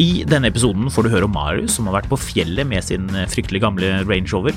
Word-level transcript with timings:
I 0.00 0.24
denne 0.26 0.48
episoden 0.50 0.88
får 0.90 1.06
du 1.06 1.12
høre 1.12 1.28
om 1.28 1.34
Marius, 1.36 1.76
som 1.76 1.86
har 1.86 2.00
vært 2.00 2.10
på 2.10 2.18
fjellet 2.18 2.66
med 2.66 2.82
sin 2.82 3.06
eh, 3.14 3.28
fryktelig 3.30 3.62
gamle 3.62 3.92
Range 4.02 4.26
Rover. 4.32 4.56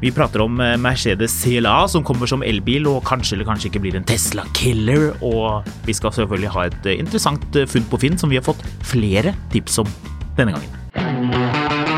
Vi 0.00 0.12
prater 0.16 0.40
om 0.40 0.56
eh, 0.64 0.78
Mercedes 0.80 1.34
CLA, 1.42 1.82
som 1.92 2.06
kommer 2.06 2.30
som 2.30 2.44
elbil 2.46 2.88
og 2.88 3.02
kanskje 3.08 3.36
eller 3.36 3.50
kanskje 3.50 3.68
ikke 3.68 3.84
blir 3.84 4.00
en 4.00 4.08
Tesla 4.08 4.46
Killer. 4.56 5.10
Og 5.20 5.68
vi 5.84 5.96
skal 5.96 6.16
selvfølgelig 6.16 6.56
ha 6.56 6.66
et 6.70 6.88
eh, 6.88 7.00
interessant 7.02 7.62
funn 7.68 7.88
på 7.92 8.00
Finn 8.06 8.20
som 8.20 8.32
vi 8.32 8.40
har 8.40 8.46
fått 8.46 8.64
flere 8.88 9.36
tips 9.52 9.82
om 9.84 9.96
denne 10.40 10.56
gangen. 10.56 11.89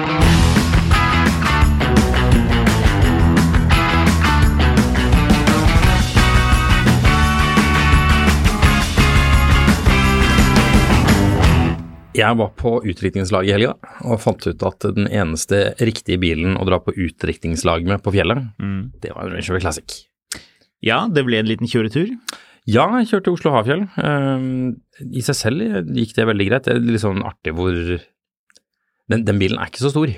Jeg 12.12 12.36
var 12.36 12.50
på 12.60 12.74
utdrikningslag 12.84 13.48
i 13.48 13.54
helga 13.54 13.72
og 14.04 14.20
fant 14.20 14.44
ut 14.44 14.64
at 14.68 14.84
den 14.96 15.06
eneste 15.08 15.72
riktige 15.80 16.20
bilen 16.20 16.58
å 16.60 16.66
dra 16.68 16.76
på 16.84 16.92
utdrikningslag 16.92 17.86
med 17.88 18.02
på 18.04 18.12
fjellet, 18.12 18.50
det 19.00 19.14
var 19.14 19.24
en 19.24 19.36
Range 19.36 19.48
Rover 19.48 19.64
Classic. 19.64 19.94
Ja, 20.84 21.06
det 21.08 21.24
ble 21.24 21.40
en 21.40 21.48
liten 21.48 21.70
kjøretur. 21.70 22.10
Ja, 22.68 22.84
jeg 23.00 23.08
kjørte 23.10 23.32
Oslo-Hafjell. 23.32 23.86
Um, 23.96 24.82
I 25.00 25.22
seg 25.24 25.38
selv 25.38 25.94
gikk 25.96 26.12
det 26.18 26.28
veldig 26.28 26.46
greit. 26.50 26.66
Det 26.66 26.76
er 26.76 26.84
litt 26.84 27.02
sånn 27.02 27.24
artig 27.26 27.54
hvor 27.56 27.72
den, 27.74 29.24
den 29.24 29.40
bilen 29.40 29.58
er 29.58 29.70
ikke 29.70 29.86
så 29.86 29.94
stor. 29.94 30.12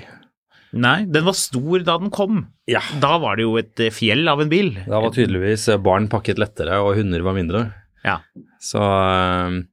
Nei, 0.75 0.97
den 1.07 1.25
var 1.25 1.37
stor 1.39 1.85
da 1.87 1.95
den 2.01 2.11
kom. 2.13 2.43
Ja. 2.69 2.81
Da 3.01 3.15
var 3.23 3.39
det 3.39 3.47
jo 3.47 3.55
et 3.61 3.79
eh, 3.79 3.93
fjell 3.93 4.27
av 4.27 4.43
en 4.43 4.51
bil. 4.51 4.73
Da 4.83 4.99
var 4.99 5.15
tydeligvis 5.15 5.69
barn 5.85 6.09
pakket 6.11 6.41
lettere 6.41 6.81
og 6.83 6.97
hunder 6.99 7.23
var 7.25 7.37
mindre. 7.37 7.63
Ja. 8.05 8.19
Så 8.61 8.81
um, 8.83 9.63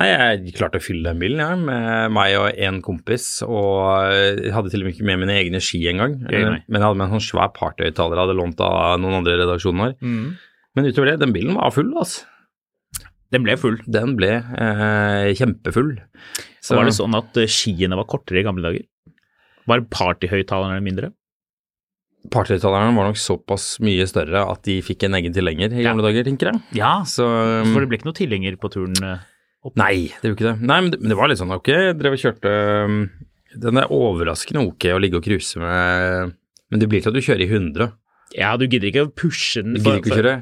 Nei, 0.00 0.06
jeg 0.08 0.54
klarte 0.56 0.80
å 0.80 0.82
fylle 0.82 1.10
den 1.10 1.18
bilen, 1.20 1.40
jeg, 1.42 1.58
med 1.68 2.14
meg 2.16 2.34
og 2.40 2.48
en 2.64 2.78
kompis. 2.84 3.26
Og 3.44 4.08
jeg 4.14 4.54
hadde 4.54 4.72
til 4.72 4.80
og 4.80 4.88
med 4.88 4.94
ikke 4.96 5.08
med 5.10 5.20
mine 5.26 5.36
egne 5.36 5.60
ski 5.60 5.82
engang. 5.92 6.14
Men 6.24 6.62
jeg 6.78 6.84
hadde 6.86 6.96
med 6.96 7.10
en 7.10 7.18
sånn 7.18 7.26
svær 7.26 7.50
partyhøyttaler 7.56 8.16
jeg 8.16 8.24
hadde 8.24 8.38
lånt 8.38 8.62
av 8.64 8.96
noen 9.02 9.18
andre 9.20 9.36
redaksjoner. 9.42 9.96
Mm. 10.00 10.30
Men 10.78 10.86
utover 10.88 11.10
det, 11.12 11.18
den 11.20 11.34
bilen 11.36 11.58
var 11.58 11.74
full, 11.74 11.90
altså. 12.00 12.24
Den 13.30 13.44
ble 13.46 13.54
full. 13.60 13.76
Den 13.86 14.16
ble 14.18 14.30
eh, 14.40 15.28
kjempefull. 15.38 15.92
Så 16.64 16.74
var 16.78 16.88
det 16.88 16.96
sånn 16.96 17.14
at 17.18 17.36
eh, 17.38 17.50
skiene 17.50 17.98
var 18.00 18.08
kortere 18.10 18.40
i 18.40 18.46
gamle 18.46 18.64
dager? 18.64 18.86
Var 19.70 19.84
partyhøyttalerne 19.92 20.80
mindre? 20.82 21.12
Partyhøyttalerne 22.32 22.96
var 22.96 23.06
nok 23.08 23.20
såpass 23.20 23.74
mye 23.84 24.04
større 24.10 24.42
at 24.50 24.64
de 24.66 24.80
fikk 24.84 25.06
en 25.06 25.16
egen 25.20 25.32
tilhenger 25.36 25.72
i 25.72 25.84
Ja. 25.84 25.90
gamle 25.92 26.04
dager, 26.08 26.26
tenker 26.26 26.50
jeg. 26.50 26.62
Ja, 26.80 27.02
Så 27.06 27.24
um, 27.28 27.70
for 27.72 27.80
det 27.80 27.88
ble 27.92 28.00
ikke 28.00 28.10
noe 28.10 28.18
tilhenger 28.18 28.58
på 28.60 28.70
turen 28.74 28.98
eh, 29.02 29.22
opp? 29.64 29.74
Nei, 29.80 30.10
det 30.20 30.30
gjorde 30.30 30.38
ikke 30.38 30.48
det. 30.50 30.68
Nei, 30.70 30.78
men 30.82 30.92
det, 30.92 31.00
men 31.02 31.12
det 31.12 31.18
var 31.20 31.30
litt 31.30 31.40
sånn 31.40 31.56
ok, 31.56 31.72
jeg 31.72 31.98
drev 32.00 32.16
og 32.16 32.22
kjørte 32.22 32.54
um, 32.86 33.00
Den 33.66 33.80
er 33.82 33.92
overraskende 33.96 34.64
ok 34.68 34.90
å 34.94 35.00
ligge 35.02 35.20
og 35.20 35.26
cruise 35.26 35.60
med, 35.60 36.38
men 36.70 36.82
det 36.82 36.88
blir 36.90 37.02
til 37.02 37.12
at 37.12 37.18
du 37.18 37.24
kjører 37.24 37.44
i 37.44 37.50
100. 37.50 37.92
Ja, 38.38 38.54
du 38.56 38.66
gidder 38.68 38.90
ikke 38.92 39.08
å 39.08 39.12
pushe 39.12 39.64
den. 39.64 39.74
Du 39.74 39.82
gidder 39.82 40.02
ikke 40.02 40.14
å 40.14 40.20
kjøre 40.20 40.38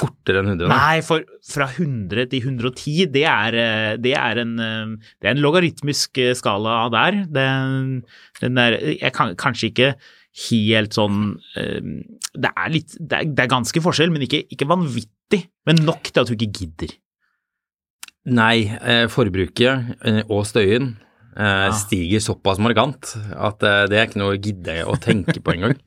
fortere 0.00 0.40
enn 0.42 0.52
100. 0.52 0.68
da. 0.68 0.76
Nei, 0.78 1.00
for 1.04 1.24
fra 1.44 1.66
100 1.72 2.28
til 2.30 2.46
110, 2.46 3.10
det 3.14 3.24
er, 3.26 3.56
eh, 3.58 3.96
det 4.00 4.14
er, 4.16 4.40
en, 4.44 4.54
eh, 4.62 5.12
det 5.20 5.28
er 5.28 5.34
en 5.34 5.42
logaritmisk 5.42 6.20
eh, 6.22 6.34
skala 6.38 6.84
der. 6.94 7.24
Den, 7.32 8.00
den 8.40 8.60
er, 8.62 8.78
jeg 8.94 9.12
kan 9.16 9.34
kanskje 9.40 9.72
ikke 9.72 9.90
helt 10.46 10.94
sånn 10.94 11.22
eh, 11.58 11.80
Det 12.38 12.50
er 12.54 12.68
litt 12.70 12.92
Det 12.94 13.16
er, 13.16 13.30
det 13.34 13.42
er 13.42 13.50
ganske 13.50 13.82
forskjell, 13.82 14.12
men 14.14 14.26
ikke, 14.28 14.44
ikke 14.54 14.68
vanvittig. 14.70 15.42
Men 15.66 15.82
nok 15.86 16.12
til 16.12 16.22
at 16.22 16.30
du 16.30 16.36
ikke 16.36 16.52
gidder. 16.62 16.94
Nei, 18.28 18.66
eh, 18.68 19.06
forbruket 19.08 19.94
eh, 20.04 20.20
og 20.28 20.44
støyen 20.48 20.90
eh, 21.36 21.68
Ja. 21.70 21.72
stiger 21.72 22.20
såpass 22.20 22.58
markant 22.60 23.14
at 23.32 23.60
det 23.88 23.96
er 23.96 24.06
ikke 24.08 24.20
noe 24.20 24.34
å 24.36 24.40
gidde 24.40 24.74
å 24.84 24.96
tenke 25.00 25.40
på 25.40 25.54
engang. 25.56 25.76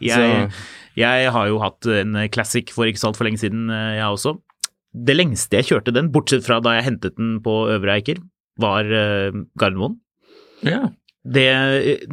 Jeg, 0.00 0.50
jeg 0.94 1.30
har 1.34 1.46
jo 1.50 1.56
hatt 1.58 1.86
en 1.90 2.14
classic 2.30 2.70
for 2.70 2.86
ikke 2.86 3.00
så 3.02 3.08
altfor 3.10 3.26
lenge 3.26 3.40
siden, 3.42 3.64
jeg 3.66 4.06
også. 4.06 4.36
Det 4.94 5.16
lengste 5.16 5.58
jeg 5.58 5.66
kjørte 5.72 5.90
den, 5.96 6.12
bortsett 6.14 6.44
fra 6.46 6.60
da 6.62 6.76
jeg 6.76 6.84
hentet 6.86 7.16
den 7.18 7.40
på 7.42 7.56
Øvre 7.74 7.96
Eiker, 7.96 8.20
var 8.62 8.86
Gardermoen. 9.58 9.96
ja. 10.62 10.84
Det, 11.28 11.48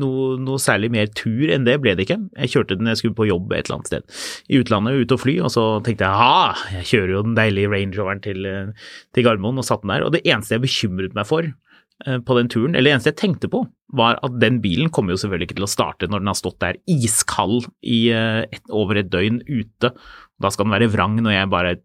noe, 0.01 0.35
noe 0.41 0.61
særlig 0.61 0.89
mer 0.91 1.09
tur 1.15 1.51
enn 1.53 1.65
det 1.67 1.77
ble 1.83 1.93
det 1.95 2.07
ikke. 2.07 2.17
Jeg 2.41 2.51
kjørte 2.51 2.77
den 2.79 2.89
jeg 2.91 2.99
skulle 2.99 3.17
på 3.17 3.27
jobb 3.29 3.53
et 3.53 3.67
eller 3.67 3.77
annet 3.77 3.91
sted 3.91 4.17
i 4.51 4.59
utlandet, 4.59 5.05
ute 5.05 5.15
og 5.15 5.21
fly, 5.23 5.35
og 5.45 5.53
så 5.53 5.65
tenkte 5.85 6.07
jeg 6.07 6.19
ha, 6.19 6.65
jeg 6.79 6.89
kjører 6.91 7.13
jo 7.15 7.21
den 7.29 7.37
deilige 7.37 7.71
Range 7.71 7.99
Roveren 7.99 8.23
til, 8.25 8.49
eh, 8.49 8.89
til 9.15 9.27
Gardermoen 9.27 9.61
og 9.61 9.67
satt 9.67 9.85
den 9.85 9.93
der. 9.93 10.07
Og 10.07 10.15
det 10.15 10.25
eneste 10.25 10.57
jeg 10.57 10.65
bekymret 10.65 11.15
meg 11.17 11.29
for 11.29 11.47
eh, 11.47 12.19
på 12.27 12.39
den 12.39 12.51
turen, 12.51 12.75
eller 12.75 12.89
det 12.89 12.97
eneste 12.97 13.13
jeg 13.13 13.21
tenkte 13.23 13.51
på, 13.51 13.63
var 13.95 14.19
at 14.25 14.39
den 14.41 14.59
bilen 14.63 14.91
kommer 14.91 15.15
jo 15.15 15.21
selvfølgelig 15.21 15.51
ikke 15.51 15.59
til 15.61 15.69
å 15.69 15.71
starte 15.71 16.09
når 16.11 16.23
den 16.23 16.31
har 16.33 16.39
stått 16.41 16.61
der 16.65 16.79
iskald 16.91 17.69
i 17.85 18.05
eh, 18.11 18.43
et, 18.49 18.63
over 18.73 18.99
et 18.99 19.11
døgn 19.13 19.43
ute. 19.47 19.93
Da 20.41 20.51
skal 20.51 20.67
den 20.67 20.75
være 20.75 20.91
vrang 20.91 21.21
når 21.21 21.37
jeg 21.37 21.53
bare 21.53 21.77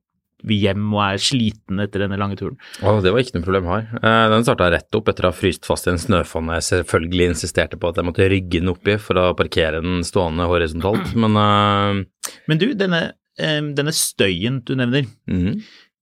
hjem 0.49 0.87
og 0.95 1.03
er 1.05 1.21
sliten 1.23 1.83
etter 1.85 2.05
denne 2.05 2.19
lange 2.21 2.39
turen. 2.41 2.57
Å, 2.83 2.97
det 3.05 3.13
var 3.13 3.21
ikke 3.23 3.37
noe 3.39 3.47
problem 3.47 3.69
her. 3.71 3.87
Eh, 4.01 4.25
Den 4.33 4.47
starta 4.47 4.71
rett 4.73 4.99
opp 4.99 5.11
etter 5.13 5.27
å 5.29 5.33
ha 5.33 5.37
fryst 5.37 5.67
fast 5.69 5.87
i 5.89 5.93
en 5.93 6.01
snøfonn 6.01 6.51
jeg 6.57 6.67
selvfølgelig 6.71 7.31
insisterte 7.35 7.79
på 7.81 7.91
at 7.91 8.01
jeg 8.01 8.09
måtte 8.09 8.29
rygge 8.33 8.61
den 8.63 8.73
oppi 8.73 8.97
for 9.03 9.21
å 9.21 9.29
parkere 9.39 9.83
den 9.85 10.05
stående 10.07 10.49
horisontalt, 10.51 11.15
men 11.23 11.37
uh... 11.37 12.03
Men 12.51 12.61
du, 12.63 12.69
denne, 12.79 13.03
eh, 13.41 13.61
denne 13.77 13.95
støyen 13.97 14.63
du 14.65 14.77
nevner, 14.79 15.09
mhm, 15.31 15.61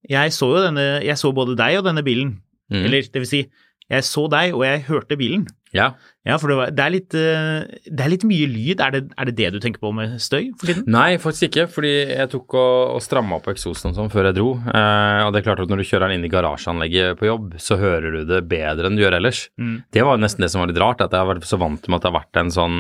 Jeg 0.09 0.33
så 0.33 0.47
jo 0.55 0.61
denne, 0.63 0.85
jeg 1.05 1.19
så 1.21 1.33
både 1.35 1.57
deg 1.59 1.81
og 1.81 1.89
denne 1.91 2.05
bilen. 2.07 2.37
mhm. 2.73 2.85
Eller 2.87 3.09
det 3.13 3.25
vil 3.25 3.31
si, 3.31 3.41
jeg 3.89 4.05
så 4.05 4.27
deg 4.29 4.53
og 4.55 4.63
jeg 4.67 4.85
hørte 4.89 5.17
bilen. 5.17 5.47
Ja. 5.77 5.93
Ja, 6.29 6.37
for 6.41 6.51
det, 6.51 6.57
var, 6.59 6.73
det, 6.73 6.85
er, 6.85 6.93
litt, 6.93 7.15
eh, 7.17 7.89
det 7.89 8.05
er 8.05 8.11
litt 8.13 8.25
mye 8.29 8.49
lyd. 8.51 8.83
Er 8.85 8.93
det, 8.95 9.01
er 9.17 9.29
det 9.29 9.35
det 9.39 9.51
du 9.55 9.59
tenker 9.65 9.81
på 9.83 9.93
med 9.97 10.17
støy 10.21 10.51
for 10.59 10.69
tiden? 10.69 10.85
Nei, 10.93 11.17
faktisk 11.23 11.49
ikke, 11.49 11.67
fordi 11.73 11.93
jeg 12.11 12.31
tok 12.33 12.57
og, 12.59 12.97
og 12.97 13.05
stramma 13.05 13.39
opp 13.39 13.49
eksosen 13.53 13.93
og 13.93 13.97
sånn 13.99 14.13
før 14.13 14.31
jeg 14.31 14.39
dro. 14.39 14.51
Eh, 14.61 15.23
og 15.25 15.33
det 15.33 15.41
er 15.41 15.47
klart 15.49 15.63
at 15.65 15.73
når 15.73 15.83
du 15.83 15.89
kjører 15.89 16.09
den 16.09 16.19
inn 16.19 16.29
i 16.29 16.33
garasjeanlegget 16.33 17.21
på 17.21 17.29
jobb, 17.31 17.57
så 17.63 17.81
hører 17.81 18.19
du 18.19 18.21
det 18.29 18.43
bedre 18.51 18.91
enn 18.91 18.99
du 18.99 19.05
gjør 19.05 19.19
ellers. 19.21 19.47
Mm. 19.61 19.79
Det 19.95 20.05
var 20.09 20.21
nesten 20.21 20.45
det 20.45 20.53
som 20.53 20.65
var 20.65 20.73
litt 20.73 20.83
rart, 20.83 21.05
at 21.05 21.17
jeg 21.17 21.25
har 21.25 21.33
vært 21.33 21.49
så 21.49 21.61
vant 21.61 21.89
med 21.89 21.99
at 21.99 22.05
det 22.05 22.13
har 22.13 22.19
vært 22.21 22.43
en 22.43 22.55
sånn 22.59 22.79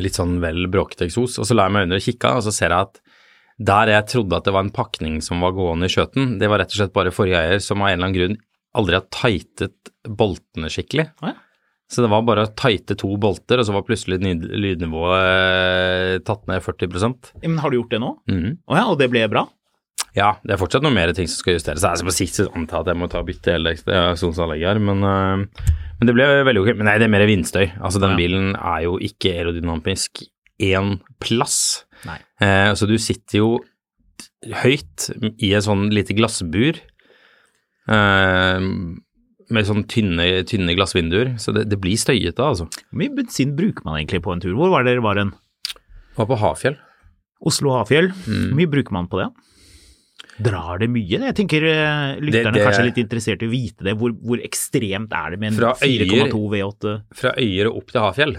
litt 0.00 0.16
sånn 0.16 0.38
vel 0.40 0.66
bråkete 0.72 1.08
eksos. 1.08 1.36
Og 1.42 1.48
så 1.48 1.56
la 1.56 1.66
jeg 1.66 1.76
meg 1.76 1.88
under 1.88 2.00
og 2.00 2.06
kikka, 2.06 2.36
og 2.38 2.46
så 2.46 2.54
ser 2.54 2.72
jeg 2.72 2.88
at 2.88 3.02
der 3.62 3.90
jeg 3.92 4.08
trodde 4.08 4.38
at 4.38 4.46
det 4.46 4.54
var 4.54 4.64
en 4.64 4.74
pakning 4.74 5.18
som 5.24 5.42
var 5.44 5.52
gående 5.56 5.86
i 5.86 5.92
skjøten, 5.92 6.38
det 6.40 6.48
var 6.48 6.62
rett 6.62 6.72
og 6.72 6.80
slett 6.80 6.94
bare 6.94 7.12
forrige 7.14 7.42
eier 7.42 7.60
som 7.62 7.82
av 7.82 7.90
en 7.90 7.98
eller 7.98 8.08
annen 8.08 8.16
grunn 8.16 8.40
aldri 8.78 8.96
har 8.98 9.06
tightet 9.12 9.92
boltene 10.08 10.70
skikkelig. 10.72 11.08
Å 11.22 11.32
ja. 11.32 11.38
Så 11.92 12.00
det 12.00 12.08
var 12.08 12.22
bare 12.24 12.46
å 12.46 12.52
tighte 12.56 12.94
to 12.96 13.10
bolter, 13.20 13.60
og 13.60 13.66
så 13.68 13.74
var 13.74 13.82
plutselig 13.84 14.16
lydnivået 14.22 15.24
eh, 15.26 16.20
tatt 16.24 16.46
ned 16.48 16.62
40 16.64 16.88
Ja, 17.42 17.48
Men 17.50 17.58
har 17.60 17.70
du 17.70 17.76
gjort 17.76 17.90
det 17.92 18.00
nå? 18.00 18.14
Mhm. 18.30 18.54
oh, 18.66 18.76
ja, 18.78 18.86
og 18.88 18.96
det 19.02 19.10
ble 19.12 19.26
bra? 19.28 19.42
Ja, 20.16 20.34
det 20.44 20.54
er 20.54 20.60
fortsatt 20.60 20.82
noen 20.84 20.94
mer 20.96 21.12
ting 21.16 21.28
som 21.28 21.40
skal 21.40 21.54
justeres. 21.58 21.84
Altså 21.88 22.04
på 22.08 22.12
sikt 22.12 22.34
så 22.36 22.46
antar 22.56 22.80
jeg 22.80 22.84
at 22.86 22.90
jeg 22.92 23.00
må 23.00 23.08
ta 23.12 23.22
bytte 23.24 23.52
hele 23.54 23.72
ekstraksjonsanlegget 23.76 24.68
her, 24.72 24.80
men, 24.88 25.04
øh, 25.04 25.44
men 26.00 26.08
det 26.08 26.14
ble 26.16 26.26
veldig 26.48 26.62
ok. 26.64 26.70
Men 26.76 26.88
nei, 26.90 26.96
det 27.00 27.06
er 27.08 27.12
mer 27.14 27.26
vindstøy. 27.28 27.66
Altså 27.80 28.00
den 28.02 28.12
Ja. 28.16 28.20
bilen 28.20 28.54
er 28.56 28.80
jo 28.84 28.98
ikke 29.00 29.32
aerodynamisk 29.36 30.24
én 30.60 30.98
plass. 31.20 31.84
Eh, 32.40 32.72
så 32.76 32.88
du 32.88 32.96
sitter 33.00 33.38
jo 33.38 33.50
høyt 34.62 35.08
i 35.38 35.52
en 35.54 35.62
sånn 35.64 35.84
lite 35.94 36.14
glassbur 36.18 36.76
eh, 36.76 36.80
med 37.88 39.66
sånn 39.68 39.84
tynne, 39.90 40.26
tynne 40.48 40.74
glassvinduer, 40.78 41.34
så 41.42 41.52
det, 41.56 41.66
det 41.70 41.78
blir 41.82 41.98
støyete, 42.00 42.40
altså. 42.40 42.68
Hvor 42.70 43.00
mye 43.02 43.14
bensin 43.16 43.54
bruker 43.58 43.84
man 43.84 43.98
egentlig 44.00 44.22
på 44.24 44.32
en 44.34 44.42
tur? 44.44 44.54
Hvor 44.58 44.70
var 44.72 44.84
det 44.86 44.94
dere 44.94 45.04
var 45.04 45.20
hen? 45.20 45.32
Var 46.16 46.28
på 46.28 46.38
Hafjell. 46.40 46.76
Oslo-Hafjell. 47.42 48.12
Mm. 48.26 48.44
Hvor 48.52 48.58
mye 48.60 48.70
bruker 48.70 48.94
man 48.94 49.08
på 49.10 49.18
det? 49.22 49.28
Drar 50.42 50.78
det 50.80 50.88
mye? 50.88 51.18
Jeg 51.26 51.36
tenker 51.36 51.66
eh, 51.68 52.14
lytterne 52.22 52.54
det- 52.56 52.64
kanskje 52.64 52.80
er 52.84 52.88
litt 52.88 53.00
interessert 53.02 53.42
i 53.44 53.48
å 53.50 53.52
vite 53.52 53.84
det. 53.84 53.96
Hvor, 54.00 54.14
hvor 54.22 54.40
ekstremt 54.46 55.12
er 55.12 55.34
det 55.34 55.40
med 55.42 55.52
en 55.52 55.74
4,2 55.82 56.40
V8? 56.54 56.94
Fra 57.18 57.34
Øyer 57.42 57.68
og 57.70 57.82
opp 57.82 57.92
til 57.92 58.00
Hafjell. 58.06 58.36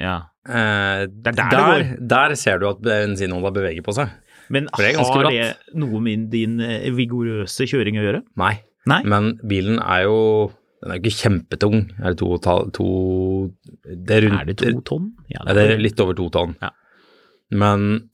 Ja. 0.00 0.14
Eh, 0.48 1.04
er 1.04 1.10
der 1.12 1.34
det 1.36 1.50
der, 1.52 1.84
der 2.14 2.34
ser 2.40 2.62
du 2.62 2.68
at 2.70 2.80
bensinholda 2.82 3.52
beveger 3.54 3.84
på 3.84 3.94
seg. 3.98 4.14
Men 4.52 4.66
det 4.76 4.90
er 4.92 4.98
har 5.00 5.28
det 5.30 5.46
noe 5.80 6.00
med 6.04 6.26
din 6.32 6.58
eh, 6.60 6.90
vigorøse 6.92 7.64
kjøring 7.70 7.96
å 8.00 8.04
gjøre? 8.04 8.22
Nei. 8.36 8.54
Nei? 8.90 9.00
Men 9.08 9.32
bilen 9.48 9.78
er 9.80 10.04
jo 10.08 10.16
Den 10.82 10.90
er 10.90 10.98
jo 10.98 11.02
ikke 11.04 11.20
kjempetung. 11.22 11.76
Er 12.02 12.10
det 12.10 12.18
to, 12.18 12.36
to 12.74 12.86
Det 13.86 14.16
er 14.16 14.24
rundt 14.26 14.40
Er 14.40 14.48
det 14.50 14.56
to 14.58 14.80
tonn? 14.82 15.12
Ja, 15.30 15.44
Ja, 15.46 15.54
det 15.54 15.62
er 15.70 15.78
litt 15.78 16.00
over 16.02 16.16
to 16.18 16.26
tonn. 16.34 16.56
Ja. 16.60 16.70
Men 17.54 18.08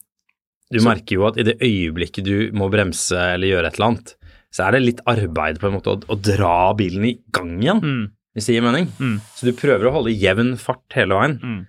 du 0.71 0.79
Så- 0.79 0.85
merker 0.91 1.15
jo 1.17 1.27
at 1.31 1.39
i 1.39 1.43
det 1.49 1.59
øyeblikket 1.65 2.25
du 2.25 2.53
må 2.53 2.69
bremse 2.71 3.17
eller 3.17 3.49
gjøre 3.49 3.67
et 3.71 3.79
eller 3.81 3.87
annet, 3.89 4.15
så 4.53 4.67
er 4.69 4.73
det 4.77 4.83
litt 4.83 5.01
arbeid 5.07 5.59
på 5.59 5.69
en 5.71 5.79
måte 5.81 5.95
å, 5.97 6.03
å 6.13 6.17
dra 6.21 6.75
bilen 6.77 7.05
i 7.09 7.15
gang 7.33 7.57
igjen, 7.63 7.81
Mm, 7.81 8.11
hvis 8.37 8.47
det 8.47 8.55
gir 8.59 8.63
mening. 8.69 8.87
mm, 9.01 9.21
Så 9.35 9.47
du 9.49 9.53
prøver 9.53 9.89
å 9.89 9.93
holde 9.97 10.13
jevn 10.13 10.57
fart 10.61 10.85
hele 10.93 11.15
veien. 11.17 11.39
mm. 11.41 11.67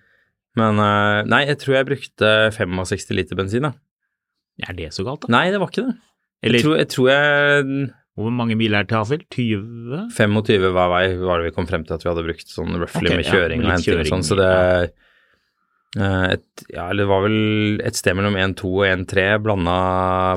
Men 0.57 0.79
eh, 0.79 1.23
nei, 1.31 1.45
jeg 1.45 1.59
tror 1.59 1.75
jeg 1.75 1.85
brukte 1.87 2.51
65 2.51 3.15
liter 3.15 3.35
bensin, 3.39 3.61
da. 3.61 3.71
Er 4.67 4.75
det 4.77 4.91
så 4.95 5.05
galt, 5.07 5.25
da? 5.25 5.31
Nei, 5.33 5.47
det 5.53 5.61
var 5.61 5.71
ikke 5.71 5.87
det. 5.87 5.95
Eller 6.43 6.59
Jeg 6.59 6.65
tror 6.65 6.77
jeg, 6.79 6.89
tror 6.93 7.09
jeg 7.11 7.89
hvor 8.19 8.33
mange 8.35 8.57
mil 8.59 8.75
er 8.75 8.83
det 8.83 8.91
til 8.91 8.99
Hafjell? 8.99 9.21
20? 9.31 9.99
25 10.15 10.65
hver 10.75 10.89
vei 10.91 11.03
var 11.21 11.39
det 11.39 11.49
vi 11.49 11.55
kom 11.55 11.67
frem 11.69 11.85
til 11.87 11.95
at 11.95 12.03
vi 12.03 12.09
hadde 12.11 12.25
brukt 12.25 12.51
sånn 12.51 12.75
roughly 12.75 13.07
okay, 13.07 13.19
med 13.19 13.27
ja, 13.27 13.35
kjøring 13.35 13.61
med 13.61 13.69
og 13.69 13.75
henting 13.77 14.01
og 14.01 14.09
sånn, 14.09 14.25
så 14.27 14.37
det 14.39 14.49
eh, 15.95 16.25
et, 16.35 16.65
Ja, 16.67 16.89
eller 16.89 17.05
det 17.05 17.09
var 17.13 17.23
vel 17.23 17.39
et 17.87 17.99
sted 17.99 18.17
mellom 18.19 18.35
1,2 18.35 18.73
og 18.73 18.83
1,3 18.89 19.29
blanda 19.45 19.77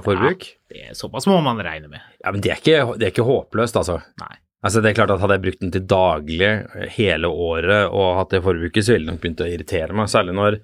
forbruk. 0.07 0.47
Det 0.71 0.87
er 0.93 0.95
såpass 0.99 1.27
må 1.31 1.41
man 1.45 1.59
regne 1.65 1.91
med. 1.91 2.07
Ja, 2.23 2.31
men 2.31 2.45
det 2.45 2.55
er 2.55 2.63
ikke, 2.63 2.97
det 3.01 3.09
er 3.09 3.15
ikke 3.15 3.27
håpløst, 3.27 3.81
altså. 3.81 3.99
Nei. 4.23 4.37
Altså, 4.63 4.79
det 4.79 4.93
er 4.93 4.99
klart 5.01 5.11
at 5.11 5.19
Hadde 5.19 5.41
jeg 5.41 5.43
brukt 5.49 5.63
den 5.65 5.73
til 5.75 5.87
daglig 5.91 6.51
hele 6.95 7.27
året 7.27 7.91
og 7.91 8.19
hatt 8.21 8.31
det 8.31 8.45
forbruket, 8.45 8.87
så 8.87 8.95
ville 8.95 9.09
det 9.09 9.17
nok 9.17 9.25
begynt 9.25 9.43
å 9.43 9.51
irritere 9.51 9.97
meg. 9.99 10.11
Særlig 10.13 10.37
når, 10.39 10.61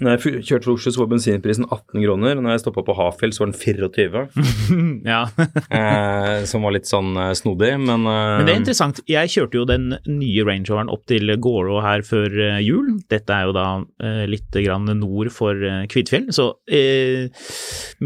når 0.00 0.14
jeg 0.22 0.42
kjørte 0.46 0.64
fra 0.68 0.72
Oslo, 0.78 0.90
så 0.94 1.00
var 1.02 1.08
bensinprisen 1.10 1.66
18 1.66 1.98
kroner. 2.04 2.36
og 2.38 2.44
Når 2.46 2.54
jeg 2.54 2.60
stoppa 2.62 2.84
på 2.86 2.94
Hafjell, 2.96 3.32
så 3.34 3.42
var 3.42 3.50
den 3.50 3.58
24, 3.58 4.22
ja. 5.12 5.18
eh, 5.80 6.44
som 6.48 6.62
var 6.64 6.72
litt 6.76 6.88
sånn 6.88 7.10
eh, 7.20 7.32
snodig. 7.36 7.72
Men, 7.82 8.06
eh, 8.08 8.36
Men 8.38 8.46
det 8.48 8.54
er 8.54 8.60
interessant. 8.62 9.00
Jeg 9.10 9.32
kjørte 9.34 9.58
jo 9.60 9.66
den 9.68 9.90
nye 10.06 10.46
Range 10.46 10.64
Roveren 10.70 10.92
opp 10.94 11.04
til 11.10 11.34
Gårå 11.42 11.82
her 11.84 12.04
før 12.06 12.30
eh, 12.46 12.60
jul. 12.64 12.94
Dette 13.12 13.34
er 13.34 13.50
jo 13.50 13.56
da 13.58 13.66
eh, 14.06 14.22
litt 14.30 14.56
grann 14.62 14.88
nord 15.02 15.32
for 15.34 15.58
eh, 15.58 15.82
Kvitfjell, 15.90 16.30
så 16.32 16.48
eh, 16.70 17.28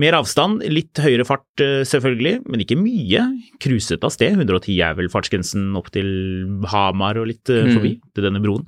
mer 0.00 0.18
avstand, 0.18 0.64
litt 0.72 0.98
høyere 1.04 1.28
fart 1.28 1.62
selvfølgelig, 1.62 2.40
men 2.50 2.64
ikke 2.64 2.80
mye. 2.80 3.28
Cruiset 3.62 4.02
av 4.04 4.10
sted. 4.16 4.34
110 4.40 4.80
er 4.82 4.96
vel 4.98 5.12
fartsgrensen 5.12 5.70
opp 5.78 5.92
til 5.94 6.10
Hamar 6.72 7.20
og 7.22 7.28
litt 7.30 7.42
Mm. 7.54 7.74
forbi, 7.76 7.90
til 8.16 8.24
denne 8.24 8.40
broen. 8.42 8.64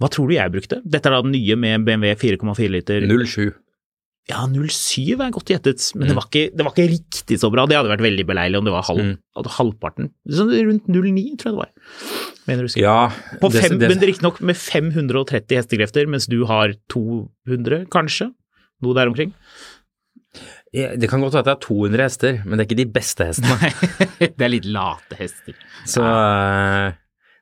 Hva 0.00 0.10
tror 0.12 0.28
du 0.28 0.34
jeg 0.36 0.52
brukte? 0.52 0.82
Dette 0.84 1.08
er 1.08 1.14
da 1.16 1.22
den 1.24 1.32
nye 1.32 1.56
med 1.56 1.84
BMW 1.86 2.14
4,4 2.20 2.68
liter. 2.74 3.06
07. 3.08 3.54
Ja, 4.28 4.40
07 4.50 5.20
er 5.22 5.30
godt 5.30 5.46
gjettet, 5.52 5.78
men 5.94 6.02
Mm. 6.02 6.08
det, 6.10 6.16
var 6.18 6.24
ikke, 6.26 6.56
det 6.56 6.64
var 6.66 6.72
ikke 6.74 6.88
riktig 6.90 7.36
så 7.38 7.48
bra. 7.52 7.64
Det 7.70 7.76
hadde 7.78 7.92
vært 7.92 8.02
veldig 8.02 8.24
beleilig 8.26 8.58
om 8.58 8.64
det 8.66 8.72
var 8.74 8.82
halv, 8.82 8.98
Mm. 8.98 9.46
halvparten. 9.56 10.10
Sånn 10.28 10.50
rundt 10.50 10.88
09, 10.90 11.36
tror 11.38 11.46
jeg 11.46 11.54
det 11.54 11.62
var. 11.62 11.70
Mener 12.48 12.58
du 12.58 12.66
husker. 12.66 12.80
Ja, 12.82 13.08
På 13.40 13.50
det- 13.52 13.62
fem, 13.62 13.78
det- 13.78 13.88
men 13.88 13.98
riktignok 14.02 14.40
med 14.40 14.56
530 14.56 15.56
hestekrefter, 15.56 16.06
mens 16.10 16.26
du 16.26 16.44
har 16.44 16.74
200, 16.90 17.86
kanskje? 17.88 18.32
Noe 18.82 18.94
der 18.94 19.06
omkring? 19.06 19.32
Det 20.74 21.08
kan 21.08 21.20
godt 21.22 21.32
være 21.32 21.38
at 21.38 21.44
det 21.46 21.54
er 21.56 21.66
200 21.66 22.02
hester, 22.02 22.42
men 22.44 22.58
det 22.58 22.66
er 22.66 22.74
ikke 22.74 22.84
de 22.84 22.92
beste 22.92 23.24
hestene. 23.24 23.56
det 24.36 24.40
er 24.44 24.48
litt 24.52 24.66
late 24.66 25.16
hester. 25.16 25.54
Så 25.86 26.02
eh, 26.02 26.92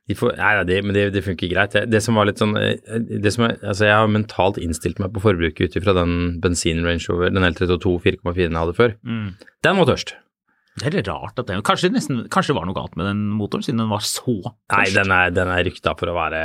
de 0.07 0.13
får, 0.17 0.35
nei, 0.37 0.51
nei, 0.59 0.65
det, 0.69 0.75
men 0.85 0.93
det, 0.93 1.03
det 1.15 1.23
funker 1.25 1.49
greit. 1.49 1.71
Det, 1.73 1.85
det 1.89 2.01
som 2.05 2.13
var 2.19 2.27
litt 2.29 2.37
sånn 2.41 2.53
eh, 2.59 2.75
det 3.23 3.31
som 3.33 3.47
er, 3.47 3.55
altså 3.65 3.87
Jeg 3.87 3.95
har 3.97 4.11
mentalt 4.13 4.59
innstilt 4.61 4.99
meg 5.01 5.13
på 5.15 5.23
forbruket 5.23 5.71
ut 5.71 5.79
ifra 5.81 5.95
den 5.97 6.35
bensin-range 6.43 7.07
over 7.09 7.31
den 7.33 7.47
L32 7.47 7.95
4,4 8.03 8.37
jeg 8.45 8.53
hadde 8.59 8.75
før. 8.77 8.93
Mm. 9.01 9.31
Den 9.65 9.79
var 9.81 9.89
tørst. 9.89 10.13
Det 10.75 10.89
er 10.89 10.95
litt 10.97 11.07
rart 11.07 11.37
at 11.39 11.47
den 11.47 11.61
Kanskje, 11.63 11.87
nesten, 11.95 12.17
kanskje 12.29 12.51
det 12.51 12.57
var 12.57 12.65
noe 12.67 12.75
galt 12.75 12.97
med 12.99 13.07
den 13.07 13.21
motoren, 13.39 13.63
siden 13.63 13.79
den 13.79 13.89
var 13.93 14.03
så 14.03 14.33
Nei, 14.43 14.51
tørst. 14.75 14.97
den 14.97 15.13
er, 15.15 15.29
den 15.31 15.51
er 15.55 15.63
rykta 15.63 15.93
for 15.97 16.11
å 16.11 16.15
være 16.17 16.41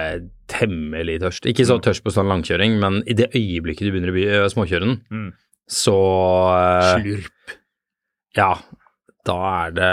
temmelig 0.52 1.16
tørst. 1.24 1.48
Ikke 1.50 1.66
så 1.66 1.80
tørst 1.82 2.04
på 2.06 2.12
sånn 2.14 2.30
langkjøring, 2.30 2.76
men 2.80 3.00
i 3.10 3.16
det 3.18 3.32
øyeblikket 3.34 3.88
du 3.88 3.90
begynner 3.90 4.12
å 4.12 4.16
by, 4.16 4.24
øh, 4.38 4.46
småkjøre 4.54 4.86
den, 4.86 4.96
Mm. 5.10 5.26
så 5.66 5.96
eh, 6.54 6.94
Slurp. 7.02 7.56
Ja, 8.38 8.52
da 9.26 9.36
er 9.66 9.74
det 9.76 9.92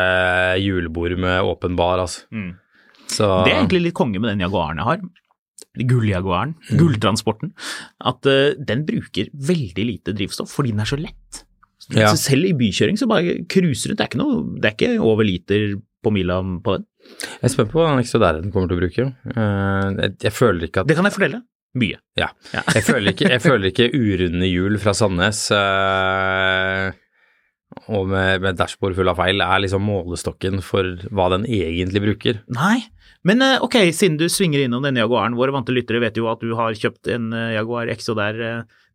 julebord 0.63 1.17
med 1.19 1.41
åpen 1.49 1.75
bar, 1.75 2.05
altså. 2.05 2.23
Mm. 2.31 2.53
Så 3.07 3.27
Det 3.45 3.53
er 3.53 3.59
egentlig 3.61 3.81
litt 3.87 3.97
konge 3.97 4.19
med 4.19 4.29
den 4.33 4.43
Jaguaren 4.45 4.77
jeg 4.81 4.87
har. 4.89 5.01
Gulljaguaren, 5.77 6.55
Mm. 6.71 6.77
gulltransporten. 6.79 7.51
At 8.01 8.25
uh, 8.25 8.53
den 8.57 8.85
bruker 8.87 9.29
veldig 9.33 9.85
lite 9.85 10.13
drivstoff 10.17 10.49
fordi 10.53 10.71
den 10.73 10.81
er 10.83 10.89
så 10.89 10.97
lett. 10.99 11.43
Ja. 11.93 12.09
Så 12.11 12.17
selv 12.33 12.45
i 12.49 12.53
bykjøring 12.57 12.97
så 12.99 13.07
bare 13.07 13.37
cruiser 13.47 13.93
du. 13.93 13.95
Det 13.95 14.03
er 14.03 14.09
ikke, 14.11 14.19
noe, 14.19 14.41
det 14.59 14.65
er 14.71 14.73
ikke 14.75 14.97
over 15.05 15.23
liter 15.23 15.77
på 16.03 16.11
mila 16.11 16.39
på 16.65 16.77
den. 16.79 16.87
Jeg 17.39 17.47
er 17.47 17.53
spent 17.53 17.71
på 17.71 17.79
hva 17.79 17.93
den 17.95 18.51
kommer 18.51 18.67
til 18.67 18.75
å 18.75 18.81
bruke. 18.81 19.05
Uh, 19.31 19.93
jeg, 20.01 20.17
jeg 20.27 20.33
føler 20.35 20.67
ikke 20.67 20.81
at 20.83 20.89
Det 20.89 20.97
kan 20.97 21.07
jeg 21.07 21.15
fortelle. 21.15 21.43
Mye. 21.77 21.99
Ja. 22.17 22.31
Ja. 22.55 22.63
Jeg 22.73 22.83
føler 22.87 23.13
ikke, 23.13 23.29
jeg 23.29 23.41
føler 23.43 23.69
ikke 23.69 23.91
urunde 23.93 24.47
hjul 24.49 24.79
fra 24.81 24.95
Sandnes 24.97 25.43
uh, 25.53 26.89
og 27.93 28.07
med, 28.09 28.41
med 28.41 28.57
dashbord 28.57 28.95
full 28.97 29.11
av 29.11 29.19
feil 29.19 29.43
er 29.43 29.61
liksom 29.61 29.83
målestokken 29.85 30.61
for 30.65 30.95
hva 31.13 31.27
den 31.35 31.45
egentlig 31.45 32.01
bruker. 32.03 32.39
Nei, 32.55 32.79
men 33.27 33.43
eh, 33.43 33.57
ok, 33.65 33.75
siden 33.95 34.17
du 34.21 34.25
svinger 34.31 34.63
innom 34.65 34.85
denne 34.87 35.03
Jaguaren, 35.03 35.35
våre 35.37 35.51
vante 35.55 35.75
lyttere 35.75 35.99
vet 36.03 36.17
jo 36.19 36.29
at 36.31 36.39
du 36.43 36.53
har 36.57 36.75
kjøpt 36.77 37.11
en 37.13 37.29
eh, 37.35 37.53
Jaguar 37.57 37.91
XO 37.97 38.15
der 38.17 38.41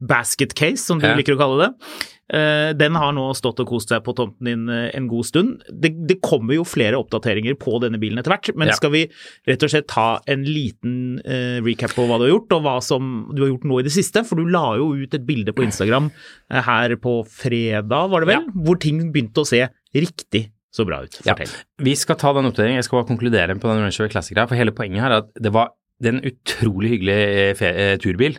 basket 0.02 0.54
case, 0.58 0.82
som 0.82 0.98
du 0.98 1.06
Ja. 1.06 1.14
liker 1.14 1.36
å 1.36 1.38
kalle 1.38 1.58
det. 1.62 1.98
Eh, 2.32 2.70
den 2.74 2.96
har 2.96 3.12
nå 3.14 3.26
stått 3.36 3.60
og 3.62 3.68
kost 3.68 3.90
seg 3.92 4.00
på 4.06 4.14
tomten 4.16 4.48
din 4.48 4.62
eh, 4.72 4.88
en 4.96 5.06
god 5.10 5.26
stund. 5.28 5.60
Det, 5.70 5.92
det 6.08 6.16
kommer 6.24 6.56
jo 6.56 6.64
flere 6.66 6.96
oppdateringer 6.98 7.54
på 7.60 7.76
denne 7.84 8.00
bilen 8.02 8.18
etter 8.18 8.32
hvert, 8.34 8.50
men 8.58 8.72
Ja. 8.72 8.74
skal 8.78 8.90
vi 8.94 9.02
rett 9.46 9.62
og 9.62 9.70
slett 9.70 9.86
ta 9.92 10.06
en 10.32 10.42
liten 10.48 11.20
eh, 11.26 11.60
recap 11.62 11.92
på 11.94 12.06
hva 12.08 12.18
du 12.18 12.24
har 12.26 12.32
gjort, 12.32 12.56
og 12.56 12.64
hva 12.66 12.76
som 12.82 13.12
du 13.36 13.44
har 13.44 13.52
gjort 13.52 13.68
nå 13.68 13.78
i 13.78 13.86
det 13.86 13.92
siste? 13.94 14.24
For 14.26 14.40
du 14.40 14.48
la 14.50 14.64
jo 14.80 14.90
ut 15.04 15.14
et 15.14 15.26
bilde 15.28 15.52
på 15.54 15.66
Instagram 15.68 16.08
eh, 16.50 16.62
her 16.66 16.96
på 16.96 17.18
fredag, 17.28 18.10
var 18.10 18.24
det 18.24 18.32
vel, 18.32 18.48
hvor 18.64 18.80
ting 18.82 19.04
begynte 19.12 19.44
å 19.44 19.50
se 19.52 19.66
riktig 19.94 20.48
så 20.72 20.86
bra 20.88 21.02
ut. 21.04 21.18
Ja. 21.26 21.34
Fortell. 21.34 21.52
Vi 21.84 21.94
skal 22.00 22.18
ta 22.20 22.32
den 22.36 22.48
oppdateringen. 22.48 22.80
Jeg 22.80 22.88
skal 22.88 23.02
bare 23.02 23.10
konkludere 23.10 23.56
på 23.60 23.68
den 23.68 23.82
Range 23.84 23.96
Rover 23.98 24.12
Classic-greia. 24.14 24.48
for 24.48 24.58
hele 24.58 24.74
poenget 24.76 25.04
her 25.04 25.12
er 25.12 25.24
at 25.26 25.32
det 25.36 25.52
var 25.52 25.74
en 26.10 26.22
utrolig 26.26 26.94
hyggelig 26.96 27.16
eh, 27.18 27.54
fe 27.58 27.70
eh, 27.70 27.96
turbil. 28.00 28.38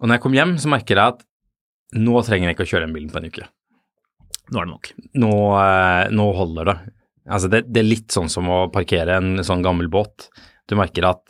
Og 0.00 0.08
når 0.08 0.18
jeg 0.18 0.24
kom 0.26 0.36
hjem, 0.36 0.56
så 0.60 0.70
merker 0.70 0.98
jeg 0.98 1.16
at 1.16 1.24
nå 1.96 2.20
trenger 2.26 2.50
jeg 2.50 2.56
ikke 2.56 2.66
å 2.66 2.70
kjøre 2.72 2.86
den 2.86 2.96
bilen 2.96 3.12
på 3.12 3.22
en 3.22 3.30
uke. 3.30 3.48
Nå 4.52 4.60
er 4.60 4.68
det 4.68 4.74
nok. 4.74 4.90
Nå, 5.22 5.32
eh, 5.62 6.02
nå 6.14 6.26
holder 6.36 6.70
det. 6.70 6.76
Altså 7.26 7.50
det, 7.50 7.64
det 7.72 7.82
er 7.82 7.88
litt 7.88 8.14
sånn 8.14 8.28
som 8.30 8.50
å 8.52 8.66
parkere 8.70 9.16
en 9.18 9.40
sånn 9.46 9.64
gammel 9.64 9.88
båt. 9.90 10.28
Du 10.68 10.76
merker 10.78 11.08
at 11.08 11.24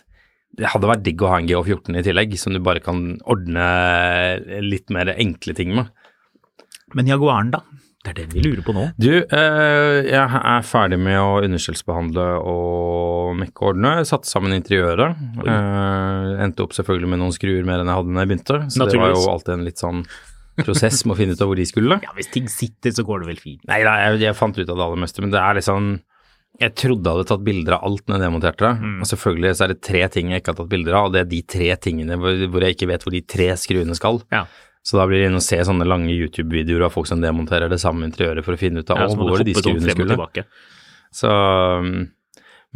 det 0.57 0.71
hadde 0.73 0.89
vært 0.89 1.05
digg 1.05 1.23
å 1.23 1.31
ha 1.31 1.39
en 1.39 1.49
GH14 1.49 2.01
i 2.01 2.05
tillegg, 2.05 2.35
som 2.41 2.55
du 2.55 2.61
bare 2.65 2.81
kan 2.85 3.15
ordne 3.29 3.65
litt 4.65 4.93
mer 4.95 5.13
enkle 5.15 5.53
ting 5.57 5.75
med. 5.77 5.91
Men 6.97 7.11
Jaguaren, 7.11 7.53
da? 7.53 7.61
Det 8.07 8.13
er 8.13 8.19
det 8.21 8.27
vi 8.37 8.45
lurer 8.45 8.63
på 8.63 8.75
nå. 8.77 8.85
Du, 9.03 9.11
eh, 9.11 9.97
jeg 10.07 10.21
er 10.23 10.63
ferdig 10.67 10.99
med 11.03 11.19
å 11.19 11.41
understellsbehandle 11.43 12.27
og 12.39 13.35
mekke 13.41 13.65
og 13.65 13.73
ordne. 13.73 13.93
Satte 14.07 14.31
sammen 14.31 14.55
interiøret. 14.55 15.19
Eh, 15.43 16.31
endte 16.47 16.63
opp 16.63 16.77
selvfølgelig 16.77 17.11
med 17.11 17.23
noen 17.25 17.35
skruer 17.35 17.67
mer 17.67 17.83
enn 17.83 17.91
jeg 17.91 17.99
hadde 17.99 18.15
da 18.15 18.23
jeg 18.23 18.31
begynte. 18.33 18.59
Så 18.71 18.87
det 18.87 19.01
var 19.03 19.15
jo 19.17 19.27
alltid 19.33 19.55
en 19.57 19.67
litt 19.67 19.83
sånn 19.83 20.05
prosess 20.63 21.03
med 21.05 21.17
å 21.17 21.19
finne 21.19 21.35
ut 21.35 21.43
av 21.43 21.51
hvor 21.51 21.59
de 21.59 21.67
skulle. 21.69 21.99
Ja, 22.07 22.13
hvis 22.17 22.31
ting 22.33 22.47
sitter, 22.53 22.95
så 22.95 23.05
går 23.07 23.25
det 23.25 23.33
vel 23.35 23.41
fint. 23.43 23.65
Nei, 23.69 23.81
da, 23.85 23.97
jeg, 24.07 24.21
jeg 24.29 24.39
fant 24.39 24.57
ut 24.57 24.69
av 24.69 24.77
det 24.77 24.85
aller 24.87 25.03
meste, 25.03 25.25
men 25.25 25.35
det 25.35 25.43
er 25.43 25.59
liksom 25.59 25.97
Jeg 26.63 26.73
trodde 26.73 27.05
jeg 27.05 27.19
hadde 27.19 27.29
tatt 27.29 27.43
bilder 27.45 27.75
av 27.77 27.83
alt 27.85 28.07
når 28.07 28.17
jeg 28.17 28.25
demonterte 28.25 28.65
det. 28.65 28.93
Og 29.03 29.09
selvfølgelig 29.11 29.51
så 29.59 29.67
er 29.67 29.75
det 29.75 29.83
tre 29.85 30.05
ting 30.15 30.31
jeg 30.33 30.41
ikke 30.41 30.55
har 30.55 30.61
tatt 30.63 30.71
bilder 30.73 30.95
av, 30.97 31.09
og 31.09 31.17
det 31.17 31.25
er 31.25 31.33
de 31.35 31.43
tre 31.57 31.73
tingene 31.85 32.17
hvor, 32.23 32.39
hvor 32.55 32.65
jeg 32.65 32.79
ikke 32.79 32.89
vet 32.95 33.05
hvor 33.05 33.13
de 33.13 33.21
tre 33.35 33.51
skruene 33.61 33.99
skal. 33.99 34.23
Ja. 34.33 34.47
Så 34.87 35.01
da 35.01 35.07
blir 35.11 35.19
det 35.25 35.31
inn 35.33 35.39
å 35.39 35.43
se 35.43 35.59
sånne 35.67 35.87
lange 35.89 36.13
YouTube-videoer 36.15 36.85
av 36.87 36.93
folk 36.95 37.09
som 37.11 37.19
demonterer 37.23 37.67
det 37.73 37.81
samme 37.83 38.07
interiøret 38.07 38.47
for 38.47 38.55
å 38.55 38.61
finne 38.61 38.85
ut 38.85 38.93
av 38.95 39.01
Ja, 39.03 39.09
hvor 39.11 39.33
var 39.33 39.43
det 39.43 39.49
de 39.51 39.57
sånn 39.59 39.81
skruene 39.83 39.97
skulle. 39.97 40.45
Så 41.17 41.31
um, 41.83 41.89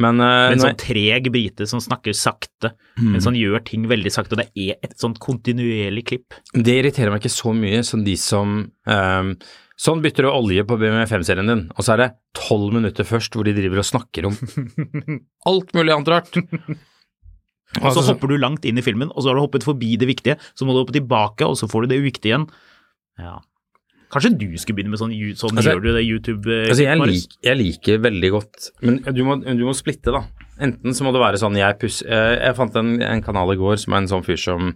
Men, 0.01 0.19
uh, 0.19 0.49
En 0.51 0.59
sånn 0.59 0.75
treg 0.81 1.29
brite 1.31 1.67
som 1.69 1.79
snakker 1.83 2.15
sakte, 2.17 2.73
Mm. 2.99 3.13
men 3.13 3.21
som 3.23 3.33
gjør 3.33 3.63
ting 3.63 3.85
veldig 3.87 4.11
sakte. 4.11 4.35
og 4.35 4.41
Det 4.43 4.51
er 4.59 4.75
et 4.83 4.97
sånt 4.99 5.17
kontinuerlig 5.23 6.03
klipp. 6.11 6.33
det 6.53 6.75
irriterer 6.81 7.09
meg 7.13 7.21
ikke 7.23 7.31
så 7.31 7.53
mye 7.55 7.79
som 7.87 8.03
de 8.03 8.15
som 8.19 8.57
um, 8.85 9.35
Sånn 9.81 10.01
bytter 10.03 10.27
du 10.27 10.29
olje 10.29 10.61
på 10.67 10.75
BMW 10.77 11.07
5-serien 11.09 11.47
din, 11.47 11.63
og 11.73 11.81
så 11.81 11.93
er 11.95 11.97
det 12.03 12.09
tolv 12.37 12.73
minutter 12.75 13.07
først 13.07 13.33
hvor 13.33 13.47
de 13.47 13.53
driver 13.55 13.79
og 13.81 13.87
snakker 13.87 14.27
om 14.29 14.35
alt 15.49 15.71
mulig 15.73 15.95
annet 15.95 16.11
rart. 16.11 16.37
Og 17.79 17.85
så 17.85 17.87
Altså, 18.01 18.03
hopper 18.13 18.27
du 18.33 18.37
langt 18.41 18.65
inn 18.67 18.77
i 18.77 18.83
filmen, 18.83 19.11
og 19.15 19.23
så 19.23 19.31
har 19.31 19.37
du 19.39 19.45
hoppet 19.45 19.63
forbi 19.63 19.93
det 19.99 20.09
viktige, 20.09 20.35
så 20.57 20.65
må 20.67 20.73
du 20.75 20.81
hoppe 20.83 20.95
tilbake, 20.97 21.47
og 21.47 21.55
så 21.55 21.69
får 21.71 21.85
du 21.85 21.93
det 21.93 22.01
uviktige 22.03 22.33
igjen. 22.33 22.47
Ja. 23.21 23.37
Kanskje 24.11 24.33
du 24.35 24.47
skulle 24.59 24.75
begynne 24.81 24.91
med 24.91 24.99
sånn, 24.99 25.13
sånn 25.39 25.55
Altså- 25.55 25.71
gjør 25.71 25.83
du 25.85 25.91
det 25.95 26.03
YouTube 26.03 26.47
eh, 26.51 26.67
Altså, 26.67 26.83
jeg, 26.83 26.99
lik, 26.99 27.35
jeg 27.47 27.57
liker 27.57 28.01
veldig 28.03 28.31
godt 28.33 28.65
Men 28.83 28.97
du 29.15 29.21
må, 29.23 29.37
du 29.39 29.63
må 29.63 29.71
splitte, 29.77 30.11
da. 30.11 30.25
Enten 30.59 30.91
så 30.93 31.05
må 31.07 31.13
det 31.15 31.21
være 31.23 31.39
sånn 31.39 31.55
jeg 31.55 31.77
puss... 31.79 32.01
eh, 32.03 32.35
Jeg 32.43 32.57
fant 32.57 32.75
en, 32.75 32.97
en 33.01 33.21
kanal 33.23 33.53
i 33.53 33.55
går 33.55 33.79
som 33.79 33.93
er 33.95 34.03
en 34.03 34.11
sånn 34.11 34.25
fyr 34.27 34.39
som 34.41 34.73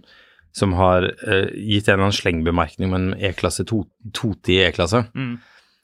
som 0.56 0.72
har 0.72 1.04
eh, 1.04 1.50
gitt 1.52 1.84
en 1.90 1.98
eller 1.98 2.06
annen 2.06 2.16
slengbemerkning 2.16 2.88
om 2.88 2.94
en 2.96 3.10
E-klasse, 3.20 3.66
210 3.68 4.54
E-klasse. 4.64 5.02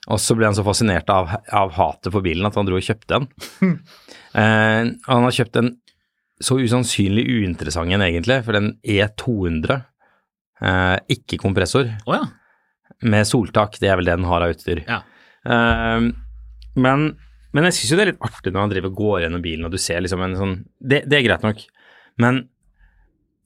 Og 0.09 0.19
så 0.19 0.33
ble 0.39 0.47
han 0.49 0.57
så 0.57 0.65
fascinert 0.65 1.11
av, 1.13 1.29
av 1.53 1.75
hatet 1.77 2.09
for 2.11 2.25
bilen 2.25 2.49
at 2.49 2.57
han 2.57 2.65
dro 2.65 2.79
og 2.81 2.87
kjøpte 2.87 3.19
en. 3.19 3.27
eh, 4.41 4.89
og 4.89 5.13
han 5.13 5.27
har 5.29 5.37
kjøpt 5.37 5.59
en 5.61 5.69
så 6.43 6.59
usannsynlig 6.61 7.25
uinteressant 7.31 7.93
en 7.95 8.05
egentlig, 8.05 8.41
for 8.47 8.57
den 8.59 8.73
E200, 8.83 9.81
eh, 10.63 10.97
ikke 11.17 11.39
kompressor, 11.43 11.91
oh, 12.07 12.17
ja. 12.19 12.25
med 13.07 13.27
soltak, 13.29 13.79
det 13.83 13.91
er 13.91 13.99
vel 14.01 14.09
det 14.11 14.17
den 14.19 14.29
har 14.31 14.45
av 14.45 14.55
utstyr. 14.55 14.83
Ja. 14.89 15.01
Eh, 15.47 16.09
men, 16.83 17.05
men 17.53 17.69
jeg 17.69 17.77
syns 17.79 17.93
jo 17.93 17.99
det 18.01 18.07
er 18.07 18.13
litt 18.15 18.25
artig 18.27 18.53
når 18.55 18.65
han 18.67 18.73
driver 18.73 18.93
og 18.93 19.01
går 19.03 19.21
gjennom 19.27 19.43
bilen 19.45 19.67
og 19.69 19.75
du 19.75 19.79
ser 19.83 20.01
liksom 20.01 20.23
en 20.25 20.37
sånn 20.39 20.53
Det, 20.81 21.03
det 21.11 21.19
er 21.19 21.25
greit 21.27 21.43
nok, 21.45 21.59
men 22.23 22.47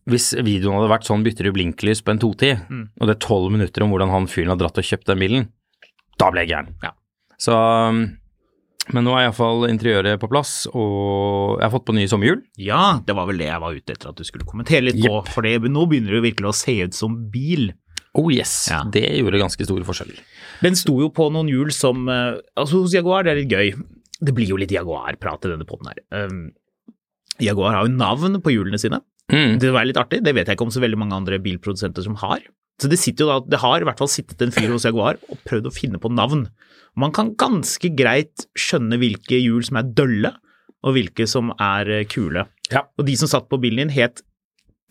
hvis 0.07 0.29
videoen 0.39 0.77
hadde 0.79 0.93
vært 0.93 1.09
sånn 1.09 1.25
bytter 1.27 1.49
du 1.49 1.55
blinklys 1.57 2.05
på 2.07 2.13
en 2.15 2.21
210, 2.23 2.61
Mm. 2.71 2.85
og 3.01 3.09
det 3.09 3.17
er 3.17 3.25
tolv 3.27 3.51
minutter 3.51 3.83
om 3.83 3.91
hvordan 3.91 4.13
han 4.13 4.29
fyren 4.31 4.53
har 4.55 4.61
dratt 4.61 4.79
og 4.79 4.87
kjøpt 4.87 5.09
den 5.11 5.19
bilen, 5.19 5.49
da 6.17 6.29
ble 6.31 6.45
jeg 6.45 6.53
gæren. 6.55 6.77
Ja. 6.85 6.93
Så 7.43 7.57
Men 8.95 9.03
nå 9.07 9.15
er 9.19 9.25
iallfall 9.27 9.65
interiøret 9.71 10.21
på 10.23 10.29
plass, 10.31 10.67
og 10.71 11.57
jeg 11.59 11.65
har 11.65 11.73
fått 11.75 11.87
på 11.89 11.95
nye 11.97 12.11
sommerhjul. 12.11 12.45
Ja, 12.63 13.01
det 13.07 13.17
var 13.19 13.27
vel 13.27 13.41
det 13.43 13.49
jeg 13.49 13.63
var 13.65 13.75
ute 13.75 13.97
etter 13.97 14.13
at 14.13 14.21
du 14.21 14.27
skulle 14.29 14.47
kommentere 14.47 14.85
litt 14.87 15.01
på, 15.03 15.17
for 15.33 15.43
det, 15.47 15.57
nå 15.67 15.87
begynner 15.91 16.15
det 16.19 16.23
virkelig 16.29 16.53
å 16.53 16.55
se 16.55 16.77
ut 16.87 16.95
som 16.95 17.17
bil. 17.33 17.73
Oh 18.17 18.31
yes, 18.33 18.69
Ja. 18.71 18.85
det 18.89 19.03
gjorde 19.19 19.43
ganske 19.43 19.67
store 19.67 19.85
forskjeller. 19.85 20.21
Den 20.63 20.79
sto 20.79 20.95
jo 21.03 21.11
på 21.13 21.27
noen 21.35 21.51
hjul 21.53 21.69
som 21.75 22.07
eh, 22.09 22.39
Altså, 22.57 22.81
hos 22.81 22.95
Jaguar, 22.97 23.27
det 23.27 23.35
er 23.35 23.41
litt 23.43 23.53
gøy. 23.53 23.75
Det 24.25 24.33
blir 24.33 24.49
jo 24.49 24.57
litt 24.57 24.73
Jaguar-prat 24.73 25.45
i 25.45 25.51
denne 25.53 25.67
poden 25.69 25.91
her. 25.91 26.01
Um, 26.17 26.39
Jaguar 27.43 27.75
har 27.77 27.85
jo 27.85 27.93
navn 27.93 28.39
på 28.41 28.55
hjulene 28.55 28.81
sine. 28.81 29.03
Mm. 29.29 29.59
Det 29.61 29.73
var 29.75 29.85
litt 29.85 29.99
artig, 30.01 30.23
det 30.25 30.33
vet 30.33 30.47
jeg 30.49 30.57
ikke 30.57 30.65
om 30.69 30.73
så 30.73 30.81
veldig 30.81 30.97
mange 31.03 31.19
andre 31.19 31.41
bilprodusenter 31.43 32.07
som 32.07 32.17
har. 32.23 32.41
Så 32.83 32.91
det 32.93 32.99
sitter 33.01 33.25
jo 33.25 33.31
da, 33.31 33.39
det 33.57 33.61
har 33.63 33.81
i 33.81 33.87
hvert 33.89 34.01
fall 34.03 34.11
sittet 34.13 34.43
en 34.45 34.53
fyr 34.53 34.69
hos 34.75 34.85
Jaguar 34.85 35.17
og 35.33 35.39
prøvd 35.49 35.71
å 35.71 35.75
finne 35.75 36.01
på 36.03 36.11
navn. 36.13 36.47
Man 36.97 37.13
kan 37.17 37.35
ganske 37.41 37.89
greit 37.97 38.47
skjønne 38.57 38.99
hvilke 39.01 39.39
hjul 39.41 39.65
som 39.65 39.79
er 39.81 39.89
dølle, 39.97 40.35
og 40.87 40.93
hvilke 40.95 41.25
som 41.29 41.51
er 41.57 41.89
eh, 42.03 42.07
kule. 42.09 42.45
Ja. 42.71 42.85
Og 43.01 43.07
de 43.09 43.15
som 43.19 43.31
satt 43.33 43.49
på 43.51 43.59
bilen 43.63 43.87
din 43.89 43.95
het 43.97 44.21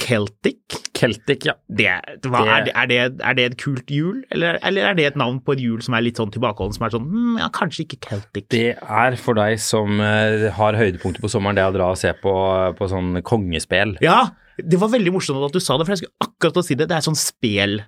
Celtic. 0.01 0.57
Celtic, 0.97 1.45
ja. 1.47 1.53
Det, 1.71 1.87
hva, 2.27 2.41
Det- 2.43 2.51
er, 2.51 2.63
det, 2.65 2.73
er, 2.75 2.87
det, 3.13 3.21
er 3.23 3.33
det 3.37 3.45
et 3.51 3.57
kult 3.61 3.87
hjul, 3.93 4.23
eller, 4.33 4.57
eller 4.67 4.89
er 4.89 4.97
det 4.97 5.05
et 5.11 5.15
navn 5.19 5.37
på 5.45 5.53
et 5.55 5.61
hjul 5.63 5.79
som 5.85 5.95
er 5.95 6.03
litt 6.03 6.19
sånn 6.19 6.33
tilbakeholden, 6.35 6.75
som 6.75 6.85
er 6.87 6.95
sånn 6.97 7.05
hm, 7.07 7.37
ja, 7.39 7.47
kanskje 7.55 7.85
ikke 7.85 8.01
Celtic. 8.09 8.47
Det 8.51 8.65
er 8.75 9.15
for 9.21 9.37
deg 9.39 9.55
som 9.63 10.01
eh, 10.03 10.49
har 10.57 10.75
høydepunkter 10.81 11.23
på 11.23 11.31
sommeren, 11.31 11.55
det 11.55 11.63
å 11.69 11.71
dra 11.77 11.91
og 11.93 12.01
se 12.01 12.11
på, 12.19 12.33
på 12.75 12.89
sånn 12.91 13.21
kongespel. 13.27 13.95
Ja, 14.03 14.25
det 14.61 14.79
var 14.79 14.89
veldig 14.93 15.11
morsomt 15.15 15.43
at 15.49 15.55
du 15.55 15.59
sa 15.63 15.77
det, 15.77 15.85
for 15.87 15.95
jeg 15.95 16.03
skulle 16.05 16.27
akkurat 16.29 16.57
å 16.61 16.65
si 16.65 16.75
det. 16.79 16.87
Det 16.91 16.95
er 16.97 17.05
sånn 17.05 17.17
spelhjul. 17.19 17.83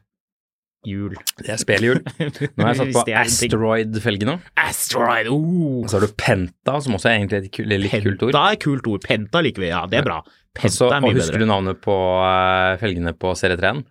Det 1.43 1.51
er 1.53 1.59
spelhjul. 1.61 1.99
Nå 2.05 2.63
har 2.63 2.73
jeg 2.73 2.79
satt 2.81 2.93
på 2.97 3.03
asteroid-felgen 3.21 4.33
en. 4.33 4.41
Asteroid-felgene. 4.61 4.65
Asteroid, 4.67 5.29
oh. 5.33 5.81
Og 5.83 5.89
så 5.91 5.97
har 5.99 6.05
du 6.07 6.13
Penta, 6.19 6.77
som 6.85 6.95
også 6.99 7.09
er 7.11 7.17
egentlig 7.21 7.39
et 7.45 7.51
kult, 7.57 7.71
litt 7.73 7.91
kult 8.03 8.23
ord. 8.27 8.31
Penta 8.33 8.43
er 8.51 8.59
kult 8.63 8.87
ord. 8.93 9.01
Penta 9.07 9.43
liker 9.45 9.63
vi, 9.65 9.71
ja, 9.73 9.83
det 9.91 9.99
er 10.01 10.07
bra. 10.07 10.21
Penta 10.57 10.69
Altså, 10.71 10.87
er 10.91 11.03
og 11.03 11.17
husker 11.17 11.35
bedre. 11.37 11.43
du 11.45 11.51
navnet 11.51 11.81
på 11.83 11.95
eh, 12.27 12.75
felgene 12.81 13.13
på 13.19 13.33
serie 13.37 13.59
3-en? 13.59 13.83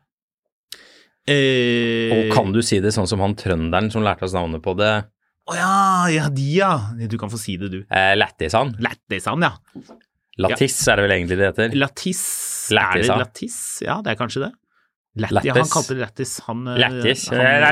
Eh, 1.26 2.12
Og 2.14 2.32
kan 2.34 2.52
du 2.54 2.60
si 2.62 2.78
det 2.82 2.92
sånn 2.94 3.08
som 3.10 3.22
han 3.24 3.34
trønderen 3.38 3.90
som 3.90 4.04
lærte 4.06 4.26
oss 4.28 4.34
navnet 4.36 4.62
på 4.64 4.76
det? 4.78 4.92
Å 5.46 5.54
ja, 5.54 5.74
ja, 6.10 6.24
de 6.34 6.46
ja. 6.58 6.70
Du 7.10 7.16
kan 7.20 7.30
få 7.30 7.38
si 7.38 7.54
det, 7.60 7.68
du. 7.70 7.80
Eh, 7.86 8.12
Lættisan. 8.18 8.72
Lættisan, 8.82 9.42
ja. 9.46 9.52
Lattis 10.38 10.76
er 10.88 10.96
det 11.00 11.04
vel 11.06 11.14
egentlig 11.16 11.36
det 11.40 11.46
heter? 11.48 11.74
Lattis. 11.80 12.22
Er 12.72 12.92
det 13.00 13.06
ja. 13.08 13.16
Lattis? 13.22 13.56
Ja, 13.86 13.96
det 14.04 14.12
er 14.12 14.18
kanskje 14.20 14.42
det. 14.46 14.52
Lattis. 15.16 15.46
ja, 15.48 15.54
han 15.56 15.70
kalte 15.72 15.94
det 15.96 16.02
lattis. 16.04 16.32
Han, 16.44 16.64
lattis. 16.76 17.22
Eller 17.32 17.70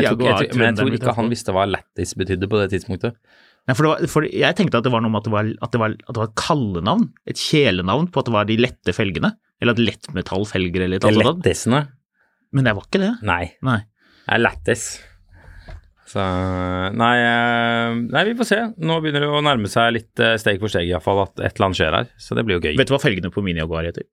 Jeg, 0.00 0.16
tror 0.16 0.30
ikke- 0.32 0.46
jeg, 0.48 0.56
men 0.56 0.66
jeg 0.70 0.76
tror 0.78 0.94
ikke 0.96 1.14
han 1.18 1.28
visste 1.28 1.52
hva 1.52 1.66
lattis 1.68 2.14
betydde 2.16 2.48
på 2.48 2.56
det 2.62 2.70
tidspunktet. 2.72 3.18
Nei, 3.68 3.74
for, 3.76 3.84
det 3.84 3.90
var, 3.92 4.08
for 4.10 4.24
jeg 4.26 4.56
tenkte 4.56 4.80
at 4.80 4.86
det 4.88 4.90
var 4.90 5.02
noe 5.04 5.12
med 5.12 5.20
at 5.20 5.24
det 5.28 5.32
var, 5.36 5.50
at 5.62 5.70
det 5.76 5.80
var, 5.82 5.90
at 5.92 6.14
det 6.16 6.16
var 6.22 6.30
et 6.30 6.38
kallenavn, 6.40 7.04
et 7.28 7.36
kjælenavn 7.38 8.08
på 8.10 8.18
at 8.18 8.24
det 8.30 8.32
var 8.34 8.48
de 8.48 8.56
lette 8.58 8.94
felgene, 8.96 9.36
eller 9.60 9.76
at 9.76 9.78
lettmetallfelger 9.78 10.86
eller 10.88 10.96
et 10.96 11.04
eller 11.04 11.28
annet. 11.30 11.44
lettisene. 11.44 11.82
Men 12.52 12.64
det 12.64 12.74
var 12.74 12.88
ikke 12.88 13.02
det. 13.04 13.12
Nei. 13.22 13.44
Nei. 13.62 13.78
Det 14.26 14.34
er 14.34 14.42
lættis. 14.42 14.86
Så 16.12 16.22
nei, 16.98 17.14
eh, 17.24 17.94
nei, 18.12 18.22
vi 18.28 18.34
får 18.36 18.48
se. 18.48 18.58
Nå 18.84 18.98
begynner 19.00 19.24
det 19.24 19.30
å 19.32 19.40
nærme 19.44 19.70
seg 19.72 19.94
litt 19.96 20.20
eh, 20.20 20.34
steg 20.40 20.60
for 20.60 20.72
steg 20.72 20.90
iallfall 20.90 21.22
at 21.24 21.38
et 21.40 21.54
eller 21.56 21.70
annet 21.70 21.78
skjer 21.80 21.96
her. 21.96 22.10
Så 22.20 22.36
det 22.36 22.44
blir 22.48 22.58
jo 22.58 22.64
gøy. 22.66 22.74
Vet 22.80 22.90
du 22.90 22.94
hva 22.96 23.00
felgene 23.00 23.32
på 23.32 23.44
min 23.46 23.60
Jaguar 23.62 23.88
heter? 23.88 24.04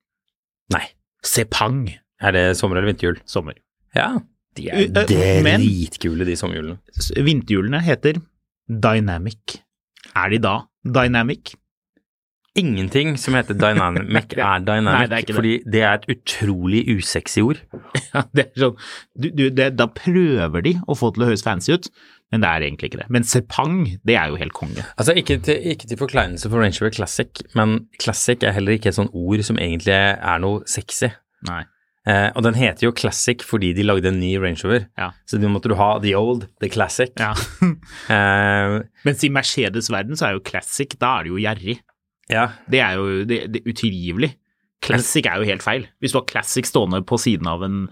Nei. 0.71 0.85
Sepang. 1.25 1.81
Er 2.23 2.35
det 2.35 2.45
sommer- 2.59 2.79
eller 2.79 2.93
vinterhjul? 2.93 3.19
Sommer. 3.27 3.57
Ja. 3.95 4.13
De 4.55 4.69
er 4.71 4.87
dritkule, 4.91 6.25
de 6.27 6.35
sommerhjulene. 6.39 6.79
Vinterhjulene 7.27 7.81
heter 7.85 8.21
Dynamic. 8.69 9.59
Er 10.15 10.29
de 10.33 10.39
da 10.43 10.55
Dynamic? 10.85 11.53
Ingenting 12.57 13.13
som 13.21 13.35
heter 13.37 13.53
dynamic 13.53 14.33
er 14.37 14.63
dynamic, 14.65 14.95
Nei, 14.95 15.07
det 15.11 15.17
er 15.19 15.25
det. 15.27 15.35
fordi 15.37 15.51
det 15.69 15.81
er 15.85 15.99
et 15.99 16.07
utrolig 16.15 16.81
usexy 16.97 17.43
ord. 17.45 17.61
Ja, 18.09 18.23
det 18.33 18.47
er 18.47 18.63
sånn, 18.63 18.77
du, 19.21 19.27
du, 19.37 19.43
det, 19.53 19.67
da 19.77 19.85
prøver 19.93 20.63
de 20.65 20.71
å 20.89 20.95
få 20.97 21.11
det 21.11 21.19
til 21.19 21.25
å 21.25 21.29
høres 21.29 21.43
fancy 21.45 21.75
ut, 21.77 21.89
men 22.33 22.41
det 22.41 22.49
er 22.49 22.63
egentlig 22.65 22.89
ikke 22.89 23.01
det. 23.03 23.09
Men 23.13 23.25
Sepang, 23.27 23.75
det 24.05 24.15
er 24.17 24.31
jo 24.33 24.39
helt 24.41 24.55
konge. 24.57 24.81
Altså, 24.97 25.13
ikke 25.17 25.37
til, 25.45 25.59
ikke 25.75 25.89
til 25.91 25.99
forkleinelse 26.01 26.49
for 26.49 26.57
Range 26.63 26.77
Rover 26.81 26.95
Classic, 26.97 27.43
men 27.57 27.83
Classic 28.01 28.41
er 28.41 28.55
heller 28.57 28.79
ikke 28.79 28.89
et 28.89 28.97
sånt 28.97 29.13
ord 29.13 29.43
som 29.45 29.61
egentlig 29.61 29.93
er 29.93 30.41
noe 30.41 30.63
sexy. 30.69 31.11
Nei. 31.49 31.61
Eh, 32.09 32.29
og 32.33 32.41
den 32.47 32.55
heter 32.57 32.87
jo 32.87 32.93
Classic 32.97 33.43
fordi 33.45 33.69
de 33.77 33.83
lagde 33.85 34.09
en 34.09 34.17
ny 34.21 34.31
Range 34.41 34.61
Rover. 34.65 34.87
Ja. 34.97 35.11
Så 35.29 35.37
nå 35.37 35.51
måtte 35.53 35.69
du 35.69 35.75
ha 35.77 35.91
The 36.01 36.15
Old, 36.17 36.47
The 36.63 36.71
Classic. 36.73 37.13
Ja. 37.21 37.35
Eh, 38.09 38.79
Mens 39.05 39.21
i 39.25 39.29
Mercedes-verden 39.33 40.17
så 40.17 40.29
er 40.29 40.35
jo 40.37 40.41
classic, 40.45 40.95
da 41.01 41.19
er 41.19 41.27
det 41.27 41.31
jo 41.35 41.39
gjerrig. 41.43 41.75
Ja. 42.29 42.47
Det 42.69 42.79
er 42.85 42.95
jo 42.99 43.23
det, 43.25 43.39
det 43.53 43.61
er 43.63 43.71
utilgivelig. 43.73 44.35
Classic 44.81 45.25
er 45.27 45.41
jo 45.41 45.47
helt 45.49 45.63
feil. 45.65 45.87
Hvis 45.99 46.13
du 46.13 46.19
har 46.21 46.27
classic 46.29 46.65
stående 46.69 47.01
på 47.03 47.17
siden 47.19 47.47
av 47.51 47.63
en 47.67 47.89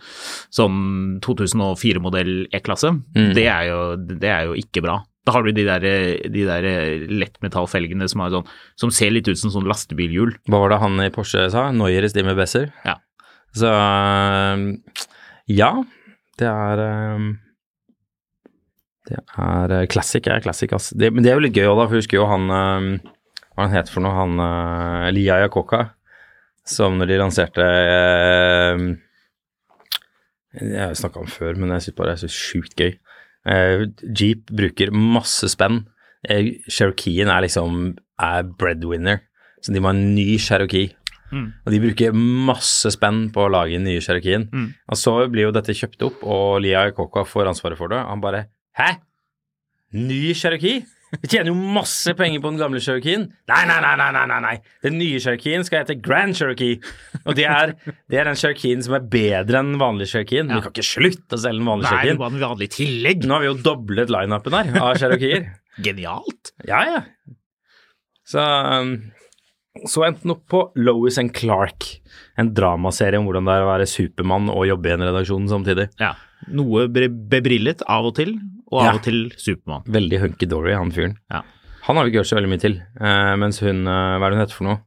sånn 0.55 1.19
2004-modell 1.25 2.47
E-klasse, 2.55 2.93
Mm. 3.15 3.33
det, 3.35 3.43
er 3.51 3.65
jo- 3.67 3.97
det 3.97 4.29
er 4.31 4.45
jo 4.47 4.53
ikke 4.55 4.81
bra. 4.85 5.01
Da 5.27 5.33
har 5.35 5.43
du 5.43 5.51
de 5.51 5.65
der, 5.67 5.81
de 6.31 6.45
der 6.47 6.63
lettmetallfelgene 7.11 8.07
som, 8.07 8.21
sånn, 8.31 8.47
som 8.79 8.89
ser 8.95 9.11
litt 9.11 9.27
ut 9.27 9.37
som 9.37 9.51
sånn 9.51 9.67
lastebilhjul. 9.67 10.37
Hva 10.47 10.61
var 10.63 10.69
det 10.71 10.79
han 10.79 10.95
i 11.03 11.09
Porsche 11.11 11.49
sa? 11.51 11.65
Neuer 11.75 12.07
Stimme 12.07 12.33
Besser? 12.37 12.71
Ja. 12.85 12.95
Så 13.53 13.67
eh, 13.67 14.63
ja, 15.51 15.73
det 16.39 16.47
er 16.47 16.79
eh, 16.85 17.27
Det 19.07 19.19
er 19.39 19.71
eh, 19.81 19.85
Classic 19.91 20.25
er 20.27 20.39
classic, 20.43 20.71
ass. 20.75 20.89
Det, 20.95 21.11
men 21.13 21.23
det 21.23 21.31
er 21.31 21.35
jo 21.39 21.43
litt 21.45 21.55
gøy 21.55 21.67
òg, 21.67 21.77
da, 21.79 21.85
for 21.87 21.95
jeg 21.97 22.03
husker 22.05 22.19
jo 22.21 22.25
han 22.31 22.47
Hva 23.57 23.65
han 23.65 23.73
het 23.73 23.89
for 23.89 24.05
noe? 24.05 24.13
Han 24.13 24.37
uh, 24.37 25.09
Lia 25.09 25.39
Yakoka, 25.41 25.81
som 26.67 26.99
når 26.99 27.09
de 27.09 27.15
lanserte 27.17 27.65
uh, 27.65 28.83
Jeg 30.61 30.83
har 30.83 30.93
snakka 30.99 31.23
om 31.23 31.31
før, 31.31 31.57
men 31.57 31.73
jeg 31.73 31.87
syns 31.87 31.95
bare 31.97 32.13
det 32.13 32.19
er 32.19 32.27
så 32.27 32.29
sjukt 32.35 32.77
gøy. 32.77 32.91
Uh, 33.49 33.87
Jeep 34.13 34.51
bruker 34.53 34.93
masse 34.93 35.49
spenn. 35.49 35.87
Uh, 36.29 36.53
Cherokeen 36.69 37.33
er 37.33 37.47
liksom 37.47 37.95
er 38.21 38.45
breadwinner. 38.61 39.23
Så 39.65 39.73
de 39.73 39.81
må 39.81 39.89
ha 39.89 39.97
en 39.97 40.13
ny 40.13 40.35
Cherokee. 40.37 40.91
Mm. 41.33 41.47
Og 41.65 41.73
de 41.73 41.79
bruker 41.81 42.13
masse 42.13 42.91
spenn 42.93 43.25
på 43.33 43.47
å 43.47 43.51
lage 43.51 43.73
den 43.73 43.89
nye 43.89 44.03
Cherokeen. 44.05 44.45
Mm. 44.53 44.67
Og 44.85 45.01
så 45.01 45.15
blir 45.33 45.47
jo 45.47 45.55
dette 45.55 45.73
kjøpt 45.75 46.05
opp, 46.11 46.21
og 46.21 46.61
Lia 46.61 46.85
Iacocca 46.87 47.25
får 47.25 47.49
ansvaret 47.55 47.81
for 47.81 47.89
det. 47.89 48.03
Han 48.05 48.21
bare 48.21 48.45
Hæ? 48.77 48.99
Ny 49.97 50.35
Cherokee? 50.37 50.85
Vi 51.21 51.29
tjener 51.31 51.53
jo 51.53 51.55
masse 51.55 52.11
penger 52.19 52.41
på 52.43 52.49
den 52.51 52.59
gamle 52.59 52.81
Cherokeen. 52.83 53.27
Nei, 53.47 53.61
nei, 53.69 53.77
nei, 53.83 53.93
nei, 53.99 54.25
nei, 54.27 54.39
nei. 54.43 54.55
Den 54.83 54.97
nye 54.99 55.21
Cherokeen 55.23 55.63
skal 55.67 55.85
hete 55.85 55.95
Grand 56.03 56.35
Cherokee. 56.35 56.81
Og 57.23 57.37
det 57.39 57.45
er, 57.47 57.73
det 58.11 58.19
er 58.19 58.27
den 58.27 58.39
Cherokeen 58.39 58.83
som 58.83 58.97
er 58.97 59.05
bedre 59.07 59.61
enn 59.61 59.73
den 59.73 59.81
vanlige 59.81 60.11
Ja. 60.27 60.43
Vi 60.59 60.65
kan 60.65 60.73
ikke 60.73 60.83
slutte 60.85 61.37
å 61.37 61.41
selge 61.41 61.61
den 61.61 61.69
vanlige 61.69 61.93
Nei, 61.93 62.01
det 62.01 62.11
Cherokeen. 62.11 62.21
var 62.23 62.33
en 62.35 62.43
vanlig 62.43 62.69
tillegg. 62.75 63.23
Nå 63.27 63.37
har 63.37 63.45
vi 63.45 63.51
jo 63.51 63.57
doblet 63.69 64.11
lineupen 64.13 64.57
her 64.59 64.81
av 64.83 64.99
Cherokeer. 64.99 65.47
Genialt. 65.87 66.51
Ja, 66.67 66.83
ja. 66.91 67.01
Så, 68.27 68.43
um, 68.43 68.93
så 69.87 70.03
endte 70.09 70.25
den 70.25 70.35
opp 70.35 70.43
på 70.51 70.65
Lois 70.75 71.19
and 71.21 71.31
Clark, 71.37 71.85
en 72.35 72.51
dramaserie 72.57 73.19
om 73.21 73.27
hvordan 73.29 73.47
det 73.47 73.55
er 73.55 73.63
å 73.63 73.69
være 73.71 73.87
Supermann 73.87 74.51
og 74.51 74.67
jobbe 74.67 74.91
i 74.91 74.95
en 74.97 75.05
redaksjon 75.07 75.47
samtidig. 75.51 75.87
Ja. 76.01 76.15
Noe 76.55 76.87
bebrillet 76.87 77.81
av 77.87 78.05
og 78.05 78.15
til, 78.15 78.35
og 78.71 78.79
av 78.81 78.85
Ja. 78.85 78.93
og 78.95 79.03
til 79.03 79.29
Supermann. 79.37 79.83
Veldig 79.87 80.19
hunky-dory, 80.23 80.73
han 80.75 80.91
fyren. 80.91 81.17
Ja. 81.31 81.41
Han 81.87 81.95
har 81.95 82.03
vi 82.05 82.11
ikke 82.11 82.19
hørt 82.23 82.29
så 82.31 82.35
veldig 82.39 82.49
mye 82.51 82.59
til, 82.63 82.81
eh, 82.99 83.35
mens 83.39 83.59
hun, 83.63 83.87
eh, 83.87 84.17
hva 84.19 84.25
er 84.27 84.29
det 84.29 84.37
hun 84.37 84.45
heter 84.45 84.57
for 84.57 84.63
noe? 84.67 84.81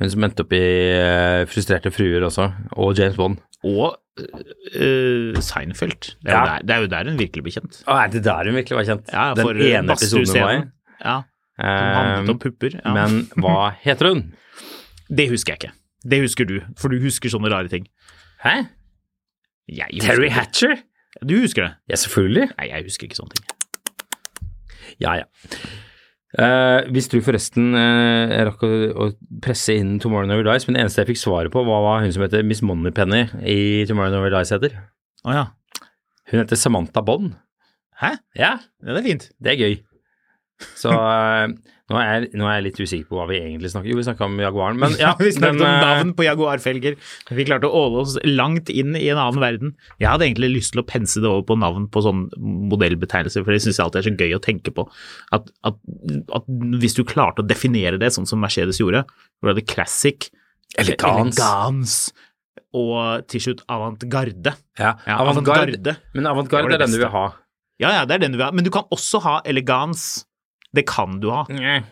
Hun 0.00 0.10
som 0.10 0.24
endte 0.24 0.40
opp 0.42 0.52
i 0.52 0.62
eh, 0.62 1.44
Frustrerte 1.46 1.92
fruer 1.94 2.22
også, 2.26 2.48
og 2.76 2.96
James 2.98 3.14
Bond. 3.16 3.38
Og 3.62 3.94
uh, 4.18 5.38
Seinfeld. 5.40 6.16
Det 6.22 6.32
er, 6.32 6.34
Ja. 6.34 6.44
der, 6.44 6.62
det 6.66 6.70
er 6.74 6.80
jo 6.80 6.86
der 6.90 7.04
hun 7.10 7.18
virkelig 7.20 7.42
blir 7.44 7.54
kjent. 7.54 7.82
Å, 7.86 8.04
er 8.04 8.08
det 8.10 8.22
der 8.24 8.44
hun 8.50 8.54
virkelig 8.58 8.76
var 8.80 8.84
kjent? 8.88 9.12
Ja, 9.12 9.34
Den 9.34 9.46
ene 9.62 9.92
episoden 9.94 10.26
hun 10.26 10.42
var 10.42 10.52
i. 10.56 10.62
Ja, 11.04 11.14
som 11.62 11.94
handlet 11.96 12.30
om 12.34 12.38
pupper. 12.42 12.80
Ja. 12.84 12.92
men 12.96 13.26
hva 13.38 13.74
heter 13.84 14.08
hun? 14.10 14.32
det 15.12 15.28
husker 15.30 15.52
jeg 15.54 15.60
ikke. 15.60 15.72
Det 16.08 16.20
husker 16.24 16.46
du, 16.48 16.56
for 16.76 16.88
du 16.88 16.98
husker 16.98 17.28
sånne 17.30 17.50
rare 17.52 17.68
ting. 17.70 17.86
Hæ? 18.42 18.66
Terry 20.02 20.28
det. 20.28 20.34
Hatcher? 20.36 20.76
Du 21.22 21.36
husker 21.42 21.62
det? 21.66 21.72
Ja, 21.92 21.96
selvfølgelig. 22.00 22.48
Nei, 22.58 22.68
jeg 22.72 22.86
husker 22.88 23.06
ikke 23.08 23.18
sånne 23.20 23.36
ting. 23.36 23.46
Ja, 25.02 25.14
ja. 25.22 25.26
Uh, 26.32 26.88
hvis 26.94 27.10
du 27.12 27.18
forresten 27.20 27.74
uh, 27.76 28.30
jeg 28.32 28.46
rakk 28.48 28.62
å, 28.64 28.68
å 29.04 29.06
presse 29.44 29.74
inn 29.76 29.98
Tomorrow 30.00 30.24
Never 30.30 30.46
Dies, 30.46 30.64
men 30.64 30.78
det 30.78 30.86
eneste 30.86 31.02
jeg 31.02 31.10
fikk 31.10 31.20
svaret 31.20 31.52
på, 31.52 31.60
var 31.68 31.82
hva 31.84 31.98
hun 32.00 32.12
som 32.14 32.24
heter 32.24 32.44
Miss 32.48 32.62
Moneypenny 32.64 33.26
i 33.44 33.58
Tomorrow 33.88 34.14
Never 34.14 34.32
Dies 34.32 34.52
heter. 34.54 34.78
Oh, 35.26 35.34
ja. 35.36 35.44
Hun 36.32 36.40
heter 36.40 36.56
Samantha 36.56 37.02
Bond. 37.04 37.34
Hæ? 38.00 38.14
Ja, 38.38 38.54
Ja, 38.80 38.88
det 38.96 39.02
er 39.02 39.08
fint. 39.10 39.28
det 39.44 39.52
er 39.52 39.60
gøy. 39.60 39.74
Så 40.78 40.92
uh, 40.92 41.50
nå, 41.92 41.98
er 42.00 42.26
nå 42.38 42.46
er 42.48 42.58
jeg 42.58 42.64
litt 42.66 42.80
usikker 42.80 43.08
på 43.10 43.18
hva 43.18 43.26
vi 43.28 43.38
egentlig 43.40 43.72
snakker 43.72 43.90
Jo, 43.90 43.98
vi 43.98 44.04
snakka 44.06 44.26
om 44.28 44.38
Jaguaren, 44.40 44.78
men 44.80 44.94
ja. 45.00 45.12
vi 45.20 45.32
snakket 45.34 45.58
men, 45.58 45.64
om 45.66 45.68
eh, 45.68 45.84
navn 45.84 46.12
på 46.18 46.26
Jaguar-felger. 46.26 46.96
Vi 47.36 47.46
klarte 47.48 47.68
å 47.68 47.82
åle 47.84 48.04
oss 48.04 48.16
langt 48.28 48.72
inn 48.72 48.96
i 48.98 49.06
en 49.12 49.20
annen 49.20 49.42
verden. 49.42 49.74
Jeg 50.02 50.10
hadde 50.10 50.28
egentlig 50.28 50.52
lyst 50.54 50.76
til 50.76 50.82
å 50.84 50.86
pense 50.88 51.20
det 51.22 51.28
over 51.28 51.44
på 51.50 51.58
navn 51.60 51.88
på 51.92 52.04
sånn 52.06 52.26
modellbetegnelser, 52.72 53.44
for 53.44 53.54
det 53.54 53.62
syns 53.64 53.80
jeg 53.80 53.86
alltid 53.86 54.02
er 54.02 54.08
så 54.08 54.16
gøy 54.24 54.36
å 54.38 54.42
tenke 54.48 54.74
på. 54.74 54.86
At, 55.36 55.52
at, 55.68 55.80
at 56.38 56.52
hvis 56.82 56.96
du 56.98 57.04
klarte 57.08 57.44
å 57.44 57.48
definere 57.48 58.00
det 58.00 58.12
sånn 58.16 58.28
som 58.30 58.40
Mercedes 58.42 58.80
gjorde, 58.80 59.04
hvor 59.38 59.50
du 59.50 59.54
hadde 59.56 59.68
classic, 59.68 60.30
Elegans. 60.80 61.36
elegance 61.36 62.28
og 62.72 63.28
til 63.28 63.42
slutt 63.44 63.62
avantgarde. 63.70 64.54
Ja, 64.80 64.96
Ja, 65.06 65.20
avantgarde. 65.20 65.96
Men 66.16 66.28
avantgarde 66.30 66.72
er 66.72 66.80
den 66.80 66.94
du 66.94 67.00
vil 67.02 67.12
ha. 67.12 67.26
Ja, 67.82 67.90
ja, 67.98 68.04
det 68.06 68.16
er 68.16 68.24
den 68.24 68.32
du 68.32 68.38
vil 68.38 68.46
ha. 68.46 68.52
Men 68.54 68.64
du 68.64 68.70
kan 68.72 68.88
også 68.94 69.20
ha 69.24 69.40
elegans. 69.48 70.24
Det 70.74 70.86
kan 70.88 71.18
du 71.20 71.28
ha. 71.30 71.42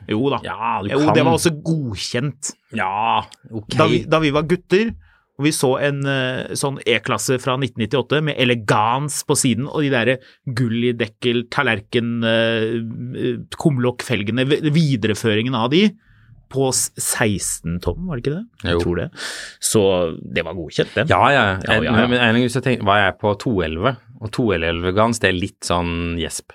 Jo 0.08 0.30
da. 0.32 0.38
Ja, 0.44 0.80
du 0.82 0.88
Jo, 0.94 0.99
kan. 1.04 1.14
det 1.14 1.25
var 1.26 1.37
også 1.37 1.50
godkjent. 1.62 2.52
Ja, 2.72 3.22
ok. 3.52 3.75
Da 3.76 3.87
vi, 3.90 4.02
da 4.08 4.18
vi 4.22 4.30
var 4.32 4.46
gutter, 4.49 4.94
og 5.40 5.44
vi 5.44 5.50
så 5.56 5.70
en 5.80 6.02
eh, 6.08 6.54
sånn 6.56 6.78
E-klasse 6.88 7.38
fra 7.40 7.54
1998 7.60 8.22
med 8.25 8.37
elegans 8.40 9.22
på 9.28 9.37
siden, 9.40 9.68
og 9.68 9.80
de 9.84 9.90
derre 9.92 10.18
gull 10.56 10.84
i 10.90 10.92
dekkel, 10.96 11.46
tallerken, 11.52 12.10
uh, 12.25 13.40
kumlokkfelgene, 13.60 14.44
vi- 14.49 14.70
videreføringen 14.75 15.54
av 15.56 15.70
de, 15.72 15.90
på 16.50 16.68
16 16.75 17.78
tom, 17.84 18.06
var 18.08 18.18
det 18.18 18.25
ikke 18.25 18.37
det? 18.37 18.44
Jo. 18.64 18.70
Jeg 18.72 18.80
tror 18.82 18.96
det. 19.00 19.08
Så 19.62 19.82
det 20.34 20.44
var 20.44 20.56
godkjent, 20.58 20.94
det. 20.96 21.04
Ja, 21.12 21.20
ja. 21.30 21.44
Ja, 21.62 21.76
ja, 21.76 21.82
ja. 21.84 22.06
Men 22.10 22.18
en 22.18 22.40
gang 22.40 22.49
så 22.50 22.60
tenkte, 22.64 22.84
var 22.88 22.99
jeg 23.04 23.18
på 23.20 23.32
211, 23.38 23.96
og 24.20 24.32
211-gans, 24.37 25.20
det 25.22 25.28
er 25.30 25.38
litt 25.38 25.60
sånn 25.64 26.16
gjesp. 26.20 26.52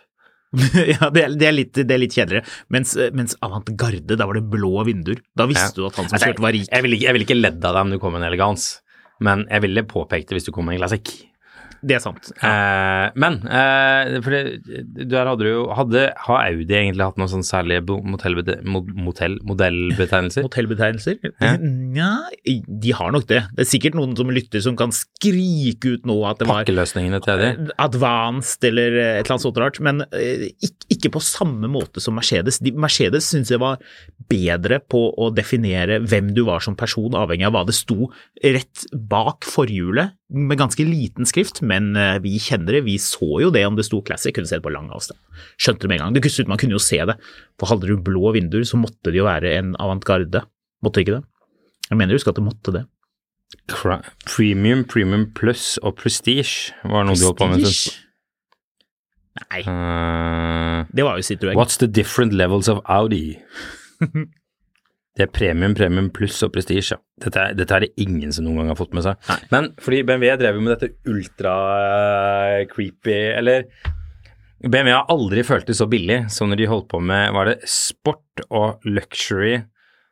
ja, 0.93 1.09
det 1.13 1.23
er, 1.23 1.35
det, 1.35 1.47
er 1.49 1.55
litt, 1.55 1.73
det 1.75 1.95
er 1.95 2.01
litt 2.01 2.15
kjedeligere. 2.15 2.47
Mens, 2.73 2.95
mens 3.17 3.37
Avantgarde, 3.45 4.17
da 4.17 4.27
var 4.29 4.39
det 4.39 4.45
blå 4.51 4.73
vinduer. 4.87 5.21
Da 5.37 5.47
visste 5.49 5.79
du 5.79 5.85
at 5.89 5.99
han 5.99 6.09
som 6.09 6.17
Altså, 6.17 6.31
kjørte, 6.31 6.45
var 6.45 6.55
rik. 6.55 6.67
Jeg 6.71 6.85
ville 6.85 6.99
ikke, 6.99 7.15
vil 7.17 7.27
ikke 7.27 7.39
ledd 7.39 7.61
av 7.61 7.77
deg 7.77 7.87
om 7.87 7.95
du 7.95 8.01
kom 8.01 8.15
med 8.15 8.23
en 8.23 8.29
elegans, 8.31 8.67
men 9.25 9.45
jeg 9.49 9.65
ville 9.67 9.87
påpekt 9.89 10.31
det 10.31 10.39
hvis 10.39 10.49
du 10.49 10.53
kom 10.55 10.67
med 10.69 10.77
en 10.77 10.85
classic. 10.85 11.13
Det 11.85 11.97
er 11.97 12.01
sant. 12.01 12.31
Eh, 12.41 13.07
men 13.21 13.37
eh, 13.45 14.15
for 14.25 14.33
det, 14.33 15.05
der 15.11 15.27
hadde 15.29 15.45
du 15.45 15.49
jo 15.51 15.65
hadde, 15.75 16.07
Har 16.25 16.39
Audi 16.47 16.73
egentlig 16.73 17.05
hatt 17.05 17.19
noen 17.21 17.31
sånn 17.31 17.45
særlige 17.45 17.83
motellbetegnelser? 17.85 20.45
Motellbetegnelser? 20.47 21.19
Ja. 21.43 21.51
Nja, 21.61 22.09
de 22.43 22.95
har 22.97 23.13
nok 23.13 23.27
det. 23.29 23.43
Det 23.53 23.65
er 23.65 23.69
sikkert 23.69 23.97
noen 23.99 24.15
som 24.17 24.31
lytter 24.33 24.63
som 24.65 24.77
kan 24.79 24.93
skrike 24.95 25.97
ut 25.97 26.09
nå 26.09 26.17
at 26.29 26.41
det 26.41 26.49
var 26.49 26.63
Pakkeløsningene 26.63 27.21
til 27.25 27.43
de? 27.43 27.51
advanced 27.81 28.65
eller 28.65 28.95
et 28.95 29.21
eller 29.21 29.35
annet 29.35 29.45
sånt 29.45 29.61
rart, 29.61 29.79
men 29.83 30.01
eh, 30.09 30.47
ikke, 30.65 30.89
ikke 30.97 31.13
på 31.17 31.23
samme 31.23 31.69
måte 31.71 32.01
som 32.03 32.17
Mercedes. 32.17 32.61
De, 32.65 32.73
Mercedes 32.73 33.29
syns 33.29 33.53
jeg 33.53 33.61
var 33.61 33.81
bedre 34.31 34.81
på 34.81 35.07
å 35.21 35.29
definere 35.35 35.99
hvem 36.01 36.33
du 36.35 36.45
var 36.49 36.63
som 36.65 36.77
person, 36.79 37.13
avhengig 37.17 37.45
av 37.49 37.57
hva 37.57 37.65
det 37.67 37.77
sto 37.77 38.09
rett 38.41 38.87
bak 38.95 39.45
forhjulet, 39.47 40.15
med 40.33 40.57
ganske 40.57 40.85
liten 40.87 41.27
skrift, 41.29 41.61
men 41.61 41.91
eh, 41.99 42.17
vi 42.23 42.39
kjenner 42.41 42.77
det. 42.77 42.85
Vi 42.87 42.97
så 43.01 43.27
jo 43.43 43.51
det 43.53 43.65
om 43.67 43.77
det 43.77 43.85
sto 43.85 44.01
Classic, 44.05 44.33
kunne 44.33 44.49
se 44.49 44.57
det 44.57 44.65
på 44.65 44.73
lang 44.73 44.89
avstand. 44.93 45.19
Skjønte 45.61 45.85
det 45.85 45.91
med 45.91 45.99
en 45.99 46.05
gang. 46.07 46.15
Det 46.17 46.23
kunne, 46.25 46.49
man 46.49 46.61
kunne 46.61 46.77
jo 46.77 46.81
se 46.81 46.99
det, 47.11 47.17
for 47.61 47.69
hadde 47.71 47.89
du 47.89 47.95
blå 48.01 48.33
vinduer, 48.35 48.65
så 48.67 48.79
måtte 48.81 49.13
det 49.13 49.21
jo 49.21 49.27
være 49.27 49.53
en 49.59 49.75
avantgarde. 49.81 50.41
Måtte 50.85 50.99
det 50.99 51.05
ikke 51.05 51.19
det? 51.19 51.25
Jeg 51.91 51.99
mener 51.99 52.13
du 52.13 52.17
husker 52.17 52.33
at 52.33 52.41
det 52.41 52.47
måtte 52.47 52.73
det. 52.73 52.85
Premium, 54.25 54.81
Premium 54.89 55.29
Plus 55.37 55.75
og 55.85 55.95
Prestige 55.99 56.73
var 56.83 57.05
noe 57.05 57.17
du 57.17 57.27
holdt 57.27 57.39
på 57.39 57.51
med. 57.51 57.61
Prestige? 57.61 58.01
Nei, 59.35 59.61
Uh, 59.67 60.87
det 60.95 61.03
var 61.03 61.17
jo 61.19 61.25
Citroën. 61.27 61.57
What's 61.59 61.75
the 61.77 61.89
different 61.91 62.31
levels 62.31 62.69
of 62.71 62.79
Audi? 62.87 63.35
Det 65.15 65.23
er 65.23 65.29
premium, 65.31 65.71
premium 65.77 66.09
pluss 66.11 66.41
og 66.43 66.51
prestige. 66.55 66.97
Dette, 67.23 67.45
dette 67.55 67.75
er 67.77 67.85
det 67.85 67.93
ingen 68.03 68.33
som 68.35 68.43
noen 68.43 68.57
gang 68.59 68.71
har 68.73 68.79
fått 68.79 68.95
med 68.97 69.05
seg. 69.05 69.15
Nei. 69.29 69.37
Men 69.53 69.69
fordi 69.81 70.01
BMW 70.07 70.33
drev 70.41 70.57
jo 70.59 70.63
med 70.65 70.73
dette 70.75 70.89
ultra-creepy 71.07 73.19
Eller 73.37 73.59
BMW 74.65 74.91
har 74.91 75.07
aldri 75.13 75.43
følt 75.47 75.67
det 75.69 75.77
så 75.77 75.87
billig 75.87 76.19
som 76.33 76.51
når 76.51 76.59
de 76.59 76.71
holdt 76.71 76.89
på 76.91 76.99
med 77.03 77.31
Var 77.35 77.51
det 77.51 77.57
sport 77.69 78.43
og 78.49 78.87
luxury? 78.87 79.55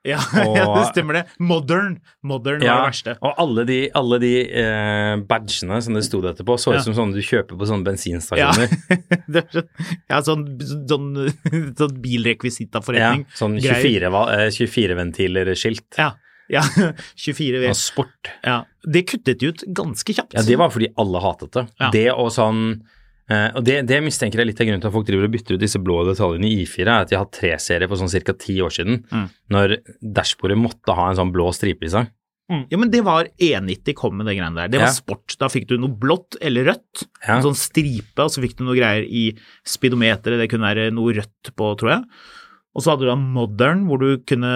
Ja, 0.13 0.17
Og- 0.19 0.57
ja, 0.57 0.65
det 0.75 0.81
stemmer 0.91 1.13
det. 1.15 1.21
Modern. 1.39 1.93
Modern 2.27 2.59
var 2.59 2.81
det 2.81 2.87
verste. 2.89 3.13
og 3.23 3.37
alle 3.39 3.63
de, 3.69 3.77
alle 3.95 4.17
de 4.19 4.31
eh, 4.51 5.15
badgene 5.29 5.77
som 5.85 5.95
det 5.95 6.01
sto 6.03 6.19
det 6.19 6.33
etterpå, 6.35 6.57
så 6.59 6.73
ut 6.73 6.75
Ja. 6.75 6.81
som 6.83 6.93
sånne 6.97 7.15
du 7.15 7.21
kjøper 7.23 7.55
på 7.55 7.67
sånne 7.69 7.85
Ja, 7.87 7.91
bensinstasjoner. 7.93 8.67
det 9.31 9.43
er 9.45 9.47
sånn, 9.55 9.69
ja 10.11 10.19
sånn, 10.27 10.43
sånn, 10.91 11.07
sånn 11.79 12.01
Ja, 12.99 13.13
sånn 13.39 13.55
24-ventiler-skilt. 13.63 14.27
24-ventiler-skilt. 14.51 15.97
Ja, 15.97 16.09
ja 16.51 16.61
24 17.15 17.63
Og 17.71 17.77
sport. 17.79 18.31
Ja, 18.43 18.63
det 18.83 19.05
kuttet 19.07 19.39
de 19.39 19.53
ut 19.53 19.63
ganske 19.71 20.13
kjapt. 20.19 20.33
Ja, 20.35 20.43
det 20.43 20.57
var 20.59 20.69
fordi 20.73 20.91
alle 20.99 21.21
hatet 21.23 21.53
det. 21.55 21.65
Ja. 21.79 21.89
Det 21.95 22.09
og 22.11 22.27
sånn 22.35 22.81
eh, 23.29 23.49
Og 23.55 23.63
det, 23.63 23.85
det 23.87 24.01
mistenker 24.03 24.39
jeg 24.39 24.47
litt 24.47 24.59
av 24.61 24.67
grunnen 24.67 24.81
til 24.81 24.87
at 24.91 24.93
folk 24.93 25.05
driver 25.07 25.25
og 25.29 25.31
bytter 25.31 25.55
ut 25.55 25.59
disse 25.63 25.79
blå 25.79 26.03
detaljene 26.07 26.49
i 26.49 26.63
I4, 26.65 26.87
er 26.87 27.01
at 27.05 27.09
de 27.09 27.15
har 27.15 27.25
hatt 27.25 27.37
tre 27.39 27.53
serier 27.59 27.87
for 27.87 27.95
sånn 27.97 28.11
ca. 28.25 28.33
ti 28.33 28.57
år 28.61 28.69
siden, 28.73 29.03
Mm. 29.11 29.29
når 29.49 29.77
dashbordet 30.01 30.57
måtte 30.57 30.93
ha 30.95 31.09
en 31.09 31.15
sånn 31.15 31.31
blå 31.33 31.51
stripe 31.53 31.83
i 31.85 31.89
seg. 31.89 32.09
Mm. 32.51 32.65
Ja, 32.69 32.77
men 32.77 32.89
det 32.91 33.01
var 33.05 33.25
E90 33.39 33.93
kom 33.95 34.17
med 34.17 34.25
det 34.27 34.35
greiene 34.35 34.55
der. 34.55 34.67
Det 34.67 34.77
var 34.81 34.87
Ja. 34.91 34.91
sport. 34.93 35.37
Da 35.39 35.47
fikk 35.47 35.65
du 35.67 35.77
noe 35.77 35.87
blått 35.95 36.35
eller 36.41 36.65
rødt. 36.65 37.05
Ja. 37.25 37.37
En 37.37 37.43
sånn 37.43 37.55
stripe, 37.55 38.19
og 38.19 38.29
så 38.29 38.41
fikk 38.43 38.57
du 38.57 38.65
noe 38.65 38.75
greier 38.75 39.07
i 39.07 39.31
speedometeret. 39.65 40.37
Det 40.41 40.49
kunne 40.51 40.67
være 40.67 40.91
noe 40.93 41.13
rødt 41.15 41.53
på, 41.55 41.69
tror 41.79 41.89
jeg. 41.95 42.03
Og 42.73 42.81
så 42.81 42.89
hadde 42.93 43.05
du 43.05 43.09
da 43.11 43.15
modern, 43.19 43.83
hvor 43.85 43.99
du 44.01 44.17
kunne 44.25 44.49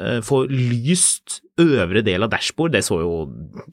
eh, 0.00 0.20
få 0.24 0.46
lyst 0.48 1.42
øvre 1.60 2.00
del 2.06 2.22
av 2.24 2.30
dashbord. 2.32 2.72
Det 2.72 2.80
så 2.86 3.00
jo, 3.02 3.10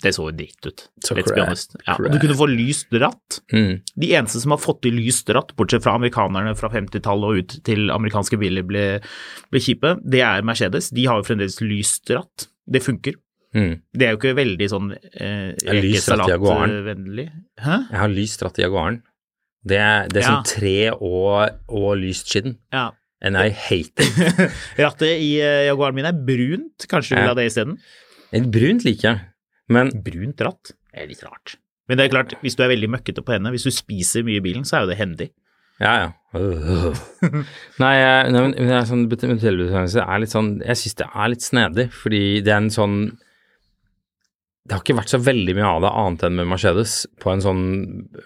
det 0.04 0.12
så 0.18 0.26
jo 0.28 0.34
dritt 0.36 0.68
ut. 0.68 0.84
So. 1.06 1.16
Ja, 1.16 1.96
og 1.96 2.10
du 2.12 2.18
kunne 2.20 2.36
få 2.36 2.48
lyst 2.52 2.92
ratt. 3.00 3.38
Mm. 3.54 3.78
De 3.96 4.10
eneste 4.18 4.42
som 4.44 4.52
har 4.56 4.60
fått 4.60 4.82
til 4.84 4.98
lyst 5.00 5.30
ratt, 5.32 5.54
bortsett 5.56 5.86
fra 5.86 5.94
amerikanerne 5.96 6.56
fra 6.60 6.68
50-tallet 6.74 7.30
og 7.30 7.40
ut 7.40 7.56
til 7.70 7.88
amerikanske 7.94 8.40
biler 8.42 8.66
ble, 8.68 8.84
ble 9.54 9.62
kjipe, 9.64 9.96
det 10.04 10.26
er 10.28 10.44
Mercedes. 10.44 10.90
De 10.96 11.08
har 11.08 11.22
jo 11.22 11.28
fremdeles 11.30 11.62
lyst 11.64 12.12
ratt. 12.12 12.50
Det 12.68 12.84
funker. 12.84 13.16
Mm. 13.56 13.78
Det 13.96 14.10
er 14.10 14.12
jo 14.12 14.20
ikke 14.20 14.36
veldig 14.36 14.68
sånn 14.74 14.92
eh, 14.98 15.54
rekesalatvennlig. 15.72 17.30
Hæ? 17.64 17.78
Jeg 17.92 18.00
har 18.02 18.12
lyst 18.12 18.44
ratt 18.44 18.60
i 18.60 18.66
Jaguaren. 18.66 19.00
Det 19.66 19.80
er, 19.82 20.10
det 20.12 20.20
er 20.22 20.26
Ja. 20.28 20.34
sånn 20.36 20.50
tre 20.52 20.78
og, 21.00 21.64
og 21.72 21.90
lyst 22.02 22.28
skinn. 22.30 22.58
Ja. 22.76 22.90
And 23.24 23.38
I 23.40 23.50
hate 23.50 23.96
it. 24.04 24.42
Rattet 24.84 25.16
i 25.22 25.30
eh, 25.42 25.66
Jaguaren 25.70 25.96
min 25.96 26.06
er 26.10 26.18
brunt, 26.28 26.86
kanskje 26.92 27.16
du 27.16 27.22
vil 27.22 27.30
ha 27.32 27.38
det 27.38 27.48
isteden? 27.50 27.78
Et 28.36 28.46
brunt 28.52 28.84
liker 28.86 29.08
jeg, 29.14 29.22
men 29.72 29.94
Brunt 30.06 30.42
ratt? 30.46 30.74
Det 30.92 31.04
er 31.06 31.08
litt 31.10 31.24
rart. 31.26 31.56
Men 31.88 31.98
det 32.00 32.06
er 32.08 32.12
klart, 32.16 32.34
hvis 32.42 32.56
du 32.58 32.64
er 32.66 32.72
veldig 32.74 32.90
møkkete 32.96 33.24
på 33.26 33.34
hendene, 33.36 33.54
hvis 33.56 33.66
du 33.68 33.72
spiser 33.74 34.26
mye 34.26 34.40
i 34.42 34.44
bilen, 34.46 34.66
så 34.68 34.78
er 34.80 34.86
jo 34.86 34.92
det 34.92 34.98
hendig. 35.00 35.30
Ja, 35.82 35.94
ja. 36.02 36.10
Nei, 37.84 37.94
nei, 38.32 38.40
men 38.42 38.54
det 38.56 38.72
er 38.76 38.86
sånn 38.88 39.06
bet- 39.12 39.24
er 39.26 40.20
litt 40.20 40.32
sånn 40.32 40.50
Jeg 40.64 40.80
syns 40.80 40.96
det 41.00 41.08
er 41.08 41.30
litt 41.32 41.44
snedig, 41.44 41.86
fordi 41.96 42.22
det 42.44 42.52
er 42.54 42.62
en 42.62 42.70
sånn 42.72 42.96
Det 44.66 44.76
har 44.76 44.82
ikke 44.84 44.98
vært 45.00 45.12
så 45.14 45.20
veldig 45.24 45.56
mye 45.58 45.68
av 45.70 45.84
det 45.86 45.92
annet 46.04 46.24
enn 46.28 46.38
med 46.40 46.48
Mercedes 46.52 46.96
på 47.22 47.32
en 47.34 47.44
sånn 47.44 47.64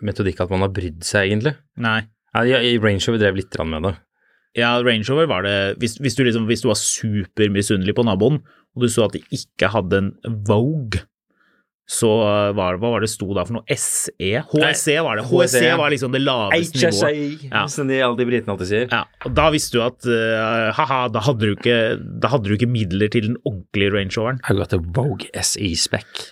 metodikk 0.05 0.41
at 0.45 0.53
man 0.53 0.61
har 0.65 0.71
brydd 0.73 1.01
seg, 1.05 1.29
egentlig. 1.31 1.55
Nei. 1.81 1.99
Ja, 2.37 2.61
I 2.61 2.77
Range 2.81 3.01
Rover 3.05 3.21
drev 3.25 3.39
litt 3.41 3.57
med 3.65 3.83
det. 3.89 3.95
Ja, 4.57 4.79
Range 4.81 5.05
Rover 5.05 5.27
var 5.29 5.45
det 5.45 5.77
Hvis, 5.77 5.99
hvis, 6.01 6.15
du, 6.17 6.23
liksom, 6.25 6.47
hvis 6.49 6.63
du 6.63 6.71
var 6.71 6.79
supermisunnelig 6.79 7.93
på 7.95 8.05
naboen, 8.07 8.41
og 8.75 8.83
du 8.83 8.89
så 8.91 9.05
at 9.05 9.15
de 9.17 9.21
ikke 9.35 9.69
hadde 9.73 10.01
en 10.01 10.11
Vogue, 10.47 11.03
så 11.89 12.09
var, 12.53 12.77
hva 12.77 12.91
var 12.93 13.01
det 13.01 13.09
sto 13.09 13.31
da 13.33 13.43
for 13.47 13.57
noe? 13.57 13.65
SE? 13.73 14.43
HSE 14.51 14.97
var 15.01 15.17
det. 15.17 15.23
HSE 15.25 15.63
HSE. 15.63 15.71
var 15.79 15.89
liksom 15.89 16.13
det 16.13 16.21
laveste 16.21 16.83
nivået. 16.83 17.47
Ja. 17.49 17.63
som 17.73 17.89
de 17.89 17.97
alltid 18.05 18.29
britene 18.29 18.53
alltid 18.53 18.69
sier. 18.69 18.91
Ja, 18.93 18.99
og 19.25 19.33
da 19.39 19.47
visste 19.55 19.79
du 19.79 19.81
at 19.87 20.05
uh, 20.05 20.69
haha, 20.77 20.99
da 21.13 21.23
hadde 21.25 21.47
du, 21.47 21.55
ikke, 21.57 21.79
da 22.21 22.29
hadde 22.29 22.45
du 22.45 22.57
ikke 22.59 22.69
midler 22.69 23.09
til 23.09 23.31
den 23.31 23.39
ordentlige 23.41 23.95
Range 23.95 24.13
Roveren. 24.13 24.43
har 24.45 24.59
gått 24.61 24.75
til 24.75 24.83
Vogue 24.85 25.45
SE-spec. 25.49 26.27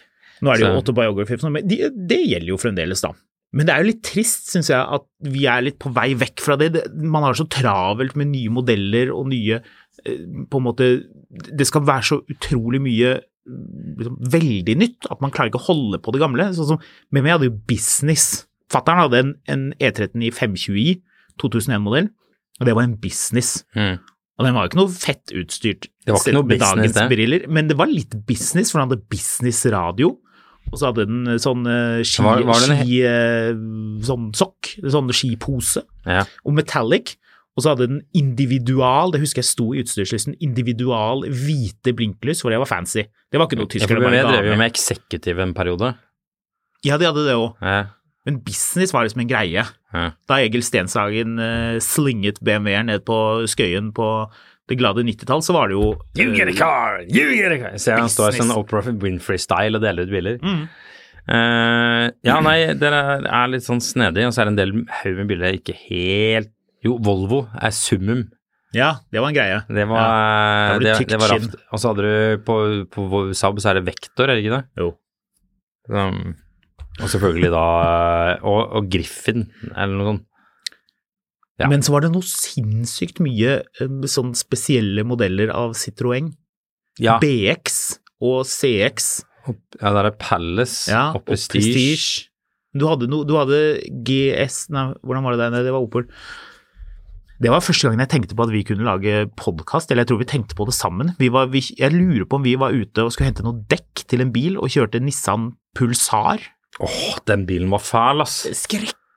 Nå 0.45 0.53
er 0.53 0.61
det 0.61 0.67
jo 0.67 0.77
autobiography, 0.77 1.39
men 1.49 1.65
det, 1.65 1.89
det 2.09 2.21
gjelder 2.21 2.51
jo 2.53 2.61
fremdeles, 2.61 3.01
da. 3.01 3.15
Men 3.55 3.67
det 3.67 3.73
er 3.73 3.83
jo 3.83 3.89
litt 3.91 4.03
trist, 4.03 4.49
syns 4.51 4.69
jeg, 4.73 4.79
at 4.79 5.05
vi 5.31 5.45
er 5.49 5.63
litt 5.63 5.77
på 5.79 5.91
vei 5.95 6.09
vekk 6.19 6.43
fra 6.43 6.57
det. 6.59 6.71
det. 6.75 6.83
Man 6.99 7.23
har 7.23 7.37
så 7.37 7.47
travelt 7.51 8.17
med 8.19 8.31
nye 8.33 8.51
modeller 8.53 9.13
og 9.15 9.29
nye 9.31 9.61
eh, 9.61 10.25
På 10.51 10.59
en 10.59 10.67
måte 10.67 10.89
Det 11.31 11.67
skal 11.69 11.85
være 11.87 12.09
så 12.09 12.19
utrolig 12.27 12.81
mye 12.83 13.15
liksom, 13.47 14.19
veldig 14.33 14.75
nytt, 14.81 15.07
at 15.11 15.23
man 15.23 15.31
klarer 15.31 15.51
ikke 15.51 15.61
å 15.61 15.69
holde 15.69 16.01
på 16.03 16.13
det 16.13 16.21
gamle. 16.23 16.49
Sånn 16.57 16.73
som 16.73 16.83
Memi 17.15 17.31
hadde 17.31 17.47
jo 17.49 17.55
business. 17.69 18.45
Fattern 18.71 18.99
hadde 19.05 19.23
en, 19.23 19.33
en 19.47 19.65
E13 19.79 20.27
i 20.27 20.33
520i, 20.35 20.99
2001-modell, 21.39 22.09
og 22.59 22.67
det 22.67 22.75
var 22.75 22.87
en 22.87 22.97
business. 22.99 23.61
Mm. 23.77 24.01
Og 24.37 24.45
den 24.45 24.53
var 24.53 24.65
jo 24.65 24.71
ikke 24.71 24.79
noe 24.81 24.93
fett 24.93 25.33
utstyrt 25.33 25.87
Det 25.87 26.13
var 26.13 26.21
ikke 26.21 26.35
noe 26.35 26.45
med 26.45 26.59
business, 26.59 26.73
dagens 26.75 26.97
det. 26.97 27.05
briller, 27.13 27.45
men 27.49 27.69
det 27.71 27.77
var 27.79 27.89
litt 27.89 28.13
business, 28.27 28.73
for 28.73 28.81
den 28.81 28.89
hadde 28.91 29.07
businessradio. 29.09 30.11
Og 30.71 30.79
så 30.81 30.89
hadde 30.89 31.05
den 31.07 31.37
sånn 31.39 31.63
uh, 31.67 32.01
ski, 32.03 32.23
Var- 32.25 32.43
var 32.47 32.59
den- 32.65 32.81
ski 32.81 32.97
uh, 33.07 33.53
sånn 34.03 34.31
sokk, 34.35 34.73
sånn 34.83 35.09
skipose, 35.15 35.83
Ja. 36.05 36.25
og 36.45 36.53
metallic. 36.53 37.15
Og 37.57 37.63
så 37.63 37.71
hadde 37.73 37.87
den 37.89 38.01
individual, 38.13 39.09
det 39.11 39.19
husker 39.23 39.41
jeg 39.41 39.47
sto 39.49 39.71
i 39.73 39.79
utstyrslisten, 39.81 40.35
individual 40.45 41.23
hvite 41.25 41.89
blinklys, 41.97 42.43
for 42.43 42.51
det 42.53 42.59
var 42.61 42.69
fancy. 42.69 43.07
Det 43.31 43.39
var 43.39 43.47
ikke 43.47 43.57
noe 43.57 43.65
Ja, 43.65 43.73
tyskere 43.79 43.97
vi 44.03 44.11
ga 44.13 44.27
drev 44.29 44.45
jo 44.51 44.57
med. 44.59 44.71
eksekutiv 44.71 45.39
en 45.41 45.53
periode. 45.57 45.95
Ja, 46.85 46.97
de 47.01 47.05
hadde 47.09 47.23
det 47.25 47.33
òg. 47.33 47.55
Ja. 47.61 47.79
Men 48.27 48.41
business 48.45 48.91
var 48.93 49.05
liksom 49.07 49.21
en 49.23 49.27
greie. 49.31 49.63
Ja. 49.93 50.11
Da 50.27 50.35
Egil 50.43 50.61
Stenshagen 50.61 51.39
uh, 51.39 51.79
slinget 51.79 52.37
BMW-er 52.43 52.83
ned 52.85 53.05
på 53.07 53.17
Skøyen 53.49 53.89
på 53.95 54.29
det 54.67 54.75
glade 54.79 55.05
90-tall, 55.07 55.41
så 55.45 55.55
var 55.55 55.71
det 55.71 55.77
jo 55.77 55.93
You 56.19 56.33
get 56.35 56.49
a 56.49 56.51
eh, 56.51 56.57
car! 56.59 57.01
You 57.07 57.31
get 57.31 57.53
a 57.55 57.59
car! 57.61 57.77
Ser 57.79 58.01
han 58.01 58.11
står 58.11 58.35
sånn 58.35 58.51
Oprah 58.55 58.89
Winfrey-style 58.91 59.79
og 59.79 59.85
deler 59.85 60.07
ut 60.07 60.13
biler. 60.13 60.39
Mm. 60.43 60.65
Uh, 61.27 62.07
ja, 62.23 62.37
nei, 62.43 62.57
dere 62.79 63.01
er, 63.19 63.49
litt 63.51 63.65
sånn 63.65 63.81
snedig, 63.83 64.23
og 64.27 64.35
så 64.35 64.43
er 64.43 64.49
det 64.49 64.53
en 64.53 64.59
del 64.61 64.73
haug 65.01 65.17
med 65.19 65.27
biler 65.27 65.57
ikke 65.57 65.75
helt 65.89 66.53
Jo, 66.85 66.95
Volvo 67.03 67.45
er 67.55 67.73
summum. 67.75 68.27
Ja, 68.75 68.93
det 69.11 69.23
var 69.23 69.31
en 69.31 69.35
greie. 69.35 69.59
Det 69.71 69.85
var, 69.89 70.03
ja. 70.03 70.77
det 70.79 70.93
det, 70.99 71.07
det 71.13 71.19
var 71.19 71.33
raft. 71.33 71.55
Og 71.71 71.81
så 71.81 71.91
hadde 71.91 72.03
du 72.05 72.43
på, 72.47 72.57
på 72.91 73.21
Saab 73.35 73.59
så 73.63 73.71
er 73.71 73.79
det 73.79 73.87
Vektor, 73.87 74.27
er 74.27 74.35
det 74.35 74.43
ikke 74.43 74.59
det? 74.59 74.63
Jo. 74.83 74.91
Um, 75.87 76.35
og 76.97 77.07
selvfølgelig 77.07 77.51
da 77.53 77.65
Og, 78.41 78.61
og 78.75 78.89
Griffin, 78.91 79.45
eller 79.71 79.95
noe 79.95 80.09
sånt. 80.11 80.25
Ja. 81.57 81.69
Men 81.71 81.81
så 81.81 81.95
var 81.95 82.05
det 82.05 82.11
noe 82.13 82.25
sinnssykt 82.25 83.21
mye 83.23 83.59
eh, 83.81 83.93
sånn 84.09 84.35
spesielle 84.37 85.05
modeller 85.07 85.49
av 85.55 85.73
Citroën. 85.77 86.29
Ja, 87.01 87.17
BX 87.21 87.97
og 88.25 88.43
CX. 88.49 89.07
ja 89.81 89.91
der 89.93 90.09
er 90.09 90.15
Palace 90.17 90.89
Ja, 90.89 91.11
og 91.13 91.23
Prestige. 91.27 92.27
Du 92.77 92.87
hadde, 92.89 93.07
no, 93.09 93.21
du 93.25 93.35
hadde 93.37 93.79
GS 94.05 94.67
Nei, 94.73 94.89
hvordan 95.05 95.25
var 95.25 95.33
det 95.33 95.41
der? 95.43 95.53
Nei, 95.53 95.61
det 95.65 95.73
var 95.73 95.85
Opel. 95.85 96.07
Det 97.37 97.51
var 97.53 97.61
første 97.61 97.85
gangen 97.85 98.01
jeg 98.01 98.09
tenkte 98.09 98.37
på 98.37 98.47
at 98.47 98.53
vi 98.53 98.63
kunne 98.65 98.85
lage 98.85 99.27
podkast, 99.37 99.91
eller 99.93 100.01
jeg 100.03 100.09
tror 100.09 100.21
vi 100.23 100.29
tenkte 100.29 100.57
på 100.57 100.65
det 100.65 100.73
sammen. 100.73 101.11
Vi 101.21 101.29
var, 101.33 101.51
vi, 101.53 101.61
jeg 101.77 101.93
lurer 101.93 102.25
på 102.25 102.39
om 102.39 102.45
vi 102.45 102.55
var 102.57 102.73
ute 102.73 103.05
og 103.05 103.13
skulle 103.13 103.29
hente 103.29 103.45
noe 103.45 103.61
dekk 103.69 104.07
til 104.09 104.25
en 104.25 104.33
bil 104.33 104.57
og 104.57 104.73
kjørte 104.73 105.01
Nissan 105.05 105.51
Pulsar. 105.77 106.41
Åh, 106.81 107.17
den 107.29 107.45
bilen 107.49 107.69
var 107.73 107.81
fæl, 107.85 108.25
ass. 108.25 108.41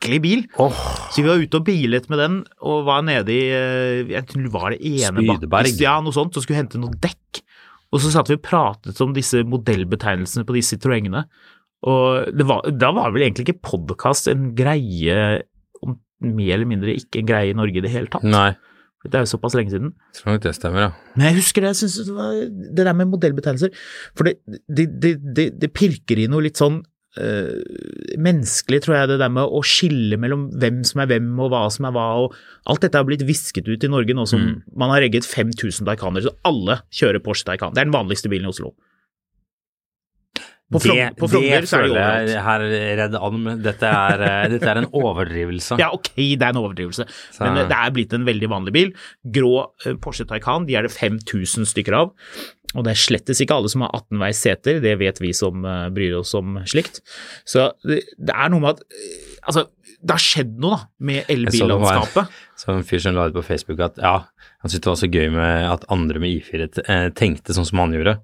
Skrekkelig 0.00 0.20
bil. 0.24 0.44
Oh. 0.56 0.72
Så 1.12 1.20
vi 1.20 1.28
var 1.28 1.42
ute 1.42 1.58
og 1.60 1.64
bilet 1.66 2.06
med 2.08 2.18
den, 2.22 2.36
og 2.64 2.86
var 2.86 3.02
nede 3.04 3.28
i 3.34 3.40
eh, 3.52 4.08
jeg 4.08 4.24
tror 4.30 4.42
det 4.46 4.52
var 4.54 4.70
det 4.72 4.80
ene 4.80 5.20
bak- 5.26 5.42
Spydeberg. 5.42 5.80
Ja, 5.82 5.98
noe 6.00 6.12
sånt, 6.16 6.36
og 6.36 6.42
skulle 6.44 6.56
hente 6.56 6.80
noe 6.80 6.94
dekk. 6.96 7.42
Og 7.92 8.00
så 8.00 8.12
satt 8.14 8.30
vi 8.30 8.38
og 8.38 8.42
pratet 8.46 9.00
om 9.04 9.12
disse 9.12 9.42
modellbetegnelsene 9.44 10.46
på 10.48 10.56
de 10.56 10.62
Citroëngene. 10.64 11.24
Og 11.90 12.32
det 12.32 12.46
var, 12.48 12.64
da 12.72 12.92
var 12.96 13.12
vel 13.12 13.26
egentlig 13.26 13.48
ikke 13.50 13.60
podkast 13.66 14.28
en 14.32 14.54
greie, 14.56 15.42
om 15.84 15.98
mer 16.24 16.54
eller 16.56 16.68
mindre 16.70 16.96
ikke 16.96 17.20
en 17.20 17.28
greie 17.28 17.52
i 17.52 17.56
Norge 17.56 17.80
i 17.80 17.84
det 17.84 17.92
hele 17.92 18.08
tatt. 18.12 18.24
nei. 18.24 18.54
Det 19.00 19.16
er 19.16 19.22
jo 19.24 19.30
såpass 19.30 19.54
lenge 19.56 19.72
siden. 19.72 19.94
Jeg 20.12 20.20
tror 20.20 20.34
nok 20.34 20.42
det 20.44 20.50
stemmer, 20.58 20.82
ja. 20.84 20.88
Men 21.16 21.24
jeg 21.30 21.36
husker 21.38 21.64
det, 21.64 21.70
jeg 21.72 21.76
synes 21.88 21.94
det 22.10 22.16
var 22.18 22.34
det 22.76 22.84
der 22.84 22.96
med 22.98 23.08
modellbetegnelser, 23.08 23.70
for 24.12 24.28
det, 24.28 24.34
det, 24.68 24.84
det, 25.00 25.12
det, 25.38 25.46
det 25.62 25.70
pirker 25.72 26.20
i 26.20 26.26
noe 26.28 26.44
litt 26.44 26.60
sånn 26.60 26.82
øh, 27.18 27.62
menneskelig, 28.18 28.82
tror 28.84 28.94
jeg, 29.00 29.08
det 29.08 29.18
der 29.18 29.28
med 29.34 29.42
å 29.50 29.62
skille 29.66 30.16
mellom 30.20 30.50
hvem 30.60 30.84
som 30.86 31.00
er 31.02 31.06
hvem 31.10 31.32
og 31.40 31.50
hva 31.50 31.64
som 31.72 31.86
er 31.86 31.92
hva, 31.96 32.04
og 32.22 32.34
alt 32.70 32.80
dette 32.86 32.94
har 33.00 33.04
blitt 33.08 33.26
visket 33.26 33.66
ut 33.68 33.82
i 33.82 33.88
Norge 33.90 34.14
nå 34.14 34.26
som 34.28 34.40
Mm. 34.40 34.62
man 34.76 34.90
har 34.90 35.00
regget 35.02 35.24
5000 35.26 35.84
Taycaner, 35.86 36.22
så 36.22 36.36
alle 36.44 36.80
kjører 36.92 37.18
Porsche 37.24 37.44
Taycan. 37.44 37.74
Det 37.74 37.80
er 37.82 37.90
den 37.90 37.96
vanligste 37.96 38.28
bilen 38.30 38.46
i 38.46 38.52
Oslo. 38.54 38.74
På, 40.70 40.78
Frog, 40.78 40.94
det, 40.94 41.06
på 41.18 41.26
Frogner 41.26 41.64
det 41.64 41.66
så 41.68 41.80
er 41.80 41.82
det 41.82 41.90
overalt. 41.96 42.28
jeg 42.30 42.42
her 42.46 42.64
Redd 43.00 43.14
Alm. 43.18 43.46
Dette 43.64 43.88
er, 43.90 44.20
eh, 44.22 44.44
dette 44.52 44.68
er 44.70 44.78
en 44.78 44.86
overdrivelse. 44.94 45.74
Ja, 45.82 45.88
ok, 45.96 46.12
det 46.14 46.44
er 46.46 46.52
en 46.54 46.60
overdrivelse, 46.62 47.06
Så- 47.34 47.42
men 47.42 47.66
det 47.66 47.74
er 47.74 47.90
blitt 47.90 48.12
en 48.14 48.24
veldig 48.24 48.48
vanlig 48.52 48.72
bil. 48.76 48.92
Grå 49.26 49.50
eh, 49.84 49.94
Porsche 49.98 50.28
Taycan, 50.30 50.66
de 50.68 50.76
er 50.78 50.82
det 50.86 50.92
5000 50.94 51.66
stykker 51.66 51.92
av, 51.98 52.12
og 52.76 52.84
det 52.86 52.92
er 52.92 53.00
slettes 53.02 53.40
ikke 53.42 53.56
alle 53.56 53.70
som 53.72 53.82
har 53.82 53.90
18-veis 53.98 54.40
seter, 54.44 54.80
det 54.84 54.92
vet 55.00 55.18
vi 55.22 55.32
som 55.34 55.64
eh, 55.66 55.88
bryr 55.94 56.18
oss 56.20 56.34
om 56.38 56.60
slikt. 56.70 57.00
Så 57.48 57.70
det, 57.82 58.02
det 58.20 58.34
er 58.36 58.52
noe 58.52 58.62
med 58.62 58.76
at 58.78 58.86
eh, 58.90 59.26
Altså, 59.40 59.62
det 60.04 60.12
har 60.12 60.20
skjedd 60.20 60.50
noe 60.60 60.76
da, 60.76 60.80
med 61.00 61.16
Jeg 61.16 61.24
så 61.24 61.32
elbillandskapet. 61.64 62.34
En 62.68 62.82
fyr 62.84 63.00
som 63.00 63.14
la 63.16 63.24
ut 63.30 63.38
på 63.38 63.42
Facebook 63.46 63.80
at 63.86 63.96
ja, 63.96 64.12
han 64.60 64.68
syntes 64.68 64.84
det 64.84 64.90
var 64.92 64.98
så 65.00 65.08
gøy 65.08 65.30
med 65.32 65.64
at 65.70 65.86
andre 65.96 66.20
med 66.20 66.34
I4 66.42 66.66
eh, 66.84 67.06
tenkte 67.16 67.56
sånn 67.56 67.64
som 67.68 67.80
han 67.80 67.94
gjorde. 67.96 68.18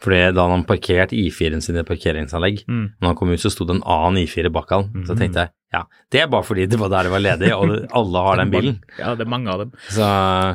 Fordi 0.00 0.22
da 0.36 0.46
han 0.48 0.64
parkerte 0.68 1.16
I4-en 1.16 1.62
sin 1.64 1.76
i 1.76 1.82
et 1.84 1.88
parkeringsanlegg, 1.88 2.64
Mm. 2.68 2.86
når 3.00 3.08
han 3.12 3.16
kom 3.20 3.30
ut 3.32 3.40
så 3.44 3.52
sto 3.52 3.64
det 3.68 3.76
en 3.76 3.84
annen 3.84 4.24
I4 4.24 4.50
bak 4.52 4.72
han. 4.72 4.88
Så 5.08 5.16
tenkte 5.16 5.44
jeg 5.44 5.52
ja, 5.76 5.82
det 6.14 6.20
er 6.24 6.28
bare 6.32 6.46
fordi 6.48 6.64
det 6.72 6.78
var 6.80 6.90
der 6.92 7.06
det 7.08 7.12
var 7.12 7.22
ledig, 7.24 7.52
og 7.54 7.72
alle 8.00 8.24
har 8.26 8.40
den 8.40 8.50
bilen. 8.54 8.76
Ja, 8.98 9.12
det 9.18 9.26
er 9.26 9.30
mange 9.32 9.52
av 9.52 9.62
dem. 9.64 9.72
Så 9.92 10.08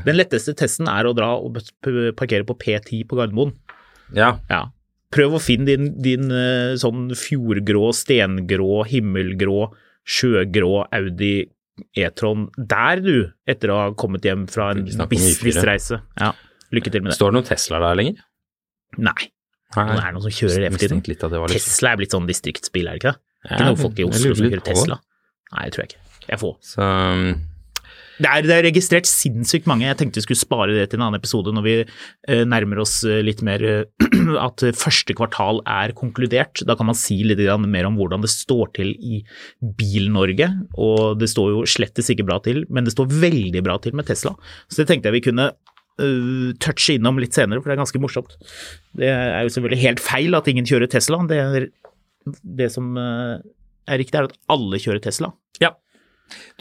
Den 0.08 0.18
letteste 0.18 0.56
testen 0.58 0.90
er 0.92 1.06
å 1.10 1.14
dra 1.18 1.32
og 1.38 1.60
parkere 2.18 2.48
på 2.50 2.58
P10 2.58 3.06
på 3.10 3.20
Gardermoen. 3.22 3.54
ja, 4.18 4.38
Ja. 4.50 4.66
Prøv 5.12 5.34
å 5.36 5.40
finne 5.44 5.66
din, 5.68 5.90
din 6.00 6.30
eh, 6.32 6.78
sånn 6.80 7.10
fjordgrå, 7.20 7.90
stengrå, 7.92 8.86
himmelgrå, 8.88 9.66
sjøgrå 10.08 10.86
Audi 10.88 11.34
E-tron 12.00 12.46
der, 12.56 13.02
du, 13.04 13.18
etter 13.50 13.74
å 13.74 13.80
ha 13.82 13.90
kommet 14.00 14.24
hjem 14.24 14.46
fra 14.48 14.70
en 14.72 14.86
Ikke 14.86 14.96
snakk 14.96 15.12
om 15.12 15.18
I4. 15.18 15.34
businessreise. 15.42 16.00
Ja. 16.22 16.32
Lykke 16.72 16.94
til 16.94 17.04
med 17.04 17.12
det. 17.12 17.18
står 17.18 17.34
det 17.34 17.38
noen 17.42 17.50
Tesla 17.50 17.82
der 17.84 18.00
lenger? 18.00 18.24
Nei, 19.04 19.28
det 19.76 19.84
er 20.00 20.16
noen 20.16 20.24
som 20.24 20.32
kjører 20.38 20.64
det 20.64 20.72
for 20.78 20.86
tiden. 20.86 21.04
Litt 21.12 21.58
Tesla 21.58 21.92
er 21.92 22.00
blitt 22.00 22.16
sånn 22.16 22.32
distriktsbil, 22.32 22.88
er 22.88 22.96
det 22.96 23.02
ikke 23.04 23.12
det? 23.12 23.22
Ikke 23.52 23.68
noen 23.68 23.80
folk 23.84 24.00
i 24.00 24.08
Oslo 24.08 24.32
som 24.38 24.48
kjører. 24.48 24.64
Tesla. 24.72 24.98
Nei, 25.52 25.68
det 25.68 25.76
tror 25.76 25.86
jeg 25.86 25.94
ikke. 25.94 26.04
Jeg 26.32 26.40
får. 26.42 26.54
Så 26.64 26.86
um, 26.86 27.32
Det 28.22 28.30
er, 28.30 28.46
det 28.46 28.54
er 28.56 28.68
registrert 28.68 29.10
sinnssykt 29.10 29.68
mange. 29.70 29.88
Jeg 29.88 29.98
tenkte 30.00 30.22
vi 30.22 30.26
skulle 30.28 30.42
spare 30.42 30.76
det 30.76 30.86
til 30.92 31.00
en 31.00 31.08
annen 31.08 31.20
episode 31.20 31.54
når 31.56 31.66
vi 31.66 31.74
eh, 31.82 32.44
nærmer 32.46 32.84
oss 32.84 33.00
eh, 33.08 33.24
litt 33.26 33.42
mer 33.46 33.64
eh, 33.66 34.06
at 34.48 34.64
første 34.78 35.16
kvartal 35.18 35.64
er 35.66 35.96
konkludert. 35.98 36.62
Da 36.70 36.78
kan 36.78 36.88
man 36.92 37.00
si 37.00 37.18
litt 37.26 37.42
mer 37.66 37.90
om 37.90 37.98
hvordan 38.00 38.24
det 38.24 38.32
står 38.34 38.72
til 38.78 38.94
i 39.02 39.24
Bil-Norge. 39.60 40.52
Og 40.78 41.18
det 41.20 41.32
står 41.34 41.56
jo 41.56 41.66
slettes 41.66 42.14
ikke 42.14 42.28
bra 42.30 42.38
til, 42.46 42.64
men 42.70 42.88
det 42.88 42.96
står 42.96 43.12
veldig 43.26 43.66
bra 43.66 43.80
til 43.82 43.98
med 43.98 44.08
Tesla. 44.12 44.36
Så 44.70 44.84
det 44.84 44.92
tenkte 44.92 45.10
jeg 45.10 45.18
vi 45.18 45.26
kunne 45.32 45.52
uh, 46.02 46.52
touche 46.62 46.96
innom 46.98 47.20
litt 47.22 47.36
senere, 47.38 47.62
for 47.62 47.72
det 47.72 47.76
er 47.76 47.84
ganske 47.84 48.02
morsomt. 48.02 48.38
Det 48.98 49.10
er 49.10 49.42
jo 49.46 49.54
selvfølgelig 49.56 49.84
helt 49.86 50.04
feil 50.04 50.38
at 50.38 50.50
ingen 50.52 50.68
kjører 50.68 50.92
Tesla. 50.92 51.22
Det, 51.30 51.40
er, 51.42 51.68
det 52.62 52.70
som 52.74 52.94
eh, 53.00 53.38
er 53.90 54.02
riktig, 54.02 54.18
er 54.18 54.30
at 54.30 54.38
alle 54.52 54.80
kjører 54.82 55.04
Tesla. 55.04 55.32
Ja. 55.62 55.76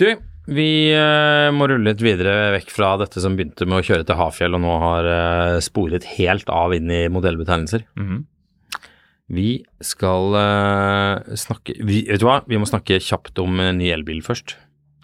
Du, 0.01 0.07
vi 0.51 0.69
eh, 0.97 1.49
må 1.55 1.69
rulle 1.71 1.93
litt 1.93 2.03
videre 2.05 2.51
vekk 2.57 2.73
fra 2.75 2.95
dette 3.01 3.23
som 3.23 3.37
begynte 3.39 3.67
med 3.69 3.81
å 3.81 3.87
kjøre 3.87 4.07
til 4.09 4.19
Hafjell 4.19 4.57
og 4.59 4.63
nå 4.65 4.77
har 4.83 5.09
eh, 5.15 5.59
sporet 5.65 6.07
helt 6.17 6.51
av 6.53 6.75
inn 6.77 6.91
i 6.91 7.05
modellbetegnelser. 7.13 7.87
Mhm. 8.01 8.27
Vi 9.31 9.61
skal 9.87 10.35
eh, 10.35 11.37
snakke 11.39 11.77
vi, 11.87 12.01
Vet 12.09 12.19
du 12.19 12.25
hva, 12.27 12.41
vi 12.51 12.59
må 12.59 12.67
snakke 12.67 12.97
kjapt 12.99 13.39
om 13.39 13.61
en 13.63 13.79
ny 13.79 13.93
elbil 13.95 14.25
først. 14.27 14.57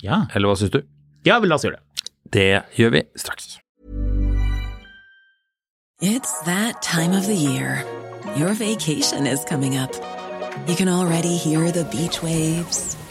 Ja. 0.03 0.25
Eller 0.35 0.51
hva 0.51 0.57
syns 0.59 0.75
du? 0.75 0.81
ja, 1.27 1.39
vel, 1.39 1.51
la 1.51 1.57
oss 1.59 1.65
gjøre 1.67 1.79
det. 1.79 2.11
Det 2.35 2.49
gjør 2.79 2.91
vi 2.97 3.05
straks. 3.19 3.57
It's 6.03 6.35
that 6.45 6.83
time 6.83 7.15
of 7.15 7.27
the 7.27 7.35
year. 7.39 7.85
Your 8.37 8.53
vacation 8.53 9.27
is 9.27 9.45
coming 9.45 9.79
up. 9.79 9.95
You 10.67 10.75
can 10.75 10.89
already 10.89 11.37
hear 11.37 11.71
the 11.71 11.85
beach 11.85 12.23
waves, 12.23 12.97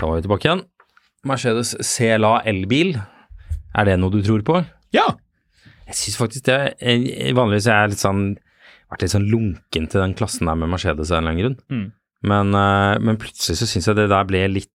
Da 0.00 0.08
var 0.08 0.16
vi 0.18 0.24
tilbake 0.24 0.48
igjen. 0.48 0.62
Mercedes 1.28 1.74
CLA 1.84 2.38
elbil, 2.48 2.94
er 3.76 3.84
det 3.88 3.98
noe 4.00 4.12
du 4.14 4.22
tror 4.24 4.42
på? 4.46 4.60
Ja! 4.96 5.06
Jeg 5.90 5.96
syns 5.98 6.16
faktisk 6.20 6.46
det. 6.48 6.58
Jeg- 6.80 7.34
Vanligvis 7.36 7.66
er 7.68 7.82
jeg 7.82 7.90
litt 7.90 8.04
sånn 8.04 8.22
vært 8.90 9.02
litt 9.04 9.12
sånn 9.12 9.28
lunken 9.30 9.88
til 9.90 10.00
den 10.00 10.14
klassen 10.14 10.46
der 10.46 10.54
med 10.56 10.70
Mercedes 10.70 11.10
av 11.10 11.18
en 11.18 11.24
eller 11.28 11.30
annen 11.30 11.42
grunn. 11.44 11.58
Mm. 11.70 11.92
Men, 12.22 12.54
eh, 12.54 12.98
men 12.98 13.16
plutselig 13.16 13.58
så 13.60 13.66
syns 13.68 13.86
jeg 13.86 13.96
det 13.96 14.08
der 14.08 14.24
ble 14.24 14.48
litt 14.48 14.68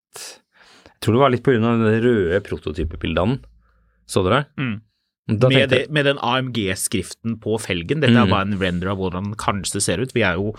Jeg 0.85 1.01
tror 1.01 1.13
det 1.13 1.19
var 1.21 1.29
litt 1.29 1.47
av 1.47 1.79
det 1.83 2.01
røde 2.01 2.39
prototypebildet 2.41 3.19
av 3.19 3.27
den. 3.27 3.39
Så 4.07 4.23
dere? 4.23 4.45
Mm. 4.57 4.81
Da 5.27 5.49
Med, 5.49 5.69
det, 5.71 5.79
med 5.89 6.05
den 6.05 6.19
AMG-skriften 6.21 7.39
på 7.41 7.55
felgen. 7.57 7.97
Dette 8.03 8.13
Mm. 8.13 8.27
er 8.27 8.29
bare 8.29 8.45
en 8.45 8.59
render 8.61 8.91
av 8.91 8.97
hvordan 8.99 9.23
den 9.31 9.35
kanskje 9.41 9.81
ser 9.81 9.97
ut. 9.97 10.11
Vi 10.13 10.21
er 10.21 10.35
jo 10.37 10.51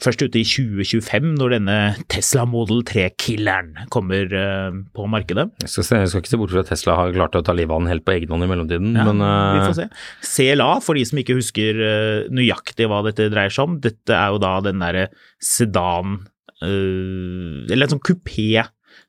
først 0.00 0.22
ute 0.24 0.38
i 0.40 0.44
2025 0.48 1.34
når 1.36 1.50
denne 1.52 1.76
Tesla 2.08 2.46
Model 2.48 2.80
3-killeren 2.82 3.74
kommer 3.92 4.24
uh, 4.32 4.72
på 4.96 5.04
markedet. 5.12 5.50
jeg, 5.60 5.68
skal, 5.68 5.84
se- 5.84 5.98
jeg 6.00 6.08
skal 6.08 6.22
ikke 6.24 6.32
se 6.32 6.40
bort 6.40 6.50
fra 6.54 6.60
at 6.64 6.70
Tesla 6.72 6.96
har 6.96 7.12
klart 7.12 7.36
å 7.36 7.44
ta 7.44 7.52
livet 7.52 7.70
av 7.76 7.82
den 7.84 7.92
helt 7.92 8.06
på 8.08 8.14
egen 8.16 8.32
hånd 8.32 8.44
i 8.44 8.48
mellomtiden, 8.48 8.96
Ja, 8.96 9.04
men 9.04 9.20
vi 9.20 9.60
eh, 9.60 9.66
får 9.68 9.76
se. 9.82 9.88
CLA, 10.32 10.70
for 10.80 10.94
de 10.96 11.04
som 11.04 11.18
ikke 11.20 11.36
husker 11.36 11.76
uh, 11.76 12.32
nøyaktig 12.32 12.88
hva 12.88 13.02
dette 13.04 13.28
dreier 13.28 13.52
seg 13.52 13.68
om, 13.68 13.76
dette 13.84 14.16
er 14.16 14.32
jo 14.32 14.40
da 14.40 14.54
den 14.64 14.80
derre 14.80 15.10
sedan 15.44 16.22
eh, 16.64 17.68
Eller 17.68 17.84
en 17.84 17.96
sånn 17.98 18.04
kupé. 18.06 18.64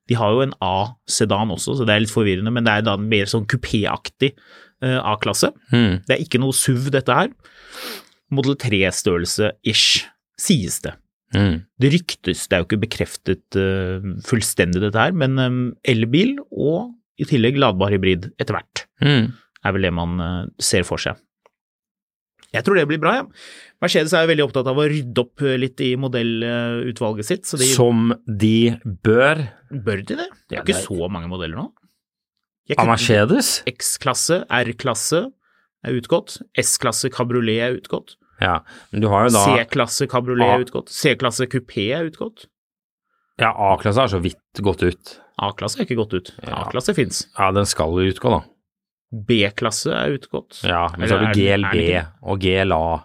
De 0.08 0.16
har 0.20 0.32
jo 0.36 0.44
en 0.44 0.54
A-sedan 0.64 1.52
også, 1.56 1.80
så 1.80 1.88
det 1.88 1.96
er 1.96 2.04
litt 2.04 2.12
forvirrende, 2.14 2.52
men 2.52 2.64
det 2.68 2.74
er 2.76 2.86
da 2.88 2.94
en 3.00 3.08
mer 3.12 3.28
sånn 3.28 3.48
kupéaktig 3.48 4.34
eh, 4.36 4.44
A-klasse. 4.86 5.50
Mm. 5.74 6.04
Det 6.08 6.14
er 6.18 6.22
ikke 6.24 6.40
noe 6.44 6.54
SUV, 6.54 6.90
dette 6.94 7.14
her. 7.18 7.32
Model 8.30 8.56
3-størrelse-ish, 8.60 10.06
sies 10.40 10.82
det. 10.84 10.94
Mm. 11.36 11.62
Det 11.80 11.90
ryktes, 11.92 12.46
det 12.48 12.56
er 12.56 12.62
jo 12.64 12.68
ikke 12.70 12.82
bekreftet 12.86 13.58
uh, 13.60 14.04
fullstendig 14.28 14.80
dette 14.84 15.00
her, 15.02 15.12
men 15.18 15.38
um, 15.40 15.58
elbil 15.84 16.38
og 16.56 16.94
i 17.20 17.26
tillegg 17.28 17.58
ladbar 17.60 17.92
hybrid 17.92 18.30
etter 18.40 18.54
hvert 18.60 18.86
Mm. 19.04 19.32
er 19.66 19.74
vel 19.76 19.82
det 19.88 19.92
man 19.94 20.20
uh, 20.22 20.46
ser 20.62 20.86
for 20.88 20.98
seg. 21.02 21.18
Jeg 22.56 22.64
tror 22.64 22.78
det 22.80 22.86
blir 22.88 23.02
bra, 23.04 23.12
ja. 23.20 23.26
Mercedes 23.84 24.14
er 24.16 24.24
jo 24.24 24.30
veldig 24.32 24.46
opptatt 24.48 24.70
av 24.72 24.78
å 24.80 24.86
rydde 24.88 25.20
opp 25.20 25.42
eh, 25.44 25.58
litt 25.60 25.82
i 25.84 25.90
modellutvalget 26.00 27.28
sitt, 27.28 27.44
så 27.46 27.60
de 27.60 27.68
Som 27.70 28.14
de 28.26 28.72
bør 29.04 29.44
bør 29.70 30.00
de 30.08 30.16
det. 30.22 30.30
Det 30.48 30.56
er 30.56 30.62
jo 30.62 30.62
Ja, 30.62 30.64
ikke 30.64 30.78
er- 30.78 30.86
så 30.88 31.10
mange 31.12 31.28
modeller 31.30 31.60
nå. 31.60 31.66
Jeg 32.68 32.78
kunne- 32.78 32.92
Mercedes. 32.94 33.64
X-klasse, 33.68 34.42
R-klasse 34.50 35.32
er 35.86 35.92
utgått. 36.02 36.42
S-klasse 36.58 37.10
kabriolet 37.14 37.62
er 37.64 37.78
utgått. 37.80 38.16
Ja, 38.42 38.60
men 38.92 39.02
du 39.02 39.08
har 39.10 39.28
jo 39.28 39.34
da 39.34 39.46
C-klasse 39.46 40.08
kabriolet 40.08 40.46
er 40.48 40.66
utgått. 40.66 40.90
C-klasse 40.94 41.48
kupé 41.50 41.88
er 41.96 42.10
utgått. 42.12 42.46
Ja, 43.40 43.52
A-klasse 43.54 44.02
har 44.02 44.08
så 44.12 44.20
vidt 44.22 44.62
gått 44.62 44.84
ut. 44.84 45.20
A-klasse 45.40 45.80
er 45.80 45.86
ikke 45.86 45.98
gått 46.00 46.14
ut. 46.18 46.32
A-klasse 46.44 46.94
fins. 46.98 47.28
Ja, 47.38 47.52
den 47.52 47.66
skal 47.70 47.94
jo 47.94 48.12
utgå, 48.12 48.30
da. 48.34 48.44
B-klasse 49.14 49.94
er 49.94 50.18
utgått. 50.18 50.64
Ja, 50.68 50.88
men 50.98 51.08
så 51.08 51.18
har 51.18 51.34
du 51.34 51.40
er 51.40 51.58
GLB 51.58 52.08
og 52.24 52.40
GLA 52.42 53.04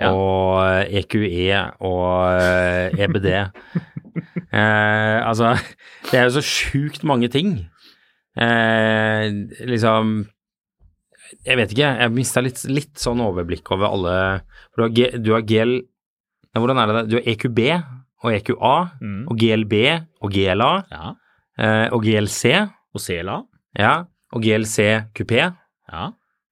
Ja. 0.00 0.10
og 0.12 0.90
EQE 0.90 1.72
og 1.80 2.40
eh, 2.40 3.04
EBD. 3.06 3.28
eh, 4.52 5.18
altså, 5.24 5.54
det 6.10 6.18
er 6.18 6.26
jo 6.28 6.34
så 6.40 6.42
sjukt 6.44 7.04
mange 7.06 7.30
ting. 7.32 7.68
Eh, 8.36 9.30
liksom 9.66 10.26
Jeg 11.46 11.56
vet 11.56 11.70
ikke, 11.72 11.88
jeg 12.02 12.12
mista 12.12 12.42
litt, 12.44 12.60
litt 12.68 12.94
sånn 13.00 13.20
overblikk 13.24 13.70
over 13.72 13.88
alle 13.88 14.16
For 14.74 14.82
du 14.82 14.82
har, 14.84 14.92
G, 14.96 15.06
du 15.24 15.30
har 15.32 15.42
GL 15.48 15.72
ja, 15.80 16.60
Hvordan 16.60 16.80
er 16.82 16.92
det? 16.92 17.02
Du 17.10 17.16
har 17.16 17.26
EQB 17.32 17.60
og 18.26 18.32
EQA 18.32 18.74
Mm. 19.02 19.22
og 19.30 19.38
GLB 19.40 19.74
og 20.24 20.32
GLA 20.32 20.70
Ja. 20.90 21.14
eh, 21.58 21.88
og 21.92 22.02
GLC, 22.04 22.52
Og 22.94 23.00
CLA. 23.00 23.42
ja, 23.78 24.04
og 24.32 24.42
GLC 24.42 25.04
kupé. 25.14 25.52
Ja. 25.92 26.06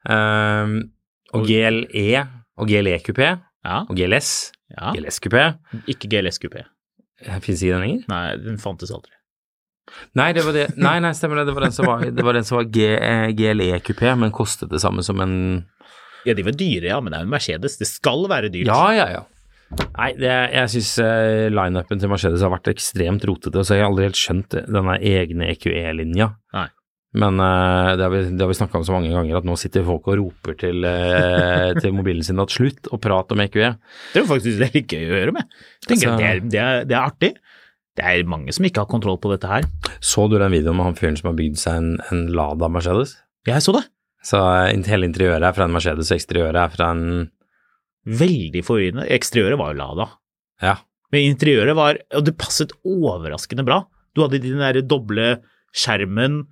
Um, 0.08 0.90
og 1.32 1.46
GLE 1.48 2.28
og 2.58 2.68
GLE-kupé 2.68 3.30
Ja. 3.64 3.80
og 3.88 3.96
GLS. 3.96 4.52
ja. 4.70 4.92
GLS-kupé. 4.92 5.56
Ikke 5.88 6.08
GLS 6.12 6.38
kupé. 6.38 6.64
Fins 7.40 7.62
ikke 7.62 7.72
den 7.72 7.80
lenger? 7.80 8.04
Nei, 8.08 8.36
den 8.36 8.58
fantes 8.58 8.90
aldri. 8.92 9.10
Nei, 10.18 10.30
det 10.36 10.44
var 10.46 10.54
det. 10.56 10.66
Nei, 10.78 10.96
nei, 11.02 11.12
stemmer 11.16 11.40
det. 11.40 11.48
Det 11.50 11.54
var 11.56 11.66
den 11.66 11.74
som 11.74 11.88
var, 11.90 12.04
det 12.06 12.24
var, 12.26 12.36
den 12.38 12.46
som 12.46 12.58
var 12.60 12.68
G, 12.70 12.88
eh, 12.94 13.28
GLE-kupé, 13.36 14.14
men 14.20 14.34
kostet 14.34 14.70
det 14.70 14.82
samme 14.84 15.02
som 15.06 15.20
en 15.24 15.36
Ja, 16.24 16.34
de 16.34 16.44
var 16.46 16.56
dyre, 16.56 16.88
ja, 16.88 17.00
men 17.02 17.12
det 17.12 17.18
er 17.18 17.24
jo 17.24 17.28
en 17.28 17.34
Mercedes. 17.34 17.78
Det 17.80 17.88
skal 17.90 18.28
være 18.30 18.52
dyrt. 18.54 18.70
Ja, 18.70 18.84
ja, 18.96 19.08
ja. 19.12 19.24
Nei, 19.74 20.12
det, 20.20 20.30
jeg 20.54 20.70
syns 20.76 20.92
uh, 21.02 21.48
lineupen 21.50 21.98
til 22.00 22.10
Mercedes 22.12 22.44
har 22.44 22.52
vært 22.52 22.70
ekstremt 22.70 23.24
rotete, 23.26 23.64
så 23.64 23.74
jeg 23.76 23.82
har 23.82 23.90
aldri 23.90 24.06
helt 24.06 24.20
skjønt 24.20 24.56
denne 24.70 24.96
egne 25.00 25.48
EQE-linja. 25.54 26.30
Men 27.14 27.38
uh, 27.38 27.94
det 27.94 28.02
har 28.02 28.10
vi, 28.10 28.20
det 28.34 28.42
har 28.42 28.50
vi 28.50 28.56
snakka 28.58 28.80
om 28.80 28.84
så 28.86 28.94
mange 28.96 29.10
ganger 29.14 29.38
at 29.38 29.46
nå 29.46 29.54
sitter 29.58 29.84
folk 29.86 30.08
og 30.10 30.16
roper 30.18 30.56
til, 30.58 30.82
uh, 30.82 31.70
til 31.78 31.94
mobilen 31.94 32.26
sin 32.26 32.42
at 32.42 32.54
slutt 32.54 32.90
å 32.90 32.98
prate 33.02 33.36
om 33.36 33.42
E 33.42 33.46
EQE. 33.46 33.68
Det 34.12 34.18
er 34.18 34.24
jo 34.24 34.30
faktisk 34.30 34.62
det 34.62 34.70
er 34.70 34.82
gøy 34.82 35.04
å 35.04 35.20
gjøre 35.20 35.36
med. 35.36 35.58
Jeg 35.84 35.90
tenker 35.92 36.10
Altså- 36.10 36.22
det, 36.22 36.30
er, 36.30 36.40
det, 36.54 36.64
er, 36.64 36.88
det 36.90 36.96
er 36.98 37.04
artig. 37.04 37.32
Det 37.94 38.04
er 38.04 38.26
mange 38.26 38.54
som 38.54 38.66
ikke 38.66 38.82
har 38.82 38.90
kontroll 38.90 39.20
på 39.22 39.30
dette 39.30 39.50
her. 39.50 39.66
Så 40.02 40.26
du 40.30 40.38
den 40.40 40.54
videoen 40.54 40.78
med 40.78 40.90
han 40.90 40.98
fyren 40.98 41.18
som 41.18 41.30
har 41.30 41.38
bygd 41.38 41.60
seg 41.60 41.78
en, 41.78 41.92
en 42.10 42.24
Lada 42.34 42.70
Mercedes? 42.72 43.14
Jeg 43.46 43.62
så 43.62 43.76
det. 43.76 43.84
Så 44.24 44.40
eh, 44.40 44.72
hele 44.88 45.08
interiøret 45.10 45.46
er 45.46 45.54
fra 45.54 45.68
en 45.68 45.76
Mercedes, 45.76 46.10
og 46.10 46.18
eksteriøret 46.18 46.60
er 46.64 46.74
fra 46.74 46.90
en 46.96 47.30
Veldig 48.04 48.60
forvirrende. 48.66 49.06
Eksteriøret 49.16 49.56
var 49.56 49.70
jo 49.72 49.78
Lada. 49.78 50.04
Ja. 50.60 50.74
Men 51.08 51.30
interiøret 51.30 51.72
var 51.78 51.96
Og 52.18 52.26
det 52.26 52.34
passet 52.36 52.74
overraskende 52.84 53.64
bra. 53.64 53.78
Du 54.12 54.20
hadde 54.20 54.42
den 54.44 54.60
der 54.60 54.82
doble 54.84 55.38
skjermen 55.74 56.42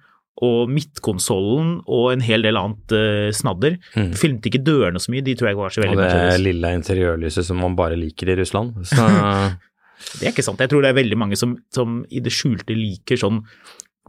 og 0.43 0.71
midtkonsollen 0.73 1.75
og 1.85 2.07
en 2.15 2.23
hel 2.25 2.43
del 2.47 2.57
annet 2.57 2.95
uh, 2.97 3.29
snadder. 3.37 3.77
Mm. 3.93 4.09
Du 4.15 4.17
filmet 4.19 4.49
ikke 4.49 4.63
dørene 4.65 5.03
så 5.03 5.13
mye, 5.13 5.25
de 5.27 5.35
tror 5.37 5.51
jeg 5.51 5.59
var 5.59 5.75
så 5.75 5.83
veldig 5.85 5.99
Og 5.99 6.03
det 6.03 6.41
lille 6.41 6.73
interiørlyset 6.79 7.47
som 7.47 7.61
man 7.61 7.77
bare 7.79 7.99
liker 8.01 8.33
i 8.33 8.39
Russland. 8.41 8.73
Så 8.89 9.05
Det 10.19 10.27
er 10.27 10.33
ikke 10.33 10.45
sant. 10.47 10.61
Jeg 10.63 10.73
tror 10.73 10.85
det 10.85 10.93
er 10.93 10.99
veldig 11.01 11.19
mange 11.21 11.39
som, 11.39 11.57
som 11.75 12.03
i 12.11 12.23
det 12.25 12.33
skjulte 12.35 12.77
liker 12.77 13.21
sånn 13.21 13.43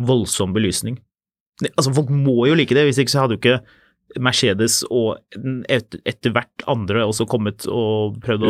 voldsom 0.02 0.54
belysning. 0.56 0.98
Altså, 1.76 1.94
folk 1.94 2.10
må 2.10 2.48
jo 2.50 2.58
like 2.58 2.74
det, 2.76 2.86
hvis 2.88 3.00
ikke 3.02 3.14
så 3.14 3.24
hadde 3.24 3.38
jo 3.38 3.42
ikke 3.44 3.60
Mercedes 4.22 4.82
og 4.94 5.22
et, 5.72 5.96
etter 6.06 6.34
hvert 6.36 6.66
andre 6.70 7.06
også 7.08 7.26
kommet 7.30 7.66
og 7.70 8.20
prøvd 8.26 8.46
å. 8.46 8.50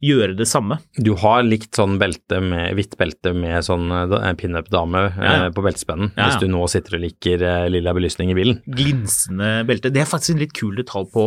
Gjøre 0.00 0.32
det 0.38 0.46
samme. 0.48 0.78
du 0.96 1.10
har 1.20 1.42
likt 1.44 1.76
sånn 1.76 1.98
belte 2.00 2.38
med 2.40 2.72
hvitt 2.78 2.94
belte 2.96 3.34
med 3.36 3.60
sånn 3.66 3.90
eh, 3.92 4.30
pinup-dame 4.40 5.02
Ja, 5.16 5.32
eh, 5.34 5.50
på 5.52 5.60
beltespennen, 5.64 6.12
Ja, 6.16 6.22
ja. 6.22 6.28
hvis 6.30 6.40
du 6.40 6.48
nå 6.48 6.62
sitter 6.72 6.96
og 6.96 7.02
liker 7.04 7.42
eh, 7.44 7.66
lilla 7.68 7.92
belysning 7.96 8.32
i 8.32 8.36
bilen. 8.38 8.62
Glinsende 8.64 9.50
belte. 9.68 9.92
Det 9.92 10.00
er 10.00 10.08
faktisk 10.08 10.34
en 10.36 10.40
litt 10.40 10.54
kul 10.56 10.74
detalj 10.80 11.10
på, 11.12 11.26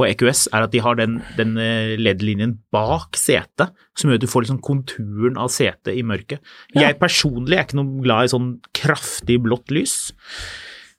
på 0.00 0.08
EQS, 0.08 0.46
er 0.56 0.64
at 0.64 0.72
de 0.72 0.80
har 0.86 0.96
den, 0.96 1.18
den 1.36 1.56
eh, 1.60 1.94
LED-linjen 2.00 2.56
bak 2.72 3.16
setet, 3.20 3.74
som 3.98 4.08
gjør 4.10 4.22
at 4.22 4.24
du 4.24 4.30
får 4.32 4.46
liksom 4.46 4.62
konturen 4.64 5.36
av 5.36 5.52
setet 5.52 5.92
i 5.94 6.02
mørket. 6.06 6.40
Jeg 6.74 6.96
personlig 7.02 7.58
er 7.60 7.66
ikke 7.68 7.80
noe 7.82 8.02
glad 8.04 8.24
i 8.30 8.32
sånn 8.32 8.52
kraftig 8.72 9.42
blått 9.44 9.68
lys. 9.74 9.98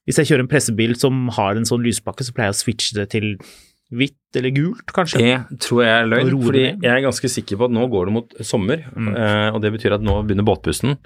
Hvis 0.05 0.19
jeg 0.21 0.29
kjører 0.29 0.45
en 0.45 0.51
pressebil 0.51 0.93
som 1.01 1.23
har 1.33 1.57
en 1.57 1.65
sånn 1.65 1.81
lyspakke, 1.81 2.21
så 2.21 2.35
pleier 2.37 2.51
jeg 2.53 2.59
å 2.59 2.61
switche 2.61 2.97
det 2.99 3.07
til 3.15 3.31
hvitt 3.93 4.35
eller 4.35 4.49
gult, 4.55 4.85
kanskje. 4.91 5.19
Det 5.21 5.59
tror 5.61 5.83
jeg 5.85 5.93
er 6.01 6.07
løgn, 6.09 6.43
fordi 6.43 6.63
jeg 6.81 6.91
er 6.91 7.05
ganske 7.05 7.29
sikker 7.29 7.57
på 7.57 7.65
at 7.69 7.71
nå 7.71 7.87
går 7.91 8.05
det 8.05 8.13
mot 8.13 8.33
sommer, 8.41 8.85
Mm. 8.95 9.15
eh, 9.15 9.49
og 9.53 9.61
det 9.61 9.71
betyr 9.73 9.93
at 9.95 10.01
nå 10.01 10.21
begynner 10.25 10.43
båtbussen, 10.45 10.97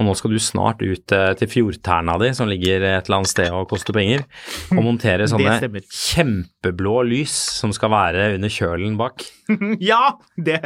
Og 0.00 0.06
nå 0.08 0.14
skal 0.16 0.30
du 0.32 0.38
snart 0.40 0.80
ut 0.80 1.12
eh, 1.12 1.34
til 1.36 1.46
fjordterna 1.48 2.18
di, 2.18 2.30
som 2.34 2.48
ligger 2.48 2.80
et 2.80 3.04
eller 3.06 3.18
annet 3.18 3.28
sted 3.28 3.50
og 3.52 3.68
koster 3.68 3.92
penger, 3.92 4.24
og 4.72 4.80
montere 4.82 5.26
sånne 5.28 5.60
kjempeblå 5.92 6.94
lys 7.10 7.34
som 7.60 7.72
skal 7.76 7.90
være 7.92 8.24
under 8.38 8.48
kjølen 8.52 8.96
bak. 8.98 9.22
Ja, 9.84 10.14
det, 10.40 10.58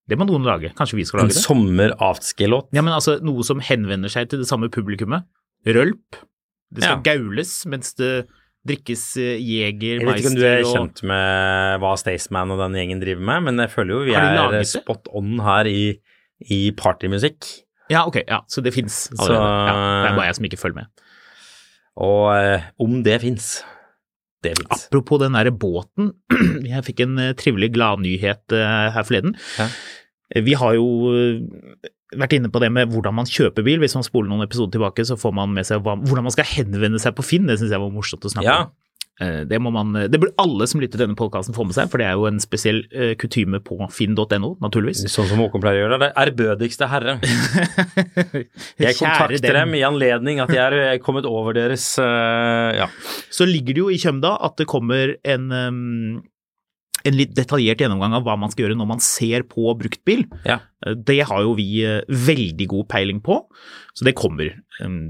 det 0.09 0.17
må 0.19 0.25
noen 0.27 0.43
lage. 0.43 0.73
Kanskje 0.75 0.97
vi 0.99 1.05
skal 1.07 1.19
En 1.21 1.25
lage 1.27 1.35
det? 1.37 1.43
sommer-afterski-låt. 1.45 2.67
Ja, 2.75 2.81
men 2.83 2.93
altså 2.93 3.15
noe 3.23 3.43
som 3.47 3.59
henvender 3.63 4.09
seg 4.11 4.27
til 4.29 4.39
det 4.43 4.47
samme 4.49 4.67
publikummet. 4.69 5.23
Rølp. 5.65 6.15
Det 6.73 6.83
skal 6.83 6.97
Ja. 6.99 7.03
gaules 7.13 7.65
mens 7.65 7.93
det 7.95 8.27
drikkes 8.67 9.03
eh, 9.19 9.35
og 9.35 9.43
Jeg 9.43 10.05
vet 10.07 10.21
ikke 10.21 10.31
om 10.31 10.37
du 10.39 10.45
er 10.47 10.63
og 10.63 10.71
kjent 10.77 11.01
med 11.09 11.81
hva 11.83 11.93
Staysman 11.99 12.53
og 12.55 12.61
den 12.63 12.77
gjengen 12.79 13.01
driver 13.03 13.25
med, 13.29 13.43
men 13.49 13.63
jeg 13.65 13.73
føler 13.73 13.93
jo 13.97 14.01
vi 14.07 14.15
er 14.15 14.63
spot 14.69 15.09
on 15.13 15.35
her 15.43 15.67
i, 15.69 15.83
i 16.53 16.61
partymusikk. 16.79 17.49
Ja, 17.91 18.05
ok, 18.07 18.21
ja, 18.23 18.39
så 18.47 18.63
det 18.63 18.73
fins 18.75 19.05
Så- 19.11 19.27
allerede. 19.27 19.67
Ja, 19.67 20.01
det 20.05 20.11
er 20.11 20.17
bare 20.21 20.29
jeg 20.29 20.37
som 20.39 20.47
ikke 20.49 20.61
følger 20.61 20.79
med. 20.83 21.05
Og 22.03 22.21
eh, 22.37 22.69
om 22.81 23.01
det 23.05 23.19
fins. 23.21 23.49
Det 24.43 24.55
fins. 24.57 24.87
Apropos 24.87 25.19
den 25.21 25.35
derre 25.37 25.51
båten, 25.55 26.13
jeg 26.71 26.85
fikk 26.87 27.03
en 27.05 27.19
eh, 27.21 27.33
trivelig 27.39 27.73
gladnyhet 27.75 28.55
eh, 28.55 28.87
her 28.95 29.05
forleden. 29.07 29.35
Ja. 29.59 29.67
Vi 30.47 30.55
har 30.57 30.73
jo 30.79 30.87
eh, 31.13 31.91
vært 32.19 32.33
inne 32.37 32.49
på 32.53 32.59
det 32.63 32.71
med 32.71 32.89
hvordan 32.93 33.13
man 33.17 33.25
kjøper 33.29 33.63
bil. 33.65 33.79
Hvis 33.83 33.95
man 33.97 34.03
spoler 34.07 34.29
noen 34.29 34.45
episoder 34.47 34.71
tilbake, 34.77 35.05
så 35.07 35.17
får 35.19 35.33
man 35.33 35.53
med 35.53 35.65
seg 35.67 35.81
hvordan 35.83 36.23
man 36.29 36.33
skal 36.35 36.45
henvende 36.45 36.99
seg 37.01 37.15
på 37.17 37.25
Finn. 37.25 37.45
Det 37.49 37.59
syns 37.59 37.71
jeg 37.73 37.79
var 37.83 37.91
morsomt 37.93 38.23
å 38.25 38.31
snakke 38.33 38.49
Ja. 38.49 38.61
om. 38.65 38.71
Eh, 39.21 39.43
Det 39.45 39.59
må 39.61 39.69
man, 39.71 39.93
det 40.09 40.17
burde 40.19 40.33
alle 40.41 40.65
som 40.65 40.81
lytter 40.81 40.97
til 40.97 41.03
denne 41.05 41.15
podkasten 41.15 41.53
få 41.53 41.63
med 41.69 41.75
seg, 41.77 41.85
for 41.91 42.01
det 42.01 42.07
er 42.07 42.13
jo 42.17 42.25
en 42.25 42.39
spesiell 42.41 42.79
uh, 42.97 43.13
kutyme 43.13 43.59
på 43.61 43.77
finn.no, 43.93 44.55
naturligvis. 44.59 45.03
Sånn 45.05 45.27
som 45.29 45.37
Håkon 45.37 45.61
pleier 45.61 45.83
å 45.83 45.85
gjøre. 45.85 45.99
Det 46.01 46.09
ærbødigste 46.17 46.87
herre. 46.89 47.19
Jeg 48.81 48.97
kontakter 48.97 49.37
dem. 49.37 49.53
dem 49.69 49.75
i 49.77 49.83
anledning 49.85 50.41
at 50.43 50.49
jeg 50.53 50.81
er 50.81 50.97
kommet 51.03 51.25
over 51.29 51.53
deres 51.53 51.85
eh, 52.01 52.77
Ja. 52.79 52.87
så 53.29 53.45
ligger 53.45 53.73
det 53.77 53.83
jo 53.83 53.89
i 53.93 53.99
Kjømda 54.01 54.33
at 54.49 54.57
det 54.57 54.67
kommer 54.71 55.13
en, 55.23 55.45
um, 55.51 56.23
en 57.05 57.17
litt 57.17 57.33
detaljert 57.37 57.81
gjennomgang 57.83 58.15
av 58.17 58.23
hva 58.25 58.37
man 58.39 58.49
skal 58.53 58.65
gjøre 58.65 58.77
når 58.79 58.89
man 58.95 59.03
ser 59.03 59.43
på 59.49 59.73
bruktbil. 59.77 60.25
Ja. 60.47 60.59
Eh, 60.85 60.93
Det 60.95 61.21
har 61.29 61.41
jo 61.45 61.53
vi 61.55 61.83
eh, 61.85 62.01
veldig 62.09 62.67
god 62.67 62.87
peiling 62.89 63.21
på, 63.23 63.39
så 63.93 64.05
det 64.05 64.15
kommer. 64.17 64.49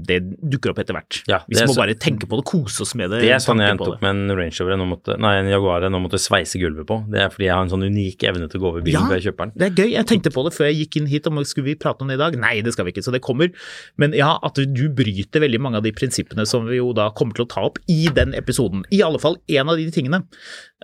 Det 0.04 0.18
dukker 0.44 0.70
opp 0.74 0.78
etter 0.82 0.92
hvert. 0.92 1.22
Ja, 1.26 1.38
vi 1.48 1.56
må 1.56 1.72
så- 1.72 1.76
bare 1.80 1.94
tenke 1.96 2.26
på 2.28 2.36
det, 2.36 2.44
kose 2.44 2.82
oss 2.82 2.94
med 2.94 3.10
det. 3.10 3.22
Det 3.22 3.30
er 3.32 3.40
sånn 3.40 3.58
jeg 3.58 3.72
endte 3.72 3.88
opp 3.94 4.02
med 4.02 4.10
en 4.10 4.36
Range 4.36 4.52
Rover 4.60 4.76
måtte, 4.84 5.18
nei, 5.18 5.38
en 5.38 5.48
Jaguar 5.48 5.80
jeg 5.80 5.90
nå 5.90 6.00
måtte 6.04 6.20
sveise 6.20 6.60
gulvet 6.60 6.84
på. 6.86 6.98
Det 7.10 7.18
er 7.18 7.30
fordi 7.30 7.46
jeg 7.48 7.54
har 7.54 7.62
en 7.62 7.70
sånn 7.72 7.86
unik 7.88 8.18
evne 8.28 8.50
til 8.50 8.60
å 8.60 8.62
gå 8.62 8.68
over 8.68 8.82
bilen 8.82 9.00
Ja. 9.00 9.08
før 9.08 9.16
jeg 9.20 9.32
kjøper 9.32 9.44
den. 9.48 9.52
Det 9.56 9.66
er 9.70 9.82
gøy. 9.82 9.90
Jeg 9.96 10.06
tenkte 10.06 10.30
på 10.34 10.44
det 10.44 10.52
før 10.52 10.66
jeg 10.68 10.76
gikk 10.84 10.96
inn 11.00 11.06
hit, 11.06 11.26
om 11.26 11.42
skulle 11.44 11.64
vi 11.64 11.74
prate 11.76 12.02
om 12.02 12.08
det 12.08 12.14
i 12.20 12.22
dag? 12.24 12.36
Nei, 12.38 12.60
det 12.60 12.72
skal 12.74 12.84
vi 12.84 12.92
ikke, 12.92 13.02
så 13.02 13.10
det 13.12 13.22
kommer. 13.22 13.50
Men 13.96 14.12
ja, 14.12 14.38
at 14.42 14.54
du 14.54 14.88
bryter 14.90 15.40
veldig 15.40 15.60
mange 15.60 15.76
av 15.76 15.82
de 15.82 15.92
prinsippene 15.92 16.46
som 16.46 16.66
vi 16.66 16.76
jo 16.76 16.92
da 16.92 17.08
kommer 17.10 17.34
til 17.34 17.46
å 17.46 17.48
ta 17.48 17.62
opp 17.62 17.78
i 17.88 18.06
den 18.12 18.34
episoden. 18.34 18.84
I 18.92 19.00
alle 19.00 19.18
fall 19.18 19.36
en 19.48 19.68
av 19.70 19.76
de 19.76 19.90
tingene 19.90 20.24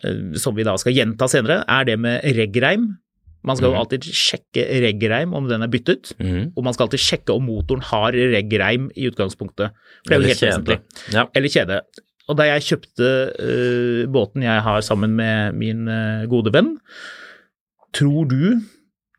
eh, 0.02 0.32
som 0.36 0.54
vi 0.54 0.62
da 0.64 0.74
skal 0.76 0.94
gjenta 0.94 1.28
senere, 1.28 1.64
er 1.68 1.84
det 1.84 1.98
med 1.98 2.22
reggreim. 2.24 2.96
Man 3.42 3.56
skal 3.56 3.70
jo 3.70 3.72
Mhm. 3.74 3.80
alltid 3.80 4.02
sjekke 4.04 4.64
reggreim 4.84 5.32
om 5.34 5.46
den 5.48 5.62
er 5.62 5.68
byttet, 5.72 6.12
mm. 6.18 6.52
og 6.56 6.64
man 6.64 6.74
skal 6.74 6.86
alltid 6.86 7.00
sjekke 7.00 7.32
om 7.32 7.46
motoren 7.48 7.82
har 7.82 8.12
reggreim 8.12 8.90
i 8.96 9.08
utgangspunktet. 9.08 9.72
For 10.04 10.10
det 10.10 10.16
er 10.16 10.20
jo 10.20 10.28
helt 10.28 10.44
vesentlig. 10.44 10.78
Ja. 11.14 11.24
Eller 11.34 11.48
kjede. 11.48 11.80
Og 12.28 12.36
da 12.36 12.44
jeg 12.44 12.62
kjøpte 12.68 13.08
uh, 13.40 14.06
båten 14.12 14.42
jeg 14.44 14.62
har 14.62 14.80
sammen 14.86 15.16
med 15.16 15.54
min 15.56 15.88
uh, 15.88 16.26
gode 16.30 16.52
venn, 16.52 16.76
tror 17.96 18.28
du 18.28 18.60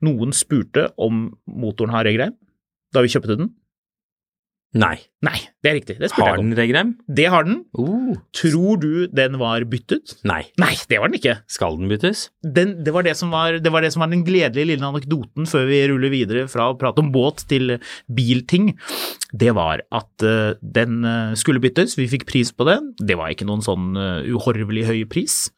noen 0.01 0.31
spurte 0.33 0.87
om 0.97 1.31
motoren 1.47 1.91
har 1.91 2.05
reggreim 2.07 2.37
da 2.93 3.01
vi 3.03 3.11
kjøpte 3.11 3.37
den? 3.37 3.49
Nei. 4.71 4.95
Nei, 5.21 5.35
det 5.59 5.69
er 5.69 5.75
riktig. 5.75 5.95
Det 5.99 6.07
spurte 6.09 6.29
Har 6.29 6.39
den 6.39 6.53
regrem? 6.55 6.93
Det 7.11 7.25
har 7.29 7.43
den. 7.43 7.57
Uh, 7.75 8.15
Tror 8.35 8.79
du 8.79 9.07
den 9.11 9.35
var 9.41 9.65
byttet? 9.67 10.15
nei. 10.23 10.45
Nei, 10.61 10.71
det 10.87 11.01
var 11.01 11.11
den 11.11 11.19
ikke. 11.19 11.35
Skal 11.51 11.75
den 11.77 11.91
byttes? 11.91 12.29
Den, 12.41 12.77
det, 12.85 12.93
var 12.95 13.03
det, 13.03 13.17
som 13.19 13.33
var, 13.35 13.59
det 13.59 13.73
var 13.73 13.83
det 13.83 13.91
som 13.91 14.05
var 14.05 14.13
den 14.13 14.23
gledelige 14.23 14.71
lille 14.71 14.87
anekdoten 14.87 15.49
før 15.49 15.67
vi 15.67 15.83
ruller 15.91 16.13
videre 16.13 16.47
fra 16.51 16.69
å 16.71 16.77
prate 16.79 17.03
om 17.03 17.11
båt 17.11 17.43
til 17.51 17.75
bilting. 18.07 18.71
Det 19.35 19.51
var 19.57 19.83
at 19.91 20.25
uh, 20.25 20.55
den 20.63 21.03
eh, 21.07 21.35
skulle 21.39 21.61
byttes, 21.63 21.97
vi 21.99 22.07
fikk 22.11 22.25
pris 22.31 22.55
på 22.55 22.67
det. 22.67 22.79
Det 22.99 23.19
var 23.19 23.35
ikke 23.35 23.47
noen 23.47 23.63
sånn 23.65 23.91
uh, 23.99 24.23
uhorvelig 24.23 24.87
høy 24.87 25.03
pris. 25.11 25.49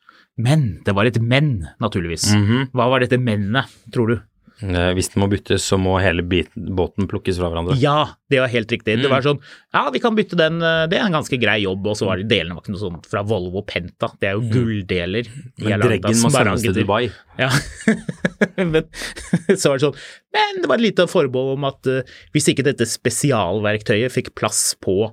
Men 0.42 0.80
det 0.86 0.96
var 0.98 1.06
et 1.06 1.22
men, 1.22 1.68
naturligvis. 1.82 2.32
Mhm. 2.34 2.70
Hva 2.74 2.90
var 2.90 3.04
dette 3.04 3.22
mennet, 3.22 3.70
tror 3.94 4.10
du? 4.10 4.16
Eh, 4.62 4.94
Hvis 4.94 5.10
den 5.14 5.24
må 5.24 5.28
byttes, 5.32 5.64
så 5.66 5.80
må 5.82 5.96
hele 6.00 6.22
båten 6.24 7.08
plukkes 7.10 7.40
fra 7.40 7.50
hverandre. 7.50 7.74
Ja, 7.82 8.14
det 8.30 8.40
var 8.40 8.48
helt 8.54 8.70
riktig. 8.72 8.98
Det 9.02 9.06
Mm. 9.08 9.10
var 9.10 9.22
sånn 9.26 9.40
Ja, 9.74 9.90
vi 9.90 10.00
kan 10.00 10.16
bytte 10.16 10.38
den, 10.38 10.62
eh, 10.62 10.86
det 10.88 11.00
er 11.00 11.06
en 11.08 11.12
ganske 11.18 11.40
grei 11.42 11.64
jobb. 11.64 11.86
Og 11.88 11.98
så 11.98 12.06
var 12.06 12.18
det 12.18 12.28
delene 12.30 12.54
var 12.54 12.62
ikke 12.62 12.76
noe 12.76 12.84
sånn 12.84 13.06
fra 13.06 13.24
Volvo 13.24 13.66
Penta. 13.66 14.12
Det 14.22 14.30
er 14.30 14.34
jo 14.38 14.46
gulldeler. 14.54 15.26
Mm. 15.26 15.68
Men 15.70 15.80
dreggen 15.82 16.22
må 16.22 16.30
sendes 16.32 16.62
til. 16.62 16.74
Dubai. 16.74 17.12
Ja, 17.40 17.50
men 18.58 18.84
så 19.58 19.70
var 19.74 19.78
det 19.80 19.88
sånn 19.88 19.98
Men 20.34 20.62
det 20.62 20.68
var 20.70 20.76
et 20.78 20.86
lite 20.86 21.08
forbehold 21.10 21.58
om 21.58 21.66
at 21.66 21.88
uh, 21.88 22.02
hvis 22.34 22.48
ikke 22.54 22.64
dette 22.64 22.86
spesialverktøyet 22.86 24.12
fikk 24.14 24.34
plass 24.36 24.76
på 24.82 25.12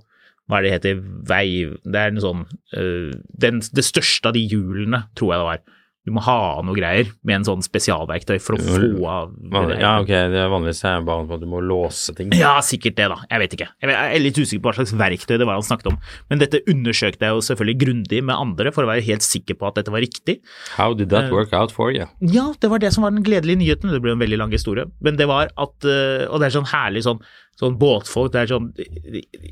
hva 0.51 0.59
er 0.59 0.63
det 0.67 0.73
heter, 0.83 1.01
vei 1.31 1.47
Det 1.87 1.95
er 2.01 2.09
en 2.11 2.21
sånn 2.23 2.41
uh, 2.75 3.13
den, 3.39 3.61
Det 3.61 3.85
største 3.87 4.27
av 4.27 4.35
de 4.35 4.43
hjulene, 4.51 5.05
tror 5.15 5.33
jeg 5.33 5.39
det 5.41 5.49
var. 5.49 5.61
Du 6.07 6.13
må 6.17 6.23
ha 6.25 6.63
noe 6.65 6.73
greier 6.75 7.11
med 7.29 7.35
en 7.37 7.45
sånn 7.45 7.61
spesialverktøy 7.61 8.39
for 8.41 8.57
å 8.57 8.61
få 8.65 9.05
av 9.05 9.35
Vanlig- 9.53 9.81
Ja, 9.83 9.99
ok, 10.01 10.09
det 10.33 10.39
er 10.41 10.49
vanligvis 10.49 10.81
er 10.89 11.03
bare 11.05 11.27
på 11.29 11.35
at 11.37 11.41
du 11.43 11.47
må 11.47 11.61
låse 11.61 12.15
ting. 12.17 12.31
ja, 12.33 12.55
sikkert 12.65 12.97
det, 12.97 13.09
da. 13.13 13.19
Jeg 13.29 13.39
vet 13.43 13.57
ikke. 13.59 13.69
Jeg 13.85 13.91
er 14.17 14.19
litt 14.25 14.39
usikker 14.41 14.63
på 14.65 14.71
hva 14.73 14.77
slags 14.79 14.95
verktøy 14.97 15.37
det 15.37 15.45
var 15.47 15.59
han 15.61 15.67
snakket 15.67 15.91
om. 15.93 15.99
Men 16.31 16.39
dette 16.41 16.63
undersøkte 16.73 17.21
jeg 17.29 17.37
jo 17.37 17.43
selvfølgelig 17.45 17.79
grundig 17.85 18.23
med 18.25 18.35
andre 18.35 18.73
for 18.73 18.85
å 18.85 18.91
være 18.95 19.05
helt 19.05 19.21
sikker 19.27 19.59
på 19.61 19.69
at 19.69 19.75
dette 19.77 19.93
var 19.93 20.01
riktig. 20.01 20.39
How 20.79 20.95
did 20.95 21.11
that 21.11 21.31
work 21.31 21.53
out 21.53 21.71
for 21.71 21.93
you? 21.93 22.07
Ja, 22.25 22.55
det 22.59 22.71
var 22.71 22.79
det 22.81 22.95
som 22.95 23.03
var 23.05 23.11
den 23.13 23.23
gledelige 23.23 23.61
nyheten. 23.61 23.93
Det 23.93 24.01
ble 24.01 24.13
en 24.17 24.23
veldig 24.25 24.39
lang 24.41 24.51
historie. 24.57 24.87
Men 25.05 25.17
det 25.21 25.29
var 25.29 25.53
at 25.57 25.85
eh, 25.85 26.25
Og 26.33 26.41
det 26.41 26.49
er 26.49 26.57
sånn 26.61 26.71
herlig 26.73 27.05
sånn, 27.05 27.21
sånn 27.61 27.77
båtfolk 27.79 28.33
Det 28.33 28.41
er 28.41 28.47
sånn 28.57 28.73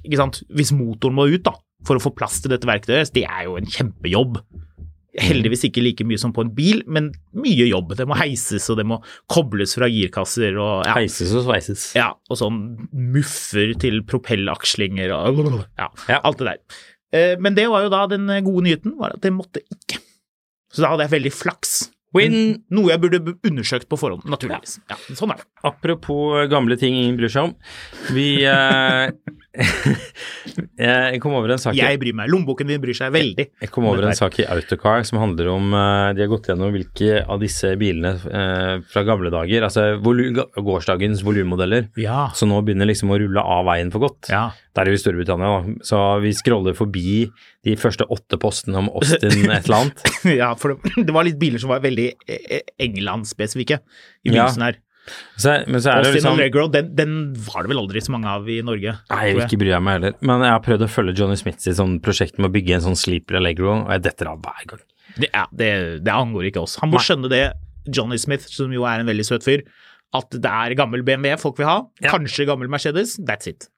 Ikke 0.05 0.17
sant. 0.17 0.43
Hvis 0.49 0.73
motoren 0.73 1.15
må 1.15 1.29
ut, 1.29 1.43
da, 1.45 1.53
for 1.85 1.97
å 1.97 2.03
få 2.03 2.15
plass 2.17 2.41
til 2.41 2.51
dette 2.57 2.65
verktøyet, 2.69 3.13
det 3.13 3.25
er 3.29 3.45
jo 3.45 3.57
en 3.61 3.67
kjempejobb. 3.69 4.41
Heldigvis 5.19 5.65
ikke 5.65 5.81
like 5.83 6.05
mye 6.07 6.19
som 6.21 6.35
på 6.37 6.43
en 6.45 6.51
bil, 6.55 6.83
men 6.87 7.09
mye 7.33 7.65
jobb. 7.71 7.95
Det 7.97 8.05
må 8.07 8.15
heises, 8.21 8.67
og 8.71 8.77
det 8.79 8.85
må 8.87 9.01
kobles 9.33 9.73
fra 9.79 9.89
girkasser 9.91 10.59
og 10.61 10.85
ja. 10.87 10.95
Heises 10.99 11.33
og 11.35 11.47
sveises. 11.49 11.87
Ja, 11.97 12.11
og 12.29 12.39
sånn 12.39 12.59
muffer 12.93 13.73
til 13.81 14.03
propellakslinger 14.07 15.15
og 15.17 15.41
ja, 15.79 15.89
Ja. 16.11 16.21
alt 16.21 16.39
det 16.43 16.51
der. 16.53 16.61
Eh, 17.17 17.37
Men 17.41 17.55
det 17.57 17.67
var 17.73 17.87
jo 17.87 17.93
da 17.95 18.07
den 18.07 18.29
gode 18.45 18.67
nyheten, 18.69 18.99
var 19.01 19.17
at 19.17 19.23
det 19.25 19.33
måtte 19.33 19.65
ikke. 19.73 19.99
Så 20.71 20.85
da 20.85 20.91
hadde 20.93 21.07
jeg 21.09 21.17
veldig 21.17 21.33
flaks. 21.33 21.79
Win! 22.17 22.63
Noe 22.73 22.89
jeg 22.93 23.01
burde 23.03 23.35
undersøkt 23.45 23.89
på 23.89 23.97
forhånd, 24.01 24.23
naturligvis. 24.29 24.79
Ja, 24.89 24.97
sånn 25.17 25.33
er 25.35 25.41
det. 25.43 25.45
Apropos 25.69 26.47
gamle 26.49 26.77
ting 26.81 26.95
ingen 26.97 27.17
bryr 27.19 27.29
seg 27.33 27.51
om. 27.51 27.55
Vi 28.17 28.45
eh, 28.49 29.11
Jeg 30.79 31.19
kom 31.23 31.35
over 31.39 31.51
en 31.55 31.61
sak 31.61 31.77
Jeg 31.77 31.99
bryr 32.01 32.15
meg. 32.17 32.31
Lommeboken 32.31 32.69
din 32.71 32.81
bryr 32.83 32.97
seg 32.97 33.13
veldig. 33.15 33.47
Jeg 33.63 33.71
kom 33.75 33.87
over 33.91 34.07
en 34.09 34.17
sak 34.17 34.39
i 34.43 34.47
Autocar 34.51 35.05
som 35.09 35.19
handler 35.23 35.51
om 35.53 35.73
eh, 35.75 36.13
De 36.17 36.23
har 36.25 36.31
gått 36.31 36.49
gjennom 36.51 36.71
hvilke 36.75 37.23
av 37.27 37.41
disse 37.43 37.73
bilene 37.81 38.15
eh, 38.17 38.75
fra 38.93 39.03
gamle 39.09 39.33
dager, 39.35 39.67
altså 39.67 39.89
volu 40.05 40.29
gårsdagens 40.37 41.23
volummodeller, 41.27 41.89
Ja. 42.01 42.29
som 42.39 42.53
nå 42.53 42.61
begynner 42.67 42.89
liksom 42.91 43.11
å 43.15 43.19
rulle 43.21 43.43
av 43.43 43.67
veien 43.69 43.91
for 43.95 44.07
godt. 44.07 44.31
Ja. 44.33 44.49
Der 44.79 44.87
er 44.87 44.95
jo 44.95 44.99
i 44.99 45.03
Storbritannia, 45.03 45.53
da. 45.59 45.77
Så 45.87 46.01
vi 46.23 46.33
scroller 46.39 46.77
forbi 46.79 47.25
de 47.67 47.75
første 47.81 48.07
åtte 48.15 48.39
postene 48.41 48.79
om 48.85 48.91
Austin 48.95 49.49
et 49.51 49.67
eller 49.67 49.81
annet. 49.83 50.05
ja, 50.41 50.53
for 50.59 50.77
det, 50.77 51.07
det 51.09 51.15
var 51.17 51.27
litt 51.27 51.39
biler 51.41 51.59
som 51.63 51.73
var 51.75 51.83
veldig 51.85 52.11
eh, 52.31 52.61
England-spesifikke 52.87 53.81
i 54.29 54.37
Ja. 54.37 54.47
her. 54.63 54.79
Så, 55.37 55.55
men 55.67 55.83
så 55.83 55.93
er 55.93 56.03
det 56.03 56.11
Austin 56.11 56.17
liksom 56.19 56.37
Allegro, 56.39 56.67
den, 56.73 56.91
den 56.99 57.15
var 57.47 57.65
det 57.65 57.73
vel 57.73 57.83
aldri 57.83 58.03
så 58.05 58.15
mange 58.15 58.33
av 58.33 58.49
i 58.51 58.59
Norge. 58.67 58.95
Nei, 59.13 59.23
jeg 59.29 59.39
vil 59.39 59.47
ikke 59.47 59.61
bry 59.63 59.73
meg 59.85 59.99
heller. 59.99 60.19
Men 60.21 60.45
jeg 60.47 60.55
har 60.55 60.65
prøvd 60.67 60.87
å 60.87 60.91
følge 60.93 61.17
Johnny 61.21 61.39
Smiths 61.41 61.71
sånn 61.79 61.99
prosjekt 62.05 62.41
med 62.41 62.51
å 62.51 62.55
bygge 62.55 62.79
en 62.79 62.87
sånn 62.91 62.99
sleeper 62.99 63.41
Allegro, 63.41 63.75
og 63.85 63.93
jeg 63.95 64.07
detter 64.09 64.33
av 64.33 64.43
hver 64.45 64.69
gang. 64.73 64.85
Det, 65.17 65.31
ja, 65.31 65.47
det, 65.51 65.71
det 66.07 66.15
angår 66.15 66.51
ikke 66.51 66.63
oss. 66.67 66.77
Han 66.83 66.93
må 66.93 67.01
Nei. 67.01 67.07
skjønne 67.07 67.33
det, 67.33 67.45
Johnny 67.89 68.19
Smith, 68.21 68.47
som 68.53 68.73
jo 68.75 68.85
er 68.89 69.03
en 69.03 69.09
veldig 69.09 69.27
søt 69.27 69.47
fyr, 69.47 69.65
at 70.17 70.33
det 70.33 70.53
er 70.53 70.77
gammel 70.79 71.03
BMW 71.05 71.37
folk 71.41 71.59
vil 71.61 71.69
ha. 71.69 71.81
Ja. 72.03 72.13
Kanskje 72.15 72.49
gammel 72.49 72.71
Mercedes. 72.73 73.17
That's 73.21 73.51
it. 73.51 73.69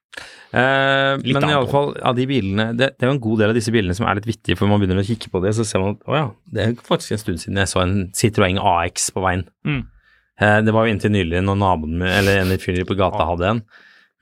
Eh, 0.51 1.15
men 1.23 1.37
iallfall, 1.39 1.51
i 1.51 1.55
alle 1.55 1.71
fall, 1.71 1.93
av 2.11 2.17
de 2.19 2.25
bilene 2.27 2.65
det, 2.75 2.89
det 2.99 3.07
er 3.07 3.13
jo 3.13 3.15
en 3.15 3.23
god 3.23 3.43
del 3.45 3.53
av 3.53 3.59
disse 3.59 3.71
bilene 3.71 3.95
som 3.95 4.09
er 4.11 4.19
litt 4.19 4.27
vittige, 4.27 4.59
for 4.59 4.71
man 4.71 4.83
begynner 4.83 5.03
å 5.03 5.07
kikke 5.07 5.31
på 5.31 5.43
det, 5.45 5.53
så 5.55 5.67
ser 5.67 5.83
man 5.83 5.95
at 5.95 6.09
å 6.11 6.17
ja, 6.17 6.25
det 6.51 6.65
er 6.65 6.75
faktisk 6.87 7.15
en 7.15 7.23
stund 7.23 7.43
siden 7.45 7.61
jeg 7.63 7.71
så 7.71 7.83
en 7.85 7.97
Citroën 8.19 8.59
AX 8.59 9.11
på 9.15 9.23
veien. 9.23 9.47
Mm. 9.69 9.85
Eh, 10.41 10.59
det 10.65 10.75
var 10.75 10.87
jo 10.87 10.95
inntil 10.95 11.15
nylig 11.15 11.45
når 11.45 11.61
naboen 11.61 12.03
eller 12.07 12.43
en 12.43 12.59
fyr 12.61 12.83
på 12.89 12.99
gata 12.99 13.29
hadde 13.29 13.49
en. 13.55 13.63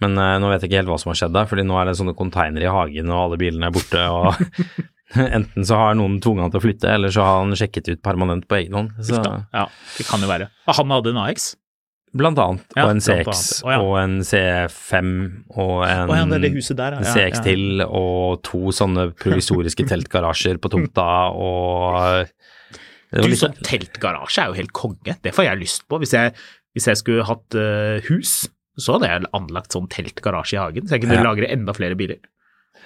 Men 0.02 0.18
eh, 0.18 0.36
nå 0.42 0.50
vet 0.52 0.62
jeg 0.62 0.72
ikke 0.72 0.82
helt 0.82 0.92
hva 0.92 1.00
som 1.02 1.12
har 1.12 1.20
skjedd 1.22 1.36
der, 1.36 1.48
fordi 1.50 1.66
nå 1.66 1.78
er 1.78 1.88
det 1.88 1.98
sånne 1.98 2.16
konteinere 2.18 2.68
i 2.68 2.74
hagen, 2.74 3.12
og 3.14 3.24
alle 3.24 3.40
bilene 3.40 3.70
er 3.70 3.74
borte, 3.74 4.02
og 4.14 4.38
enten 5.38 5.66
så 5.66 5.78
har 5.80 5.96
noen 5.98 6.18
tvunget 6.22 6.46
han 6.46 6.54
til 6.54 6.62
å 6.62 6.66
flytte, 6.66 6.92
eller 6.98 7.14
så 7.14 7.26
har 7.26 7.40
han 7.42 7.56
sjekket 7.58 7.94
ut 7.94 8.04
permanent 8.04 8.46
på 8.50 8.60
egen 8.60 8.78
hånd. 8.78 8.92
Så, 9.02 9.22
Ja, 9.22 9.64
det 9.96 10.06
kan 10.10 10.22
jo 10.22 10.30
være. 10.30 10.52
Og 10.68 10.78
Han 10.78 10.94
hadde 10.98 11.14
en 11.14 11.24
AX? 11.24 11.54
blant 12.16 12.38
annet. 12.40 12.64
Ja, 12.76 12.86
og 12.86 12.94
en 12.94 13.02
CX, 13.04 13.42
oh, 13.64 13.72
ja. 13.72 13.78
og 13.84 13.96
en 14.00 14.14
C5, 14.24 15.10
og 15.54 15.74
en 15.84 16.12
oh, 16.12 16.22
det 16.32 16.40
det 16.46 16.52
huset 16.54 16.78
der, 16.78 16.96
ja. 16.96 17.02
en 17.02 17.10
CX 17.12 17.42
til, 17.44 17.82
og 17.84 18.40
to 18.46 18.72
sånne 18.74 19.10
provisoriske 19.18 19.86
teltgarasjer 19.88 20.60
på 20.62 20.72
tomta, 20.72 21.08
og 21.36 22.30
Du, 23.12 23.28
sånn 23.40 23.56
teltgarasje 23.64 24.42
er 24.42 24.50
jo 24.52 24.56
helt 24.58 24.74
konge. 24.76 25.14
Det 25.24 25.32
får 25.32 25.46
jeg 25.48 25.60
lyst 25.62 25.86
på. 25.88 26.00
Hvis 26.02 26.12
jeg, 26.12 26.34
hvis 26.76 26.88
jeg 26.90 27.00
skulle 27.00 27.24
hatt 27.24 27.56
uh, 27.56 28.04
hus, 28.10 28.34
så 28.78 28.96
hadde 28.96 29.08
jeg 29.10 29.30
anlagt 29.34 29.74
sånn 29.74 29.88
teltgarasje 29.90 30.58
i 30.58 30.60
hagen, 30.60 30.86
så 30.86 30.96
jeg 30.96 31.06
kunne 31.06 31.16
Ja. 31.18 31.24
lagre 31.24 31.48
enda 31.50 31.72
flere 31.76 31.96
biler. 31.98 32.20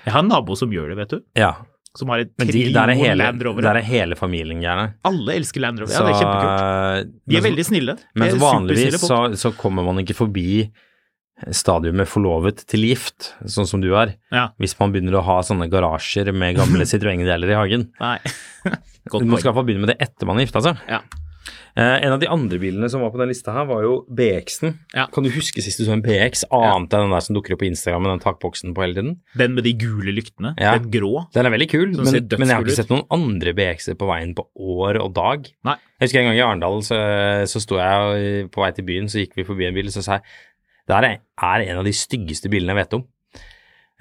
Jeg 0.06 0.14
har 0.14 0.22
en 0.24 0.30
nabo 0.32 0.54
som 0.58 0.70
gjør 0.72 0.92
det, 0.92 0.96
vet 1.02 1.14
du. 1.16 1.20
Ja. 1.38 1.52
Som 1.98 2.08
har 2.08 2.22
et 2.24 2.30
de, 2.38 2.46
hele, 2.46 3.18
Land 3.20 3.42
Rover. 3.44 3.60
der 3.66 3.82
er 3.82 3.84
hele 3.84 4.16
familien 4.16 4.62
gjerne. 4.64 4.94
Alle 5.04 5.34
elsker 5.36 5.60
Land 5.60 5.82
Rover. 5.82 5.92
Ja, 5.92 6.06
det 6.06 6.14
er 6.14 6.22
kjempekult. 6.22 7.12
De 7.28 7.36
er 7.36 7.44
veldig 7.44 7.66
snille. 7.68 7.96
Men 8.16 8.38
vanligvis 8.40 8.96
så, 9.02 9.18
så 9.36 9.52
kommer 9.58 9.84
man 9.84 10.00
ikke 10.00 10.16
forbi 10.16 10.70
stadiumet 11.50 12.06
forlovet 12.10 12.62
til 12.70 12.84
gift, 12.86 13.32
sånn 13.50 13.66
som 13.66 13.80
du 13.82 13.90
er, 13.98 14.14
Ja. 14.32 14.48
hvis 14.62 14.76
man 14.78 14.92
begynner 14.94 15.18
å 15.18 15.24
ha 15.26 15.40
sånne 15.42 15.70
garasjer 15.72 16.32
med 16.34 16.56
gamle 16.60 16.84
Citroën-deler 16.90 17.50
i 17.50 17.58
hagen. 17.58 17.88
Nei. 18.00 18.18
Godt 19.10 19.24
du 19.24 19.26
må 19.26 19.40
i 19.40 19.42
hvert 19.42 19.56
fall 19.56 19.66
begynne 19.66 19.86
med 19.86 19.94
det 19.96 20.00
etter 20.04 20.28
man 20.28 20.38
er 20.38 20.46
gifta 20.46 20.62
seg. 20.62 20.78
Ja. 20.86 21.00
Eh, 21.74 22.04
en 22.04 22.12
av 22.12 22.20
de 22.20 22.28
andre 22.28 22.58
bilene 22.60 22.86
som 22.92 23.00
var 23.02 23.10
på 23.10 23.18
den 23.18 23.30
lista 23.32 23.50
her, 23.56 23.64
var 23.66 23.80
jo 23.82 23.94
BX-en. 24.12 24.74
Ja. 24.94 25.06
Kan 25.10 25.24
du 25.24 25.30
huske 25.32 25.62
sist 25.64 25.80
du 25.80 25.86
så 25.88 25.94
en 25.96 26.02
BX? 26.04 26.44
annet 26.52 26.92
enn 26.94 27.06
den 27.08 27.14
der 27.16 27.24
som 27.24 27.34
dukker 27.34 27.56
opp 27.56 27.62
på 27.64 27.66
Instagram 27.66 28.04
med 28.04 28.12
den 28.12 28.22
takboksen 28.22 28.74
på 28.76 28.84
hele 28.84 28.94
tiden? 29.00 29.14
Den 29.40 29.56
med 29.56 29.64
de 29.66 29.72
gule 29.80 30.12
lyktene. 30.14 30.52
Ja. 30.60 30.76
Den 30.76 30.92
grå. 30.92 31.24
Den 31.34 31.48
er 31.48 31.54
veldig 31.56 31.68
kul, 31.72 31.88
men, 31.96 32.12
men 32.28 32.46
jeg 32.46 32.54
har 32.54 32.62
ikke 32.68 32.76
sett 32.76 32.92
noen 32.92 33.08
andre 33.16 33.56
BX-er 33.56 33.96
på 33.98 34.06
veien 34.12 34.36
på 34.38 34.44
år 34.60 35.00
og 35.02 35.16
dag. 35.16 35.48
Nei. 35.66 35.78
Jeg 35.98 36.06
husker 36.10 36.20
en 36.22 36.28
gang 36.30 36.38
i 36.38 36.44
Arendal, 36.44 36.78
så, 36.86 37.00
så 37.48 37.62
sto 37.64 37.80
jeg 37.80 38.46
på 38.52 38.62
vei 38.62 38.70
til 38.76 38.86
byen, 38.92 39.08
så 39.10 39.22
gikk 39.24 39.34
vi 39.40 39.48
forbi 39.48 39.66
en 39.70 39.74
bil, 39.80 39.88
så 39.94 40.04
sa 40.04 40.20
jeg 40.20 40.28
det 40.92 41.00
her 41.40 41.60
er, 41.62 41.64
en 41.72 41.80
av 41.80 41.84
de 41.88 41.92
styggeste 41.96 42.50
bilene 42.52 42.74
jeg 42.74 42.82
vet 42.84 42.96
om. 42.98 43.04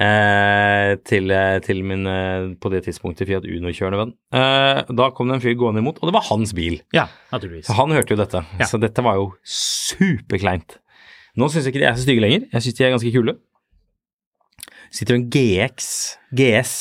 Eh, 0.01 0.95
til, 1.05 1.29
eh, 1.29 1.59
til 1.61 1.83
min 1.85 2.07
eh, 2.09 2.47
på 2.59 2.71
det 2.73 2.79
tidspunktet 2.87 3.27
Fiat 3.29 3.45
Uno-kjørende 3.45 3.99
venn. 3.99 4.13
Eh, 4.33 4.79
da 4.97 5.09
kom 5.13 5.29
det 5.29 5.35
en 5.37 5.43
fyr 5.43 5.53
gående 5.59 5.83
imot, 5.83 5.99
og 6.01 6.09
det 6.09 6.15
var 6.15 6.25
hans 6.31 6.55
bil. 6.57 6.79
Ja, 6.95 7.05
naturligvis. 7.31 7.67
Så 7.69 7.75
han 7.77 7.93
hørte 7.93 8.15
jo 8.15 8.17
dette, 8.23 8.41
Ja. 8.59 8.65
så 8.65 8.79
dette 8.81 9.03
var 9.05 9.19
jo 9.19 9.27
superkleint. 9.45 10.79
Nå 11.37 11.47
syns 11.53 11.67
jeg 11.69 11.75
ikke 11.75 11.83
de 11.85 11.89
er 11.91 11.99
så 11.99 12.03
stygge 12.07 12.23
lenger, 12.25 12.47
jeg 12.51 12.61
syns 12.65 12.77
de 12.79 12.83
er 12.87 12.95
ganske 12.95 13.13
kule. 13.13 13.37
Sitter 14.91 15.15
en 15.15 15.29
GX, 15.31 15.85
GS, 16.35 16.73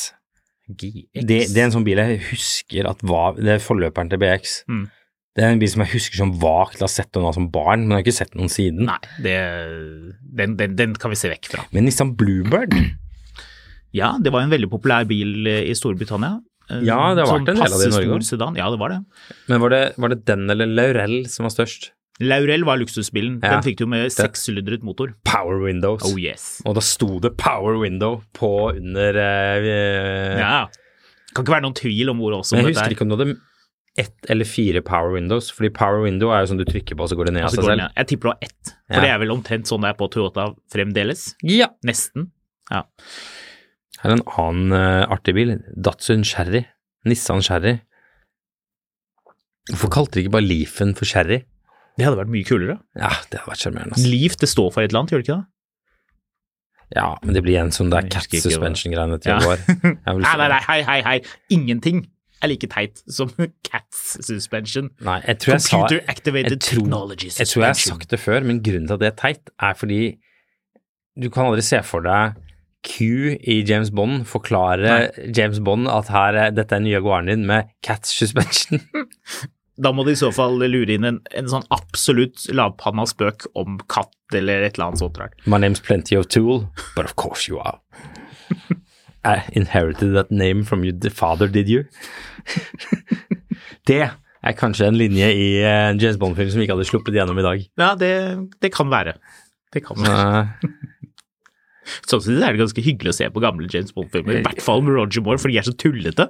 GX. 0.67 1.21
det, 1.23 1.37
det 1.53 1.61
er 1.61 1.67
en 1.69 1.75
sånn 1.77 1.85
bil 1.87 2.01
jeg 2.01 2.19
husker 2.31 2.89
at 2.89 2.99
var 3.07 3.37
Det 3.39 3.53
er 3.53 3.63
forløperen 3.63 4.09
til 4.11 4.19
BX. 4.19 4.57
Mm. 4.67 4.83
Det 5.37 5.45
er 5.45 5.53
en 5.53 5.61
bil 5.61 5.69
som 5.71 5.81
jeg 5.85 5.93
husker 5.93 6.19
som 6.19 6.31
vagt 6.41 6.81
å 6.81 6.87
ha 6.87 6.91
sett 6.91 7.15
noen 7.15 7.31
som 7.37 7.45
barn, 7.53 7.85
men 7.87 7.95
jeg 7.95 8.01
har 8.01 8.07
ikke 8.09 8.17
sett 8.17 8.33
noen 8.35 8.49
siden. 8.51 8.83
Nei, 8.89 8.97
det, 9.23 9.35
den, 10.41 10.57
den, 10.59 10.73
den 10.75 10.95
kan 10.99 11.13
vi 11.13 11.19
se 11.19 11.31
vekk 11.31 11.47
fra. 11.53 11.63
Men 11.71 11.87
Nissan 11.87 12.15
Bluebird, 12.19 12.75
Ja, 13.95 14.13
det 14.23 14.31
var 14.31 14.45
en 14.45 14.51
veldig 14.53 14.69
populær 14.71 15.03
bil 15.07 15.47
eh, 15.51 15.65
i 15.67 15.73
Storbritannia. 15.75 16.37
Eh, 16.71 16.83
Ja, 16.87 16.97
det 17.15 17.25
har 17.25 17.31
vært 17.33 17.49
en 17.51 17.57
del 17.59 17.63
av 17.75 17.79
det 17.81 17.89
i 17.89 17.95
Norge 18.07 18.27
sedan. 18.27 18.55
Ja, 18.59 18.69
det 18.71 18.79
var 18.79 18.93
det. 18.93 18.99
men 19.51 19.59
var 19.63 19.73
det, 19.73 19.81
var 19.99 20.13
det 20.13 20.21
den 20.29 20.45
eller 20.53 20.69
Laurel 20.71 21.17
som 21.31 21.43
var 21.47 21.51
størst? 21.55 21.89
Laurel 22.21 22.63
var 22.67 22.77
luksusbilen. 22.79 23.39
Ja. 23.41 23.55
Den 23.57 23.63
fikk 23.65 23.79
du 23.81 23.87
med 23.91 24.11
sekssylindret 24.13 24.83
motor. 24.85 25.11
Power 25.27 25.59
Windows. 25.63 26.03
Oh 26.07 26.15
yes. 26.21 26.61
Og 26.67 26.75
da 26.77 26.83
sto 26.85 27.17
det 27.23 27.33
Power 27.41 27.79
Window 27.81 28.21
på 28.37 28.51
under 28.77 29.19
eh, 29.19 30.39
Ja. 30.39 30.57
Kan 31.35 31.43
ikke 31.47 31.55
være 31.57 31.65
noen 31.67 31.75
tvil 31.79 32.11
om 32.11 32.19
hvor 32.21 32.35
også 32.41 32.55
Men 32.57 32.65
jeg 32.67 32.75
dette 32.75 32.79
husker 32.83 32.91
er. 32.91 32.95
ikke 32.95 33.07
om 33.07 33.11
du 33.11 33.17
hadde 33.17 33.29
ett 33.99 34.29
eller 34.31 34.45
fire 34.47 34.81
Power 34.81 35.11
Windows, 35.17 35.49
fordi 35.51 35.69
Power 35.75 36.01
Window 36.05 36.29
er 36.31 36.45
jo 36.45 36.51
sånn 36.53 36.61
du 36.61 36.65
trykker 36.65 36.95
på, 36.95 37.03
og 37.03 37.09
så 37.11 37.17
går 37.19 37.27
det 37.27 37.33
ned 37.35 37.43
av 37.43 37.51
seg 37.51 37.65
selv. 37.67 37.81
Jeg 37.97 38.07
tipper 38.07 38.29
det 38.29 38.33
var 38.33 38.47
ett. 38.47 38.73
For 38.87 38.95
Ja. 38.95 39.01
det 39.01 39.09
er 39.11 39.19
vel 39.19 39.31
omtrent 39.35 39.67
sånn 39.67 39.81
det 39.83 39.89
er 39.91 39.97
på 39.99 40.07
Toyota 40.13 40.45
fremdeles. 40.71 41.35
Ja. 41.43 41.67
Nesten. 41.83 42.29
Ja. 42.71 42.85
Her 44.01 44.09
er 44.11 44.15
en 44.15 44.23
annen 44.37 44.71
uh, 44.73 45.11
artig 45.11 45.35
bil. 45.35 45.57
Datsun 45.75 46.23
Sherry. 46.23 46.63
Nissan 47.05 47.41
Sherry. 47.43 47.79
Hvorfor 49.71 49.91
kalte 49.93 50.17
de 50.17 50.23
ikke 50.25 50.33
bare 50.37 50.47
Leafen 50.47 50.95
for 50.97 51.05
Sherry? 51.05 51.43
Det 51.99 52.05
hadde 52.07 52.17
vært 52.17 52.31
mye 52.33 52.47
kulere. 52.47 52.77
Ja, 52.97 53.11
det 53.29 53.41
hadde 53.41 53.51
vært 53.51 53.61
sjarmerende. 53.65 53.97
ass. 53.99 54.05
Leaf, 54.07 54.37
det 54.41 54.49
står 54.49 54.71
for 54.73 54.81
et 54.81 54.89
eller 54.91 55.03
annet, 55.03 55.11
gjør 55.13 55.21
det 55.21 55.27
ikke 55.27 55.37
det? 55.41 55.47
Ja, 56.95 57.05
men 57.23 57.35
det 57.37 57.43
blir 57.45 57.59
en 57.61 57.69
sånn 57.71 57.91
der 57.91 58.07
cat 58.11 58.27
suspension-greiene 58.31 59.19
til 59.23 59.31
Ja. 59.31 59.37
Jaguar. 59.43 59.61
Nei, 59.83 60.33
nei, 60.41 60.47
nei, 60.49 60.59
hei, 60.65 60.79
hei, 60.87 60.97
hei. 61.05 61.17
Ingenting 61.53 62.01
er 62.43 62.51
like 62.51 62.67
teit 62.71 63.01
som 63.11 63.29
Cats 63.69 64.17
suspension. 64.25 64.89
Nei, 65.05 65.19
jeg 65.27 65.39
tror 65.43 65.53
jeg 65.55 65.61
sa 65.65 65.71
Computer 65.77 66.03
activated 66.11 66.57
jeg 66.57 66.63
tror- 66.67 66.85
technology 66.85 67.29
Jeg 67.31 67.47
tror 67.51 67.61
jeg 67.67 67.69
har 67.75 67.81
sagt 67.85 68.09
det 68.15 68.19
før, 68.19 68.43
men 68.47 68.61
grunnen 68.65 68.87
til 68.89 68.97
at 68.97 69.03
det 69.05 69.11
er 69.13 69.17
teit, 69.21 69.51
er 69.61 69.73
fordi 69.77 70.01
du 71.21 71.29
kan 71.29 71.49
aldri 71.51 71.61
se 71.65 71.81
for 71.83 72.01
deg 72.05 72.37
Q 72.87 73.37
i 73.45 73.59
James 73.67 73.91
Bond 73.93 74.23
forklare 74.25 75.11
James 75.37 75.59
Bond 75.61 75.85
at 75.91 76.07
her, 76.09 76.33
er- 76.47 76.53
dette 76.57 76.73
er 76.73 76.81
nye 76.81 76.95
Jaguaren 76.95 77.27
din 77.29 77.45
med 77.45 77.69
Cats 77.85 78.09
suspension. 78.17 78.81
Da 79.81 79.89
må 79.95 80.03
de 80.05 80.11
i 80.13 80.17
så 80.19 80.27
fall 80.35 80.59
lure 80.61 80.93
inn 80.93 81.05
en, 81.07 81.15
en 81.33 81.47
sånn 81.49 81.63
absolutt 81.73 82.43
lavpanna 82.53 83.05
spøk 83.09 83.47
om 83.57 83.79
katt 83.89 84.11
eller 84.37 84.61
et 84.67 84.75
eller 84.75 84.91
annet 84.91 84.99
sånt. 85.01 85.17
My 85.49 85.57
name's 85.57 85.81
plenty 85.81 86.15
of 86.19 86.27
tool, 86.29 86.67
but 86.95 87.05
of 87.07 87.15
course 87.15 87.47
you 87.49 87.57
are. 87.57 87.79
I 89.23 89.43
inherited 89.53 90.15
that 90.15 90.31
name 90.31 90.63
from 90.65 90.83
your 90.83 90.97
father, 91.13 91.47
did 91.47 91.69
you? 91.69 91.83
det 93.89 93.99
er 94.07 94.55
kanskje 94.57 94.87
en 94.89 94.97
linje 94.97 95.27
i 95.37 95.47
eh, 95.61 95.89
en 95.91 95.99
James 96.01 96.17
Bond-film 96.21 96.49
som 96.49 96.61
vi 96.61 96.65
ikke 96.65 96.73
hadde 96.77 96.87
sluppet 96.89 97.13
gjennom 97.17 97.37
i 97.37 97.45
dag. 97.45 97.65
Ja, 97.77 97.91
det, 97.99 98.11
det 98.63 98.71
kan 98.73 98.89
være. 98.89 99.13
Det 99.73 99.83
kan 99.85 99.99
være. 100.01 100.41
Eh, 100.41 100.87
Sånn 102.07 102.21
sett 102.23 102.37
er 102.45 102.53
det 102.53 102.59
ganske 102.61 102.81
hyggelig 102.85 103.09
å 103.11 103.15
se 103.17 103.25
på 103.33 103.41
gamle 103.43 103.65
James 103.69 103.91
Bond-filmer, 103.95 104.37
i 104.39 104.43
hvert 104.45 104.61
fall 104.63 104.83
med 104.85 104.93
Roger 104.95 105.23
Moore, 105.25 105.41
for 105.41 105.51
de 105.51 105.57
er 105.59 105.65
så 105.65 105.73
tullete. 105.81 106.27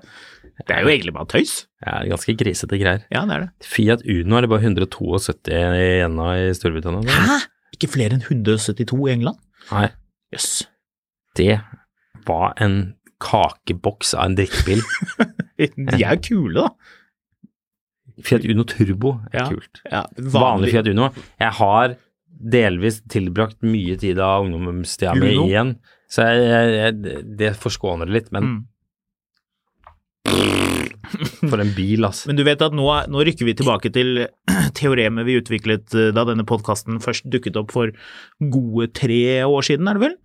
Det 0.64 0.74
er 0.74 0.86
jo 0.86 0.89
egentlig 0.94 1.14
bare 1.16 1.28
tøys. 1.30 1.52
ja, 1.84 1.98
det 2.00 2.08
er 2.08 2.12
ganske 2.16 2.36
grisete 2.39 2.80
greier. 2.80 3.04
Ja, 3.14 3.24
det 3.28 3.36
er 3.36 3.44
det. 3.46 3.68
Fiat 3.68 4.02
Uno 4.10 4.39
er 4.39 4.46
det 4.46 4.52
bare 4.52 4.64
172 4.64 5.52
igjen 5.52 6.18
av 6.24 6.32
i 6.39 6.48
Storbritannia. 6.58 7.20
Hæ? 7.28 7.38
Ikke 7.76 7.89
flere 7.92 8.18
enn 8.18 8.24
172 8.26 9.00
i 9.10 9.14
England? 9.14 9.39
Nei, 9.72 9.88
Jøss. 10.34 10.50
det 11.38 11.60
var 12.28 12.54
en 12.62 12.80
kakeboks 13.22 14.14
av 14.18 14.26
en 14.32 14.36
drikkebil. 14.40 14.82
De 15.92 16.02
er 16.04 16.18
kule, 16.26 16.64
da. 16.64 16.70
Fiat 18.22 18.46
Uno 18.50 18.64
Turbo 18.70 19.16
er 19.32 19.40
Ja. 19.44 19.46
kult. 19.50 19.82
Ja, 19.90 20.04
Vanlig 20.18 20.72
Fiat 20.76 20.88
Uno. 20.92 21.12
Jeg 21.42 21.54
har 21.60 21.96
delvis 22.42 23.02
tilbrakt 23.12 23.62
mye 23.62 23.96
tid 24.02 24.18
av 24.22 24.46
ungdomstida 24.48 25.14
mi 25.18 25.36
igjen, 25.48 25.76
så 26.10 26.26
jeg, 26.26 26.44
jeg, 26.50 26.76
jeg, 27.06 27.24
det 27.38 27.52
forskåner 27.62 28.10
det 28.10 28.18
litt, 28.20 28.32
men 28.36 28.52
Mm. 28.52 28.68
for 31.52 31.60
en 31.62 31.72
bil, 31.76 32.06
altså. 32.08 32.30
Men 32.30 32.38
du 32.40 32.44
vet 32.48 32.62
at 32.64 32.74
nå, 32.78 32.86
nå 33.12 33.24
rykker 33.28 33.48
vi 33.48 33.56
tilbake 33.58 33.90
til 33.94 34.24
teoremet 34.78 35.26
vi 35.28 35.40
utviklet 35.42 35.96
eh, 35.98 36.12
da 36.16 36.24
denne 36.30 36.46
podkasten 36.48 37.02
først 37.04 37.28
dukket 37.34 37.58
opp 37.60 37.74
for 37.74 37.92
gode 38.54 38.88
tre 38.98 39.42
år 39.48 39.66
siden, 39.68 39.90
er 39.92 39.98
det 40.00 40.06
vel? 40.06 40.16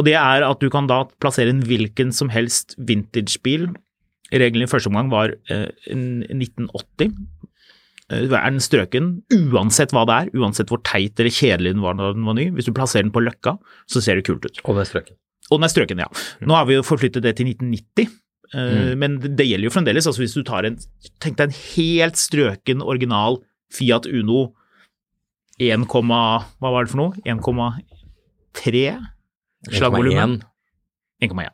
Og 0.00 0.06
det 0.08 0.14
er 0.16 0.46
at 0.46 0.62
du 0.64 0.70
kan 0.72 0.88
da 0.88 1.02
plassere 1.20 1.52
en 1.52 1.60
hvilken 1.68 2.12
som 2.16 2.30
helst 2.32 2.72
vintagebil. 2.88 3.68
Regelen 4.32 4.64
i 4.64 4.70
første 4.70 4.88
omgang 4.88 5.10
var 5.12 5.34
eh, 5.52 5.66
en 5.92 6.04
1980. 6.30 7.10
Eh, 8.10 8.24
Er 8.30 8.50
den 8.50 8.62
strøken, 8.64 9.10
uansett 9.52 9.92
hva 9.94 10.06
det 10.08 10.16
er, 10.16 10.30
uansett 10.40 10.70
hvor 10.72 10.80
teit 10.86 11.20
eller 11.20 11.34
kjedelig 11.34 11.74
den 11.76 11.82
var 11.84 11.98
da 11.98 12.12
den 12.16 12.24
var 12.26 12.38
ny, 12.38 12.48
hvis 12.56 12.66
du 12.70 12.72
plasserer 12.74 13.04
den 13.06 13.12
på 13.14 13.22
Løkka, 13.22 13.56
så 13.90 14.00
ser 14.02 14.16
det 14.18 14.24
kult 14.30 14.46
ut. 14.48 14.62
Og 14.64 14.74
den 14.78 14.82
er 14.86 14.88
strøken. 14.88 15.18
Og 15.50 15.58
den 15.58 15.66
er 15.68 15.72
strøken, 15.74 16.00
ja. 16.02 16.08
Nå 16.46 16.54
har 16.56 16.66
vi 16.70 16.78
jo 16.78 16.86
forflyttet 16.86 17.22
det 17.26 17.36
til 17.38 17.50
1990, 17.52 18.16
Mm. 18.50 18.98
men 18.98 19.12
det 19.22 19.36
det 19.38 19.44
gjelder 19.46 19.68
jo 19.68 19.70
fremdeles. 19.70 20.06
Altså 20.10 20.24
hvis 20.24 20.32
du 20.34 20.40
tar 20.42 20.66
en 20.66 20.74
Tenk 21.22 21.36
deg 21.38 21.52
en 21.52 21.58
helt 21.76 22.16
strøken 22.18 22.80
original 22.82 23.36
Fiat 23.70 24.08
Uno 24.10 24.40
1, 25.62 25.84
hva 25.86 26.40
var 26.58 26.82
det 26.82 26.90
for 26.90 26.98
noe? 26.98 27.12
1,3? 27.22 28.82
Slag 29.68 29.92
volumet? 29.96 30.46
1,1. 31.20 31.52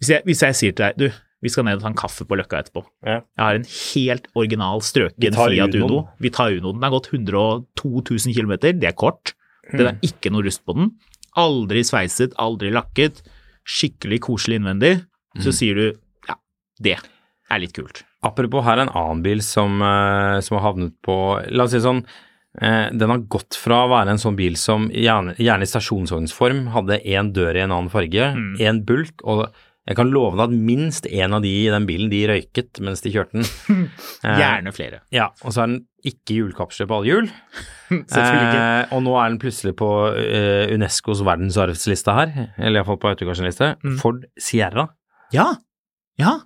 Hvis, 0.00 0.10
hvis 0.26 0.42
jeg 0.46 0.58
sier 0.58 0.74
til 0.74 0.86
deg, 0.86 0.98
du, 0.98 1.20
vi 1.42 1.50
skal 1.52 1.66
ned 1.66 1.80
og 1.80 1.84
ta 1.84 1.90
en 1.90 1.98
kaffe 1.98 2.24
på 2.28 2.38
Løkka 2.38 2.62
etterpå. 2.62 2.84
Ja. 3.04 3.20
Jeg 3.36 3.42
har 3.42 3.58
en 3.58 3.68
helt 3.68 4.28
original 4.38 4.82
strøken 4.86 5.36
Fiat 5.36 5.76
Unoen. 5.76 5.86
Uno. 5.88 6.02
Vi 6.22 6.30
tar 6.34 6.54
Uno. 6.54 6.72
Den 6.76 6.86
har 6.86 6.94
gått 6.94 7.10
102 7.12 7.90
000 7.98 8.36
km, 8.36 8.54
det 8.78 8.88
er 8.88 8.96
kort. 8.98 9.34
Det 9.72 9.84
er 9.86 9.98
ikke 10.04 10.32
noe 10.32 10.46
rust 10.46 10.62
på 10.66 10.76
den. 10.78 10.92
Aldri 11.38 11.82
sveiset, 11.86 12.34
aldri 12.40 12.72
lakket. 12.74 13.22
Skikkelig 13.68 14.20
koselig 14.26 14.60
innvendig. 14.60 14.96
Så 15.40 15.54
sier 15.56 15.78
du 15.78 15.84
ja, 16.28 16.36
det 16.82 16.98
er 16.98 17.62
litt 17.62 17.74
kult. 17.76 18.02
Apropos 18.22 18.62
her 18.66 18.78
er 18.78 18.86
en 18.86 18.94
annen 18.94 19.22
bil 19.24 19.40
som, 19.42 19.80
eh, 19.82 20.38
som 20.44 20.58
har 20.58 20.66
havnet 20.68 20.94
på 21.02 21.16
La 21.50 21.66
oss 21.66 21.74
si 21.74 21.80
sånn 21.82 22.04
den 22.52 23.08
har 23.08 23.22
gått 23.32 23.56
fra 23.56 23.78
å 23.86 23.90
være 23.92 24.12
en 24.12 24.20
sånn 24.20 24.36
bil 24.36 24.58
som 24.60 24.90
gjerne, 24.92 25.32
gjerne 25.40 25.64
i 25.64 25.70
stasjonsvognsform 25.70 26.66
hadde 26.74 26.98
én 27.08 27.30
dør 27.32 27.56
i 27.56 27.62
en 27.64 27.72
annen 27.72 27.88
farge, 27.92 28.26
én 28.60 28.82
bulk, 28.84 29.22
og 29.24 29.46
jeg 29.82 29.96
kan 29.98 30.12
love 30.14 30.36
deg 30.38 30.44
at 30.44 30.52
minst 30.68 31.08
én 31.10 31.32
av 31.34 31.42
de 31.42 31.50
i 31.64 31.70
den 31.72 31.86
bilen, 31.88 32.10
de 32.12 32.20
røyket 32.30 32.78
mens 32.86 33.02
de 33.02 33.10
kjørte 33.14 33.40
den. 33.40 33.88
Eh, 34.22 34.38
Gjerne 34.38 34.70
flere. 34.70 35.00
Ja, 35.10 35.32
og 35.42 35.50
så 35.50 35.64
er 35.64 35.70
den 35.72 35.80
ikke 36.06 36.36
hjulkapsler 36.36 36.86
på 36.86 37.00
alle 37.00 37.08
hjul. 37.08 37.30
Selvfølgelig 37.90 38.44
ikke. 38.52 38.60
Eh, 38.62 38.92
og 38.94 39.02
nå 39.02 39.16
er 39.18 39.32
den 39.32 39.38
plutselig 39.42 39.72
på 39.80 39.88
eh, 40.14 40.70
Unescos 40.76 41.24
verdensarvsliste 41.26 42.14
her, 42.14 42.30
eller 42.54 42.78
iallfall 42.78 43.00
på 43.02 43.10
Autocarsen-liste. 43.10 43.72
Mm. 43.82 43.96
Ford 43.98 44.22
Sierra. 44.38 44.86
Ja. 45.34 45.48
Ja. 46.22 46.36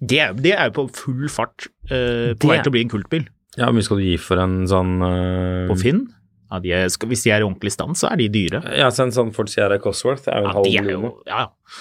Det 0.00 0.22
er, 0.24 0.32
det 0.40 0.54
er 0.56 0.70
jo 0.70 0.78
på 0.78 0.86
full 1.02 1.28
fart 1.28 1.68
eh, 1.90 2.32
på 2.40 2.48
vei 2.48 2.62
til 2.62 2.72
å 2.72 2.76
bli 2.78 2.86
en 2.86 2.94
kultbil. 2.96 3.28
Ja, 3.58 3.66
hvor 3.66 3.74
mye 3.74 3.86
skal 3.86 3.98
du 3.98 4.04
gi 4.06 4.16
for 4.22 4.38
en 4.42 4.60
sånn 4.70 4.92
uh... 5.02 5.68
På 5.70 5.76
Finn. 5.80 6.04
Ja, 6.50 6.58
de 6.62 6.72
er, 6.74 6.88
skal, 6.90 7.08
hvis 7.10 7.22
de 7.26 7.30
er 7.34 7.42
i 7.42 7.46
ordentlig 7.46 7.72
stand, 7.74 7.96
så 7.98 8.08
er 8.10 8.18
de 8.20 8.28
dyre. 8.34 8.60
Ja, 8.78 8.88
så 8.94 9.04
en 9.06 9.12
sånn 9.14 9.32
Ford 9.34 9.50
Sierra 9.50 9.78
Cosworth 9.82 10.28
er 10.30 10.40
jo 10.42 10.46
en 10.46 10.50
Ja, 10.50 10.54
halv 10.58 10.70
million. 10.86 11.10
ja, 11.26 11.40
ja. 11.46 11.80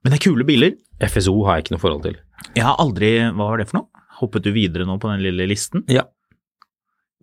Men 0.00 0.12
det 0.14 0.18
er 0.20 0.24
kule 0.30 0.44
biler. 0.48 0.74
FSO 1.04 1.34
har 1.44 1.58
jeg 1.58 1.66
ikke 1.66 1.74
noe 1.76 1.82
forhold 1.82 2.02
til. 2.06 2.14
Jeg 2.56 2.64
har 2.64 2.78
aldri 2.80 3.10
Hva 3.36 3.50
var 3.50 3.60
det 3.60 3.66
for 3.68 3.80
noe? 3.82 4.04
Hoppet 4.20 4.44
du 4.44 4.50
videre 4.52 4.84
nå 4.88 4.96
på 5.00 5.08
den 5.12 5.22
lille 5.24 5.44
listen? 5.48 5.84
Ja. 5.92 6.06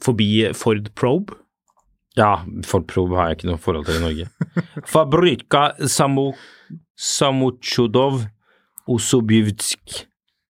Forbi 0.05 0.27
Ford 0.57 0.91
Probe? 0.97 1.37
Ja, 2.17 2.43
Ford 2.65 2.85
Probe 2.89 3.17
har 3.17 3.29
jeg 3.31 3.39
ikke 3.39 3.49
noe 3.51 3.61
forhold 3.61 3.85
til 3.89 3.97
i 3.97 4.01
Norge. 4.01 4.29
Fabrika 4.93 5.63
Samu, 5.89 6.31
Samuchudov 6.97 8.23
Osobivsk, 8.89 10.06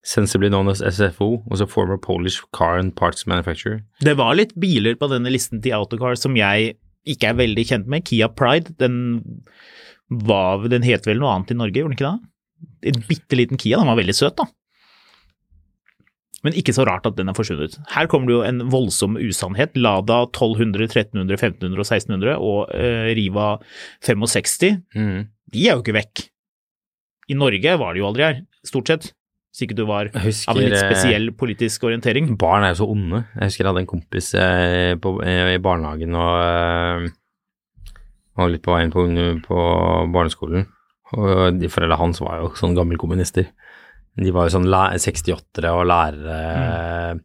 sensibly 0.06 0.48
known 0.52 0.68
as 0.70 0.78
SFO, 0.86 1.40
altså 1.50 1.66
former 1.68 1.98
Polish 1.98 2.40
car 2.54 2.78
and 2.78 2.94
parts 2.98 3.26
manufacturer. 3.26 3.80
Det 4.06 4.14
var 4.20 4.36
litt 4.38 4.52
biler 4.62 4.94
på 5.00 5.08
denne 5.10 5.32
listen 5.34 5.58
til 5.64 5.74
Autocar 5.74 6.14
som 6.20 6.36
jeg 6.38 6.76
ikke 7.06 7.32
er 7.32 7.38
veldig 7.40 7.64
kjent 7.66 7.88
med. 7.90 8.04
Kia 8.06 8.28
Pride, 8.30 8.72
den, 8.82 8.96
var, 10.10 10.62
den 10.70 10.86
het 10.86 11.06
vel 11.06 11.18
noe 11.22 11.32
annet 11.34 11.50
i 11.54 11.58
Norge, 11.58 11.74
gjorde 11.82 11.94
den 11.94 11.98
ikke 11.98 12.12
det? 12.12 12.30
En 12.92 13.02
bitte 13.10 13.38
liten 13.38 13.58
Kia, 13.60 13.80
den 13.82 13.90
var 13.90 13.98
veldig 13.98 14.14
søt, 14.16 14.38
da. 14.38 14.46
Men 16.46 16.54
ikke 16.54 16.74
så 16.76 16.84
rart 16.86 17.06
at 17.08 17.16
den 17.18 17.30
er 17.30 17.34
forsvunnet. 17.34 17.74
Her 17.90 18.06
kommer 18.10 18.30
det 18.30 18.36
jo 18.36 18.42
en 18.46 18.60
voldsom 18.70 19.16
usannhet. 19.18 19.74
Lada 19.80 20.20
1200, 20.28 20.86
1300, 20.92 21.34
1500 21.40 21.80
og 21.80 21.86
1600 21.88 22.36
og 22.38 22.60
uh, 22.70 23.08
Riva 23.18 23.48
65, 24.06 24.76
Mm. 24.94 25.24
de 25.54 25.64
er 25.66 25.74
jo 25.74 25.82
ikke 25.82 25.96
vekk. 25.96 26.26
I 27.32 27.38
Norge 27.40 27.72
var 27.80 27.94
de 27.96 28.02
jo 28.04 28.06
aldri 28.06 28.22
her, 28.28 28.42
stort 28.66 28.92
sett. 28.92 29.08
Hvis 29.56 29.64
ikke 29.64 29.76
du 29.78 29.86
var 29.88 30.10
husker, 30.12 30.50
av 30.52 30.58
en 30.60 30.66
litt 30.68 30.76
eh, 30.76 30.82
spesiell 30.84 31.30
politisk 31.32 31.86
orientering. 31.88 32.26
Barn 32.36 32.66
er 32.66 32.74
jo 32.74 32.82
så 32.82 32.88
onde. 32.92 33.22
Jeg 33.38 33.48
husker 33.48 33.62
jeg 33.64 33.70
hadde 33.70 33.82
en 33.86 33.88
kompis 33.88 34.26
eh, 34.36 34.90
på, 35.00 35.14
eh, 35.24 35.54
i 35.54 35.62
barnehagen 35.64 36.12
og 36.12 36.34
eh, 36.42 37.06
var 38.36 38.50
litt 38.52 38.60
på 38.66 38.74
veien 38.74 38.92
på, 38.92 39.06
på 39.46 39.60
barneskolen. 40.12 40.66
Og 41.16 41.56
de 41.56 41.70
foreldrene 41.72 41.96
hans 42.02 42.20
var 42.20 42.42
jo 42.42 42.50
sånn 42.60 42.76
gamle 42.76 43.00
kommunister. 43.00 43.48
De 44.20 44.28
var 44.36 44.50
jo 44.50 44.58
sånn 44.58 44.68
læ- 44.68 44.98
68-ere 45.00 45.72
og 45.72 45.86
lærere. 45.88 47.16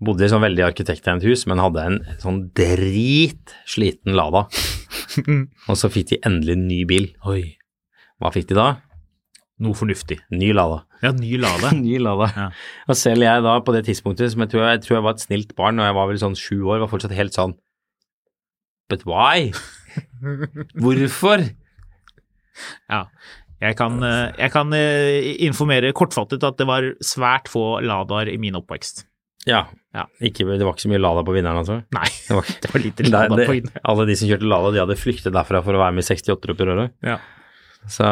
Bodde 0.00 0.28
i 0.28 0.30
sånn 0.30 0.46
veldig 0.46 0.62
arkitekttegnet 0.68 1.26
hus, 1.26 1.42
men 1.50 1.58
hadde 1.58 1.88
en 1.88 1.98
sånn 2.22 2.38
dritsliten 2.56 4.14
Lada. 4.14 4.44
og 5.70 5.74
så 5.74 5.90
fikk 5.90 6.14
de 6.14 6.20
endelig 6.22 6.54
en 6.54 6.68
ny 6.70 6.78
bil. 6.86 7.10
Oi, 7.26 7.56
Hva 8.22 8.30
fikk 8.30 8.52
de 8.52 8.60
da? 8.62 8.68
Noe 9.62 9.76
fornuftig. 9.76 10.18
Ny 10.32 10.52
Lada. 10.56 10.82
Ja, 11.04 11.12
ny 11.16 11.34
Lada. 11.40 11.72
ny 11.76 11.98
Lada. 12.02 12.30
Ja. 12.36 12.46
Og 12.90 12.98
selv 12.98 13.26
jeg 13.26 13.44
da, 13.46 13.56
på 13.64 13.74
det 13.76 13.84
tidspunktet, 13.88 14.32
som 14.32 14.44
jeg 14.44 14.52
tror 14.52 14.64
jeg, 14.64 14.78
jeg 14.78 14.86
tror 14.86 14.98
jeg 14.98 15.06
var 15.06 15.18
et 15.18 15.26
snilt 15.26 15.56
barn, 15.58 15.80
og 15.80 15.88
jeg 15.88 15.98
var 15.98 16.10
vel 16.10 16.22
sånn 16.22 16.38
sju 16.38 16.56
år, 16.62 16.80
var 16.84 16.92
fortsatt 16.92 17.16
helt 17.16 17.36
sånn 17.36 17.56
But 18.90 19.04
why? 19.06 19.52
Hvorfor? 20.82 21.44
Ja. 22.90 23.04
Jeg 23.60 23.76
kan, 23.76 24.00
eh, 24.02 24.32
jeg 24.40 24.52
kan 24.54 24.72
eh, 24.74 25.34
informere 25.46 25.92
kortfattet 25.96 26.42
at 26.48 26.56
det 26.58 26.66
var 26.68 26.88
svært 27.04 27.50
få 27.52 27.78
Ladaer 27.84 28.32
i 28.32 28.38
min 28.40 28.56
oppvekst. 28.58 29.04
Ja. 29.48 29.66
Ja. 29.94 30.04
Ikke, 30.22 30.44
det 30.46 30.62
var 30.62 30.74
ikke 30.74 30.86
så 30.86 30.92
mye 30.92 31.02
Lada 31.02 31.22
på 31.26 31.34
vinneren, 31.34 31.60
altså? 31.60 31.80
Nei, 31.94 32.08
Det 32.28 32.36
var, 32.36 32.48
det 32.64 32.72
var 32.72 32.82
lite 32.84 33.06
Lada 33.08 33.36
på 33.36 33.52
vinneren. 33.58 33.84
alle 33.92 34.06
de 34.08 34.16
som 34.18 34.30
kjørte 34.30 34.48
Lada, 34.48 34.72
de 34.74 34.82
hadde 34.82 34.98
flyktet 35.00 35.34
derfra 35.36 35.62
for 35.66 35.76
å 35.76 35.82
være 35.82 35.96
med 35.96 36.06
i 36.06 36.08
68-opprøret. 36.08 36.96
Ja. 37.06 37.18
Så 37.88 38.06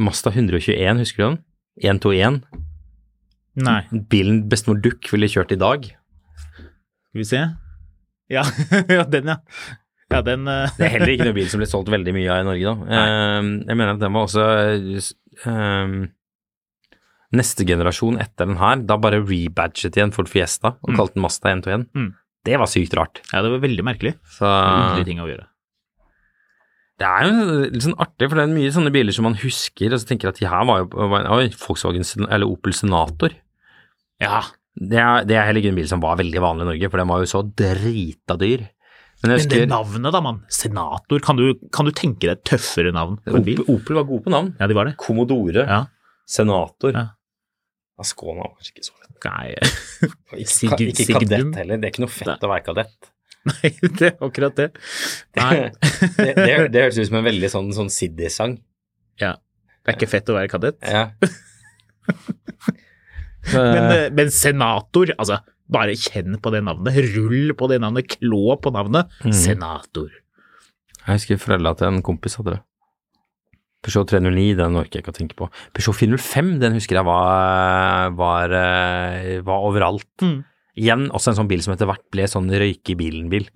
Masta 0.00 0.32
121, 0.34 1.02
husker 1.04 1.22
du 1.22 1.28
den? 1.28 1.38
121. 1.84 2.40
Nei, 3.58 3.80
Bilen 4.10 4.44
bestemor 4.50 4.78
Duck 4.82 5.06
ville 5.12 5.28
kjørt 5.30 5.54
i 5.54 5.58
dag. 5.60 5.86
skal 5.86 7.20
vi 7.22 7.26
se. 7.26 7.42
Ja, 8.32 8.44
ja 8.98 9.04
den, 9.08 9.32
ja. 9.32 9.38
Ja, 10.08 10.22
den 10.24 10.46
uh... 10.48 10.68
Det 10.76 10.86
er 10.86 10.94
heller 10.96 11.12
ikke 11.12 11.26
noen 11.28 11.38
bil 11.40 11.50
som 11.50 11.62
ble 11.62 11.68
solgt 11.68 11.90
veldig 11.92 12.14
mye 12.16 12.30
av 12.32 12.44
i 12.44 12.46
Norge, 12.48 12.70
da. 12.70 13.02
Um, 13.40 13.50
jeg 13.64 13.76
mener 13.76 13.96
at 13.96 14.04
den 14.04 14.14
var 14.14 14.28
også 14.28 14.46
um, 15.48 15.98
Neste 17.38 17.66
generasjon 17.68 18.16
etter 18.22 18.48
den 18.48 18.56
her, 18.60 18.80
da 18.88 18.96
bare 19.00 19.20
rebadget 19.20 19.98
igjen 19.98 20.14
Ford 20.16 20.30
Fiesta 20.32 20.78
og 20.80 20.94
kalte 20.96 21.18
den 21.18 21.26
Masta 21.26 21.52
121. 21.52 21.84
Mm. 21.92 22.08
Det 22.48 22.56
var 22.56 22.70
sykt 22.72 22.94
rart. 22.96 23.20
Ja, 23.34 23.42
det 23.44 23.52
var 23.52 23.60
veldig 23.60 23.84
merkelig. 23.84 24.14
Så 24.38 24.48
Underlig 24.48 25.04
ting 25.10 25.20
å 25.20 25.28
gjøre. 25.28 25.44
Det 26.98 27.06
er 27.08 27.26
jo 27.28 27.58
litt 27.70 27.84
sånn 27.84 27.98
artig, 28.02 28.26
for 28.28 28.38
det 28.40 28.44
er 28.48 28.54
mye 28.54 28.70
sånne 28.74 28.90
biler 28.94 29.14
som 29.14 29.26
man 29.28 29.36
husker, 29.38 29.92
og 29.94 30.00
så 30.02 30.08
tenker 30.10 30.32
at 30.32 30.40
de 30.40 30.48
her 30.50 30.64
var 30.66 30.80
jo 30.82 31.08
var 31.12 31.28
Oi, 31.36 31.44
Volkswagen 31.62 32.06
eller 32.26 32.48
Opel 32.50 32.74
Senator. 32.74 33.36
Ja, 34.22 34.40
Det 34.78 34.98
er, 35.02 35.24
det 35.26 35.34
er 35.38 35.46
heller 35.48 35.62
ikke 35.62 35.72
en 35.74 35.78
bil 35.78 35.88
som 35.90 36.02
var 36.02 36.18
veldig 36.18 36.42
vanlig 36.42 36.66
i 36.66 36.68
Norge, 36.72 36.90
for 36.90 37.02
den 37.02 37.08
var 37.10 37.22
jo 37.22 37.30
så 37.30 37.42
drita 37.46 38.36
dyr. 38.38 38.66
Men 39.22 39.32
jeg 39.34 39.48
men 39.48 39.50
det 39.50 39.68
navnet 39.72 40.14
da, 40.14 40.20
mann. 40.22 40.36
Senator. 40.54 41.18
Kan 41.26 41.38
du, 41.40 41.48
kan 41.74 41.88
du 41.88 41.90
tenke 41.90 42.28
deg 42.28 42.36
et 42.36 42.44
tøffere 42.46 42.92
navn 42.94 43.16
på 43.24 43.34
en 43.34 43.46
bil? 43.46 43.58
Opel, 43.64 43.74
Opel 43.74 43.98
var 43.98 44.06
gode 44.06 44.22
på 44.28 44.30
navn. 44.30 44.52
Ja, 44.60 44.68
de 44.70 44.76
var 44.78 44.86
det. 44.86 44.96
Commodore, 45.02 45.64
Ja. 45.66 45.80
Senator. 46.28 46.92
Ja. 46.94 47.06
Ascona 47.98 48.44
var 48.44 48.52
kanskje 48.54 48.74
ikke 48.76 48.86
så 48.86 48.94
lett. 49.00 49.26
Nei, 49.26 50.42
Ikke, 50.44 50.86
ikke 50.92 51.06
kadett 51.18 51.56
heller, 51.58 51.80
det 51.82 51.88
er 51.88 51.94
ikke 51.96 52.04
noe 52.04 52.12
fett 52.14 52.44
å 52.46 52.50
være 52.52 52.66
kadett. 52.68 53.10
nei, 53.50 53.70
det 53.80 54.10
er 54.10 54.24
akkurat 54.24 54.56
det. 54.58 54.70
Det, 55.34 55.44
det, 56.18 56.56
det 56.74 56.82
høres 56.82 56.98
ut 56.98 57.08
som 57.10 57.20
en 57.20 57.28
veldig 57.28 57.50
sånn, 57.52 57.70
sånn 57.76 57.92
Siddi-sang. 57.92 58.58
Ja. 59.20 59.36
Det 59.82 59.94
er 59.94 59.98
ikke 60.00 60.10
fett 60.10 60.28
å 60.32 60.36
være 60.36 60.50
kadett. 60.52 60.80
Ja. 60.84 61.08
Men, 63.48 63.86
eh, 63.94 64.08
men 64.12 64.28
senator, 64.34 65.08
altså, 65.16 65.38
bare 65.72 65.94
kjenn 65.96 66.36
på 66.42 66.50
det 66.52 66.60
navnet. 66.66 66.98
Rull 67.14 67.54
på 67.56 67.68
det 67.70 67.78
navnet, 67.80 68.10
klå 68.18 68.58
på 68.60 68.72
navnet. 68.74 69.08
Mm. 69.24 69.32
Senator. 69.36 70.10
Jeg 70.98 71.20
husker 71.20 71.40
foreldra 71.40 71.72
til 71.78 71.88
en 71.88 72.02
kompis 72.04 72.36
hadde 72.36 72.58
det. 72.58 72.62
Peugeot 73.86 74.10
309, 74.10 74.56
den 74.58 74.76
orker 74.76 74.98
jeg 74.98 75.04
ikke 75.04 75.14
å 75.14 75.16
tenke 75.16 75.38
på. 75.38 75.48
Peugeot 75.76 75.96
405, 75.96 76.50
den 76.60 76.76
husker 76.76 76.98
jeg 76.98 77.06
var, 77.06 78.10
var, 78.18 78.54
eh, 78.58 79.38
var 79.46 79.66
overalt. 79.68 80.10
Mm. 80.24 80.40
Igjen 80.78 81.08
også 81.10 81.32
en 81.32 81.40
sånn 81.42 81.50
bil 81.50 81.62
som 81.64 81.74
etter 81.74 81.88
hvert 81.90 82.04
ble 82.14 82.26
sånn 82.30 82.48
røyke 82.52 82.94
i 82.94 82.98
bilen-bil. 82.98 83.48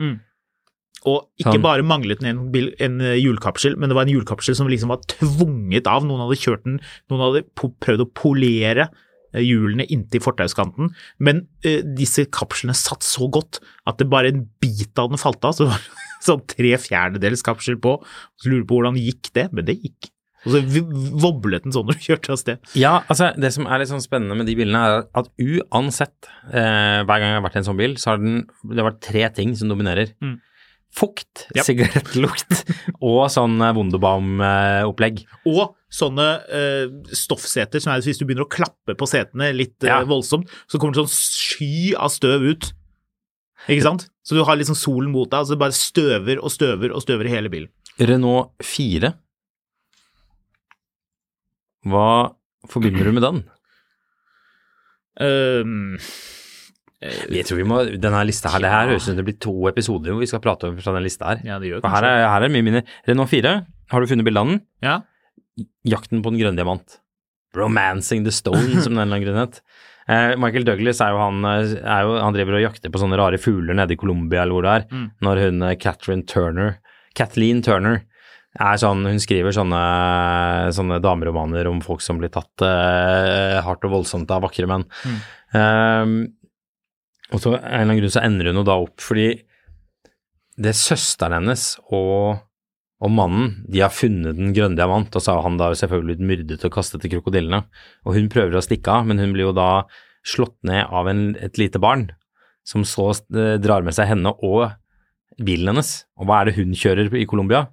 Og 1.09 1.25
ikke 1.41 1.57
Sånn. 1.57 1.64
bare 1.64 1.87
manglet 1.87 2.20
den 2.23 2.31
en, 2.31 2.43
bil, 2.55 2.68
en 2.83 3.01
eh, 3.03 3.16
hjulkapsel, 3.18 3.75
men 3.81 3.91
det 3.91 3.97
var 3.99 4.07
en 4.07 4.12
hjulkapsel 4.12 4.55
som 4.59 4.68
liksom 4.70 4.93
var 4.93 5.03
tvunget 5.11 5.89
av. 5.91 6.05
Noen 6.07 6.23
hadde 6.23 6.39
kjørt 6.39 6.62
den, 6.68 6.79
noen 7.11 7.25
hadde 7.25 7.43
prøvd 7.83 8.05
å 8.05 8.11
polere 8.14 8.87
eh, 9.33 9.43
hjulene 9.43 9.89
inntil 9.91 10.23
fortauskanten, 10.23 10.93
men 11.18 11.47
eh, 11.66 11.83
disse 11.99 12.29
kapslene 12.31 12.77
satt 12.79 13.03
så 13.07 13.27
godt 13.35 13.59
at 13.91 13.99
det 13.99 14.07
bare 14.12 14.31
en 14.31 14.45
bit 14.62 14.95
av 15.03 15.11
den 15.11 15.20
falt 15.20 15.43
av, 15.49 15.57
så 15.59 15.66
det 15.66 15.73
var 15.75 15.91
sånn 16.29 16.47
tre 16.55 16.77
fjerdedels 16.79 17.43
kapsel 17.47 17.81
på. 17.83 17.97
Så 18.39 18.53
lurer 18.53 18.66
på 18.68 18.79
hvordan 18.79 19.03
gikk 19.03 19.33
det, 19.35 19.49
men 19.51 19.66
det 19.66 19.81
gikk. 19.81 20.12
Og 20.43 20.55
så 20.55 20.61
voblet 21.22 21.62
den 21.66 21.74
sånn 21.74 21.86
når 21.86 21.99
du 21.99 22.07
kjørte 22.09 22.32
av 22.34 22.38
sted. 22.40 22.70
Ja, 22.78 22.95
altså 23.07 23.28
det 23.38 23.53
som 23.55 23.68
er 23.70 23.82
litt 23.82 23.90
sånn 23.93 24.03
spennende 24.03 24.34
med 24.38 24.49
de 24.51 24.57
bilene, 24.59 24.80
er 24.82 25.05
at 25.20 25.28
uansett, 25.38 26.30
eh, 26.51 27.03
hver 27.07 27.20
gang 27.22 27.28
jeg 27.30 27.38
har 27.38 27.45
vært 27.47 27.59
i 27.59 27.62
en 27.62 27.68
sånn 27.68 27.78
bil, 27.78 27.95
så 28.01 28.12
har 28.12 28.22
den, 28.22 28.40
det 28.66 28.82
har 28.82 28.90
vært 28.90 29.05
tre 29.07 29.28
ting 29.36 29.55
som 29.59 29.70
dominerer. 29.70 30.11
Mm. 30.24 30.40
Fukt, 30.93 31.47
yep. 31.57 31.64
sigarettlukt 31.64 32.66
og 33.09 33.22
sånn 33.32 33.55
eh, 33.64 33.72
Wunderbaum-opplegg. 33.78 35.22
Og 35.49 35.72
sånne 35.93 36.26
eh, 36.53 36.90
stoffseter 37.16 37.80
som 37.80 37.95
er 37.95 38.03
hvis 38.05 38.20
du 38.20 38.26
begynner 38.26 38.45
å 38.45 38.53
klappe 38.53 38.97
på 38.99 39.09
setene 39.09 39.53
litt 39.57 39.78
eh, 39.86 39.93
Ja. 39.93 40.03
voldsomt, 40.09 40.51
så 40.68 40.80
kommer 40.80 40.97
det 40.97 41.07
sånn 41.07 41.14
sky 41.14 41.95
av 41.97 42.12
støv 42.12 42.45
ut. 42.51 42.72
Ikke 43.70 43.86
sant? 43.86 44.09
Så 44.26 44.34
du 44.36 44.43
har 44.45 44.59
liksom 44.59 44.76
solen 44.78 45.12
mot 45.14 45.30
deg, 45.30 45.45
og 45.45 45.49
så 45.53 45.59
bare 45.61 45.76
støver 45.76 46.40
og 46.43 46.51
støver 46.53 46.93
og 46.95 47.05
støver 47.05 47.28
i 47.30 47.34
hele 47.36 47.53
bilen. 47.53 47.70
Renault 48.03 48.53
4. 48.66 49.12
Hva 51.89 52.07
forbinder 52.70 53.09
du 53.09 53.12
med 53.16 53.24
den? 53.26 53.41
Ehm, 55.22 55.99
Jeg 57.03 57.45
tror 57.49 57.59
vi 57.59 57.66
må, 57.66 57.80
denne 57.99 58.20
lista 58.28 58.53
her, 58.53 58.62
det 58.62 58.70
her 58.70 58.91
høres 58.93 59.03
ut 59.03 59.11
som 59.11 59.16
det 59.18 59.24
blir 59.26 59.39
to 59.43 59.55
episoder 59.70 60.14
hvor 60.14 60.22
vi 60.22 60.28
skal 60.30 60.43
prate 60.45 60.68
om 60.70 60.76
fra 60.78 60.95
den 60.95 61.03
lista 61.03 61.33
her. 61.33 61.41
ja, 61.45 61.57
det 61.59 61.72
gjør 61.72 61.80
For 61.83 61.91
her 61.97 62.07
er, 62.07 62.26
her 62.30 62.47
er 62.47 62.53
mye 62.55 62.62
minner. 62.68 62.85
Renault 63.09 63.33
4, 63.33 63.55
har 63.91 64.01
du 64.01 64.07
funnet 64.07 64.24
bildet 64.28 64.43
av 64.45 64.53
den? 64.53 64.61
Ja. 64.87 65.01
Jakten 65.85 66.22
på 66.22 66.30
den 66.30 66.39
grønne 66.41 66.61
diamant. 66.62 67.01
Romancing 67.59 68.22
the 68.24 68.33
Stone, 68.33 68.80
som 68.85 68.95
den 68.95 69.11
eller 69.11 69.33
annen. 69.35 69.59
Eh, 70.09 70.37
Michael 70.41 70.64
Douglas 70.66 71.03
er 71.05 71.12
jo 71.14 71.18
han 71.20 71.45
eh, 71.47 71.74
er 71.78 72.07
jo, 72.07 72.14
Han 72.18 72.35
driver 72.35 72.57
og 72.59 72.64
jakter 72.64 72.91
på 72.91 72.99
sånne 73.03 73.18
rare 73.20 73.39
fugler 73.39 73.76
nede 73.78 73.95
i 73.95 73.99
Colombia 74.01 74.43
eller 74.43 74.57
hvor 74.57 74.64
det 74.66 74.72
er. 74.78 74.87
Når 75.22 75.43
hun 75.45 75.62
eh, 75.66 75.76
Catherine 75.83 76.24
Turner 76.26 76.78
Kathleen 77.18 77.61
Turner 77.62 78.01
er 78.01 78.07
sånn 78.53 79.07
Hun 79.09 79.21
skriver 79.23 79.55
sånne, 79.57 79.81
sånne 80.77 80.99
dameromaner 81.01 81.71
om 81.71 81.81
folk 81.85 82.03
som 82.05 82.19
blir 82.21 82.33
tatt 82.33 82.65
eh, 82.67 83.61
hardt 83.65 83.87
og 83.89 83.95
voldsomt 83.95 84.31
av 84.31 84.45
vakre 84.45 84.69
menn. 84.69 84.85
Eh, 85.57 86.13
og 87.33 87.41
så 87.41 87.55
en 87.57 87.65
eller 87.65 87.87
annen 87.87 88.01
grunn 88.03 88.13
så 88.13 88.25
ender 88.27 88.51
hun 88.51 88.61
jo 88.61 88.69
da 88.69 88.79
opp 88.83 89.01
fordi 89.01 89.29
det 90.61 90.73
er 90.73 90.77
søsteren 90.77 91.39
hennes 91.39 91.65
og, 91.89 92.43
og 93.03 93.13
mannen, 93.13 93.55
de 93.73 93.81
har 93.81 93.95
funnet 93.95 94.37
den 94.37 94.53
grønne 94.53 94.77
diamant, 94.77 95.15
og 95.17 95.25
så 95.25 95.37
har 95.37 95.47
han 95.47 95.57
da 95.61 95.71
selvfølgelig 95.79 96.19
blitt 96.19 96.27
myrdet 96.29 96.67
og 96.69 96.75
kastet 96.75 97.03
til 97.03 97.15
krokodillene. 97.17 97.65
Og 98.05 98.19
hun 98.19 98.29
prøver 98.33 98.59
å 98.59 98.65
stikke 98.65 98.93
av, 98.93 99.09
men 99.09 99.23
hun 99.23 99.33
blir 99.35 99.49
jo 99.49 99.57
da 99.57 99.87
slått 100.29 100.59
ned 100.69 100.93
av 100.93 101.09
en, 101.11 101.33
et 101.41 101.57
lite 101.59 101.81
barn, 101.83 102.11
som 102.69 102.85
så 102.87 103.09
eh, 103.11 103.57
drar 103.63 103.83
med 103.87 103.97
seg 103.97 104.13
henne 104.13 104.35
og 104.45 104.77
bilen 105.43 105.73
hennes. 105.73 105.95
Og 106.21 106.29
hva 106.29 106.43
er 106.43 106.51
det 106.51 106.59
hun 106.61 106.77
kjører 106.79 107.11
i 107.19 107.27
Colombia? 107.27 107.67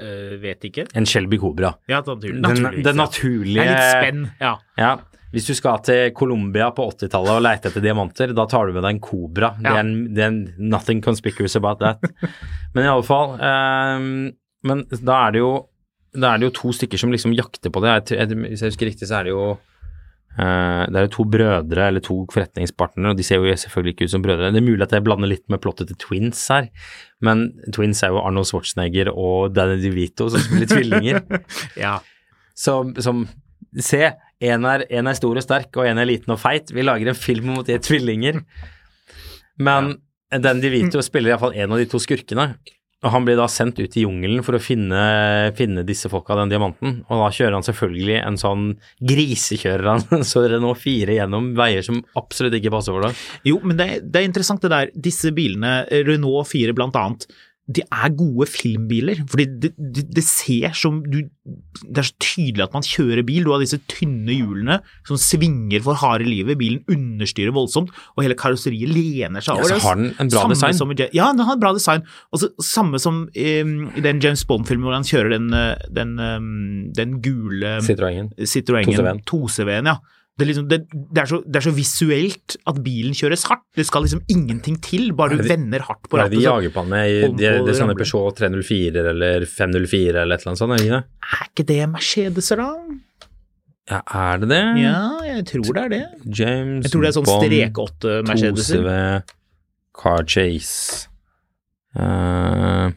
Eh, 0.00 0.36
vet 0.42 0.64
ikke. 0.66 0.88
En 0.98 1.06
Shelby 1.06 1.38
Cobra. 1.38 1.74
Ja, 1.86 2.00
naturlig, 2.02 2.40
Den, 2.42 2.80
den 2.82 2.96
naturlige 2.98 3.62
Det 3.62 3.66
er 3.66 3.74
litt 3.74 3.92
spenn, 3.92 4.24
ja. 4.40 4.54
Ja, 4.80 4.94
hvis 5.34 5.48
du 5.50 5.54
skal 5.58 5.80
til 5.82 6.12
Colombia 6.14 6.68
på 6.74 6.86
80-tallet 6.92 7.32
og 7.34 7.42
leite 7.42 7.70
etter 7.70 7.82
diamanter, 7.82 8.30
da 8.34 8.46
tar 8.50 8.68
du 8.68 8.74
med 8.76 8.84
deg 8.86 8.96
en 8.96 9.02
Cobra. 9.02 9.52
Det, 9.58 9.70
er 9.70 9.80
en, 9.82 9.94
det 10.14 10.24
er 10.26 10.36
nothing 10.62 11.02
conspicuous 11.02 11.56
about 11.58 11.80
that. 11.82 12.02
men 12.74 12.86
i 12.86 12.90
alle 12.90 13.06
fall 13.06 13.34
um, 13.38 14.10
Men 14.66 14.84
da 14.94 15.20
er 15.26 15.34
det 15.34 15.42
jo 15.42 15.54
da 16.14 16.30
er 16.30 16.38
det 16.38 16.46
jo 16.46 16.54
to 16.60 16.70
stykker 16.78 17.00
som 17.00 17.10
liksom 17.10 17.32
jakter 17.34 17.72
på 17.74 17.80
det. 17.82 17.94
Jeg, 17.96 18.20
jeg, 18.20 18.38
hvis 18.44 18.60
jeg 18.62 18.70
husker 18.70 18.86
riktig, 18.86 19.08
så 19.10 19.16
er 19.18 19.26
det 19.26 19.32
jo 19.34 19.46
det 20.34 20.98
er 20.98 21.04
jo 21.06 21.12
to 21.14 21.24
brødre 21.30 21.86
eller 21.86 22.02
to 22.02 22.16
forretningspartnere, 22.32 23.12
og 23.12 23.18
de 23.18 23.26
ser 23.26 23.38
jo 23.38 23.54
selvfølgelig 23.54 23.94
ikke 23.94 24.08
ut 24.08 24.14
som 24.16 24.24
brødre. 24.24 24.50
Det 24.50 24.58
er 24.58 24.66
mulig 24.66 24.82
at 24.82 24.96
jeg 24.96 25.04
blander 25.06 25.30
litt 25.30 25.44
med 25.52 25.62
plottet 25.62 25.92
til 25.92 26.00
Twins 26.02 26.42
her, 26.50 26.66
men 27.22 27.46
Twins 27.74 28.02
er 28.02 28.10
jo 28.14 28.22
Arnold 28.24 28.48
Schwarzenegger 28.50 29.12
og 29.12 29.54
Danny 29.54 29.78
DeVito 29.82 30.26
som 30.32 30.42
spiller 30.42 30.70
tvillinger. 30.72 31.22
ja. 31.84 31.98
Som, 32.58 32.94
som 33.02 33.26
Se, 33.82 34.12
en 34.44 34.66
er, 34.70 34.84
en 34.94 35.10
er 35.10 35.16
stor 35.18 35.38
og 35.38 35.42
sterk, 35.42 35.72
og 35.74 35.88
en 35.88 35.98
er 35.98 36.06
liten 36.06 36.30
og 36.30 36.38
feit. 36.38 36.70
Vi 36.70 36.84
lager 36.84 37.10
en 37.10 37.18
film 37.18 37.50
om 37.54 37.64
de 37.66 37.74
er 37.74 37.82
tvillinger. 37.82 38.38
Men 39.58 39.96
ja. 40.30 40.38
Danny 40.42 40.62
DeVito 40.62 41.02
spiller 41.02 41.32
iallfall 41.32 41.56
en 41.58 41.74
av 41.74 41.80
de 41.82 41.88
to 41.90 41.98
skurkene. 42.02 42.52
Og 43.04 43.12
han 43.12 43.26
blir 43.26 43.36
da 43.36 43.46
sendt 43.52 43.78
ut 43.82 43.96
i 43.98 44.04
jungelen 44.06 44.40
for 44.44 44.56
å 44.56 44.62
finne, 44.62 45.00
finne 45.58 45.84
disse 45.84 46.08
folka, 46.12 46.36
den 46.38 46.52
diamanten. 46.52 47.02
Og 47.04 47.20
da 47.20 47.30
kjører 47.36 47.58
han 47.58 47.66
selvfølgelig 47.66 48.16
en 48.22 48.38
sånn 48.40 48.66
grisekjører 49.04 49.90
han, 49.90 50.24
så 50.30 50.46
Renault 50.48 50.80
4 50.80 51.18
gjennom 51.18 51.52
veier 51.58 51.84
som 51.84 52.00
absolutt 52.18 52.56
ikke 52.58 52.72
passer 52.72 52.96
for 52.96 53.04
deg. 53.04 53.24
Jo, 53.50 53.60
men 53.64 53.76
det, 53.80 53.88
det 54.08 54.22
er 54.22 54.30
interessant 54.30 54.64
det 54.64 54.72
der. 54.72 54.94
Disse 54.96 55.34
bilene, 55.36 55.82
Renault 56.08 56.48
4 56.54 56.76
blant 56.76 56.96
annet, 56.96 57.28
de 57.64 57.80
er 57.80 58.12
gode 58.12 58.46
filmbiler. 58.50 59.22
Fordi 59.30 59.46
det, 59.62 59.70
det, 59.78 60.04
det 60.12 60.24
ser 60.26 60.74
som 60.76 61.00
du 61.08 61.22
Det 61.80 62.02
er 62.02 62.06
så 62.10 62.16
tydelig 62.20 62.64
at 62.66 62.74
man 62.76 62.84
kjører 62.84 63.24
bil. 63.26 63.46
Du 63.46 63.52
har 63.54 63.62
disse 63.62 63.78
tynne 63.88 64.34
hjulene 64.36 64.78
som 65.08 65.20
svinger 65.20 65.80
for 65.84 65.96
harde 66.00 66.26
livet. 66.28 66.58
Bilen 66.60 66.82
understyrer 66.90 67.54
voldsomt, 67.56 67.92
og 68.14 68.24
hele 68.24 68.36
karosseriet 68.38 68.92
lener 68.92 69.44
seg 69.44 69.56
over. 69.56 69.72
Ja, 69.72 69.80
så 69.80 69.88
har 69.88 70.00
den 70.00 70.10
en 70.12 70.32
bra 70.32 70.42
Samme 70.44 70.56
design. 70.56 70.78
Som, 70.78 70.92
ja, 71.00 71.30
den 71.32 71.44
har 71.48 71.56
en 71.56 71.62
bra 71.62 71.72
design. 71.76 72.04
Og 72.32 72.42
så, 72.42 72.50
samme 72.64 73.00
som 73.00 73.24
i 73.34 73.54
i 73.64 74.02
den 74.04 74.20
James 74.22 74.44
Bond-filmen 74.48 74.86
hvor 74.86 74.96
han 74.96 75.06
kjører 75.06 75.34
den, 75.36 75.48
eh, 75.54 75.86
den, 75.94 76.18
eh, 76.18 76.40
den 76.96 77.20
gule 77.24 77.78
Citroën. 77.84 78.32
Citroën 78.40 78.90
2CV-en. 78.90 79.24
2CV-en, 79.30 79.92
ja. 79.94 79.98
Det 80.34 80.46
liksom, 80.48 80.64
det, 80.66 80.80
det, 80.90 81.20
er 81.22 81.28
så, 81.30 81.38
det 81.46 81.60
er 81.60 81.62
så 81.62 81.70
visuelt 81.76 82.56
at 82.66 82.78
bilen 82.82 83.14
kjøres 83.14 83.44
hardt. 83.46 83.62
Det 83.78 83.84
skal 83.86 84.02
liksom 84.02 84.24
ingenting 84.32 84.80
til, 84.82 85.12
bare 85.14 85.36
du 85.38 85.44
er 85.44 85.50
vender 85.52 85.84
hardt 85.86 86.08
på 86.08 86.18
Hva 86.18 86.24
er 86.24 86.32
det 86.32 86.40
de 86.40 86.42
jager 86.42 86.72
på 86.74 86.82
med? 86.90 87.36
Det, 87.38 87.52
er 87.52 87.78
sånne. 87.78 87.94
Peugeot 88.00 88.40
304 88.40 89.04
eller 89.12 89.46
504 89.46 90.24
eller 90.24 90.34
et 90.34 90.42
eller 90.42 90.50
annet 90.50 90.62
sånt? 90.64 90.82
Ikke? 90.82 91.00
Er 91.38 91.46
ikke 91.46 91.66
det 91.70 91.78
Mercedeser, 91.92 92.64
da? 92.64 92.98
Ja, 93.92 94.00
er 94.24 94.42
det 94.42 94.50
det? 94.50 94.60
Ja, 94.82 94.98
jeg 95.28 95.46
tror 95.52 95.70
det 95.70 95.84
er 95.84 95.94
det. 95.94 96.02
James 96.26 96.82
Jeg 96.82 96.96
tror 96.96 97.06
det 97.06 97.12
er 97.12 97.16
sånn 97.20 97.30
Bond, 97.30 97.46
strek 97.46 97.80
8-Mercedeser. 97.84 98.84
2CV, 98.90 99.38
Car 100.02 100.28
Chase 100.34 101.08
uh... 101.94 102.90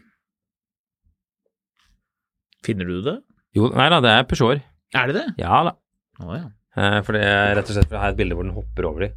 Finner 2.65 2.89
du 2.89 2.97
det? 3.05 3.19
Jo, 3.53 3.69
nei 3.77 3.91
da, 3.93 4.01
det 4.01 4.17
er 4.23 4.25
Peugeot. 4.25 4.65
Er 4.97 5.11
det 5.11 5.21
det? 5.21 5.27
Ja 5.45 5.61
da. 5.69 5.77
Å 6.25 6.33
ja. 6.33 6.47
Eh, 6.77 6.99
for 7.05 7.17
det 7.17 7.23
er 7.25 7.55
rett 7.57 7.71
og 7.71 7.77
slett 7.77 7.89
for 7.89 7.97
jeg 7.97 8.05
har 8.05 8.13
et 8.13 8.19
bilde 8.19 8.37
hvor 8.37 8.47
den 8.47 8.55
hopper 8.55 8.87
over 8.89 9.07
de. 9.07 9.11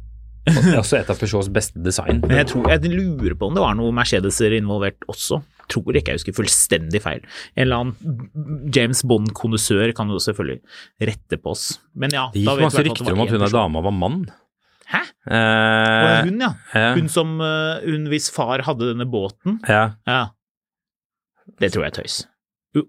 Og 0.49 0.57
Det 0.57 0.73
er 0.73 0.79
også 0.81 0.97
et 0.97 1.09
av 1.13 1.19
Peugeots 1.21 1.49
beste 1.53 1.81
design. 1.85 2.21
Men 2.25 2.39
jeg, 2.39 2.49
tror, 2.49 2.65
jeg 2.71 2.89
lurer 2.89 3.35
på 3.37 3.49
om 3.51 3.57
det 3.57 3.61
var 3.61 3.75
noe 3.77 3.93
Mercedeser 3.93 4.55
involvert 4.57 5.05
også. 5.11 5.37
Tror 5.71 5.95
ikke 5.95 6.15
jeg 6.15 6.19
husker 6.19 6.35
fullstendig 6.35 7.01
feil. 7.03 7.21
En 7.53 7.67
eller 7.67 7.83
annen 7.83 8.71
James 8.73 9.03
Bond-kondisør 9.07 9.93
kan 9.95 10.09
jo 10.11 10.17
selvfølgelig 10.23 10.59
rette 11.11 11.37
på 11.37 11.53
oss. 11.53 11.67
Men 11.93 12.15
ja, 12.15 12.25
Det 12.33 12.41
gikk 12.41 12.63
masse 12.65 12.83
rykter 12.89 13.13
om 13.13 13.23
at 13.23 13.35
hun 13.35 13.45
er 13.45 13.53
dame 13.53 13.83
og 13.83 13.87
var 13.91 13.95
mann. 14.01 14.23
Hæ? 14.91 15.03
Eh, 15.29 15.37
Å, 15.37 16.15
hun, 16.25 16.41
ja. 16.41 16.51
Eh. 16.75 16.89
Hun 16.97 17.07
som 17.13 17.37
eh, 17.45 17.85
Hun 17.85 18.09
hvis 18.11 18.27
far 18.33 18.65
hadde 18.67 18.89
denne 18.89 19.05
båten. 19.07 19.61
Ja. 19.69 19.91
Ja. 20.09 20.23
Det 21.61 21.69
tror 21.71 21.85
jeg 21.85 21.93
er 21.93 21.99
tøys. 22.01 22.17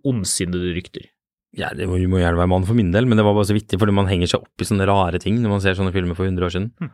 Ondsinnede 0.09 0.73
rykter. 0.75 1.11
Ja, 1.59 1.69
det 1.77 1.85
må, 1.91 1.99
må 2.09 2.21
gjerne 2.23 2.39
være 2.41 2.49
mann 2.49 2.65
for 2.69 2.79
min 2.79 2.93
del, 2.95 3.05
men 3.09 3.19
det 3.21 3.25
var 3.27 3.35
bare 3.37 3.49
så 3.51 3.57
vittig 3.57 3.79
fordi 3.81 3.93
man 3.97 4.07
henger 4.09 4.31
seg 4.31 4.45
opp 4.47 4.63
i 4.65 4.69
sånne 4.69 4.87
rare 4.89 5.19
ting 5.23 5.41
når 5.43 5.53
man 5.57 5.61
ser 5.65 5.75
sånne 5.79 5.93
filmer 5.95 6.17
for 6.17 6.25
100 6.29 6.47
år 6.49 6.55
siden. 6.55 6.71
Hm. 6.81 6.93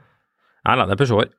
Nei 0.68 0.74
da, 0.80 0.86
det 0.90 0.96
er 0.96 1.02
Peugeot. 1.04 1.36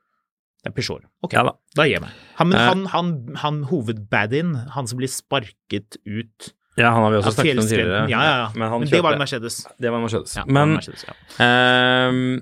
Det 0.63 0.71
er 0.71 0.75
Peugeot. 0.75 1.03
Ok, 1.23 1.33
Ja 1.35 1.43
da. 1.47 1.53
da 1.75 1.85
gir 1.87 1.97
jeg 1.97 2.03
meg. 2.05 2.13
Han, 2.39 2.49
men 2.51 2.59
Eh. 2.59 2.69
han, 2.69 2.85
han, 2.93 3.11
han 3.43 3.59
hovedbaddien, 3.69 4.53
han 4.75 4.87
som 4.91 4.99
blir 5.01 5.11
sparket 5.11 5.99
ut 6.07 6.53
Ja, 6.79 6.93
han 6.95 7.03
har 7.03 7.11
vi 7.11 7.19
også 7.19 7.33
snakket 7.35 7.59
om 7.59 7.67
tidligere. 7.67 8.05
Ja, 8.11 8.21
ja, 8.23 8.35
ja. 8.45 8.47
Men, 8.55 8.69
han 8.71 8.79
Men 8.85 8.89
det 8.91 9.01
var 9.03 9.15
en 9.17 9.19
Mercedes. 9.19 9.59
Det 9.79 9.91
var 9.91 9.99
en 9.99 10.05
Mercedes. 10.07 10.37
Ja, 10.39 10.45
men 10.47 10.77
Mercedes, 10.77 11.03
ja. 11.07 11.15
Uh, 11.43 12.39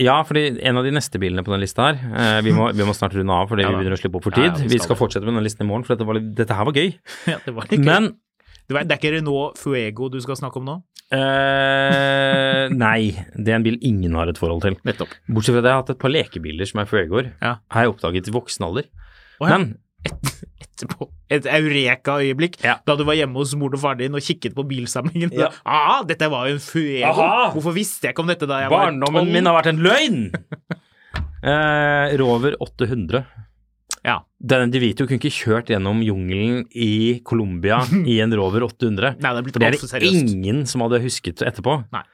ja, 0.00 0.16
fordi 0.26 0.46
en 0.66 0.80
av 0.80 0.84
de 0.88 0.90
neste 0.96 1.20
bilene 1.22 1.44
på 1.46 1.52
den 1.54 1.60
lista 1.62 1.84
her 1.92 2.00
eh, 2.18 2.38
vi, 2.42 2.50
må, 2.56 2.66
vi 2.74 2.82
må 2.82 2.90
snart 2.96 3.12
runde 3.14 3.30
av 3.30 3.46
fordi 3.52 3.62
Ja 3.62 3.68
vi 3.70 3.76
begynner 3.78 3.94
å 3.94 4.00
slippe 4.00 4.18
opp 4.18 4.24
for 4.26 4.34
tid. 4.34 4.48
ja, 4.48 4.56
vi 4.58 4.72
vi, 4.72 4.78
skal 4.80 4.88
skal 4.88 4.98
fortsette 5.04 5.28
med 5.28 5.36
den 5.38 5.44
listen 5.46 5.62
i 5.62 5.68
morgen, 5.68 5.84
for 5.86 5.94
dette, 5.94 6.08
var 6.08 6.18
litt, 6.18 6.32
dette 6.34 6.56
her 6.58 6.66
var 6.66 6.74
gøy. 6.80 6.88
ja, 7.30 7.36
det 7.44 7.54
var 7.54 7.68
litt 7.70 7.78
gøy. 7.78 7.86
Men 7.86 8.08
Det, 8.64 8.80
er 8.80 8.96
ikke 8.96 9.14
Renault 9.18 9.58
Fuego 9.60 10.08
du 10.12 10.20
skal 10.24 10.38
snakke 10.40 10.60
om 10.60 10.68
nå? 10.68 10.76
Uh, 11.14 12.72
Nei, 12.72 13.12
det 13.36 13.52
er 13.52 13.58
en 13.58 13.66
bil 13.66 13.76
ingen 13.84 14.16
har 14.16 14.30
et 14.30 14.40
forhold 14.40 14.64
til. 14.64 14.78
Nettopp. 14.88 15.12
Bortsett 15.28 15.54
fra 15.54 15.62
det, 15.62 15.68
jeg 15.70 15.76
har 15.76 15.82
hatt 15.84 15.92
et 15.94 16.00
par 16.00 16.12
lekebiler 16.14 16.68
som 16.70 16.80
er 16.82 16.88
Fuegoer. 16.90 17.32
Ja. 17.44 17.58
Har 17.74 17.84
jeg 17.84 17.92
oppdaget 17.94 18.30
i 18.30 18.34
voksen 18.34 18.66
alder. 18.66 18.88
Oh, 19.38 19.48
ja. 19.48 19.58
Men 19.58 19.74
Etterpå. 20.04 21.06
Et 21.32 21.46
eureka-øyeblikk 21.48 22.58
Ja. 22.64 22.74
da 22.86 22.96
du 22.96 23.04
var 23.08 23.16
hjemme 23.16 23.38
hos 23.40 23.54
moren 23.56 23.78
og 23.78 23.80
faren 23.80 24.02
din 24.02 24.16
og 24.16 24.20
kikket 24.24 24.54
på 24.56 24.64
bilsamlingen. 24.68 25.32
Ja. 25.32 25.48
Ah, 25.64 26.02
dette 26.04 26.28
var 26.30 26.48
jo 26.48 26.58
en 26.58 26.60
Fuego! 26.64 27.12
Aha! 27.12 27.52
Hvorfor 27.54 27.76
visste 27.76 28.08
jeg 28.08 28.14
ikke 28.14 28.24
om 28.24 28.32
dette 28.32 28.48
da 28.50 28.60
jeg 28.64 28.72
var 28.72 28.90
barndommen 28.90 29.30
min 29.32 29.48
har 29.48 29.56
vært 29.56 29.70
en 29.72 29.80
løgn! 29.84 30.20
uh, 31.44 32.12
Rover 32.20 32.58
800. 32.60 33.24
Ja. 34.04 34.18
Denne 34.36 34.68
DeVito 34.72 35.06
kunne 35.08 35.16
ikke 35.16 35.32
kjørt 35.32 35.70
gjennom 35.72 36.02
jungelen 36.04 36.64
i 36.70 37.20
Colombia 37.24 37.80
i 38.12 38.18
en 38.24 38.34
Rover 38.36 38.66
800. 38.68 39.16
Nei, 39.24 39.32
det 39.38 39.54
For 39.54 39.64
det 39.64 39.70
er 39.72 40.04
det 40.04 40.10
ingen 40.12 40.64
som 40.70 40.84
hadde 40.84 41.00
husket 41.04 41.44
etterpå. 41.44 41.80
Nei. 41.94 42.04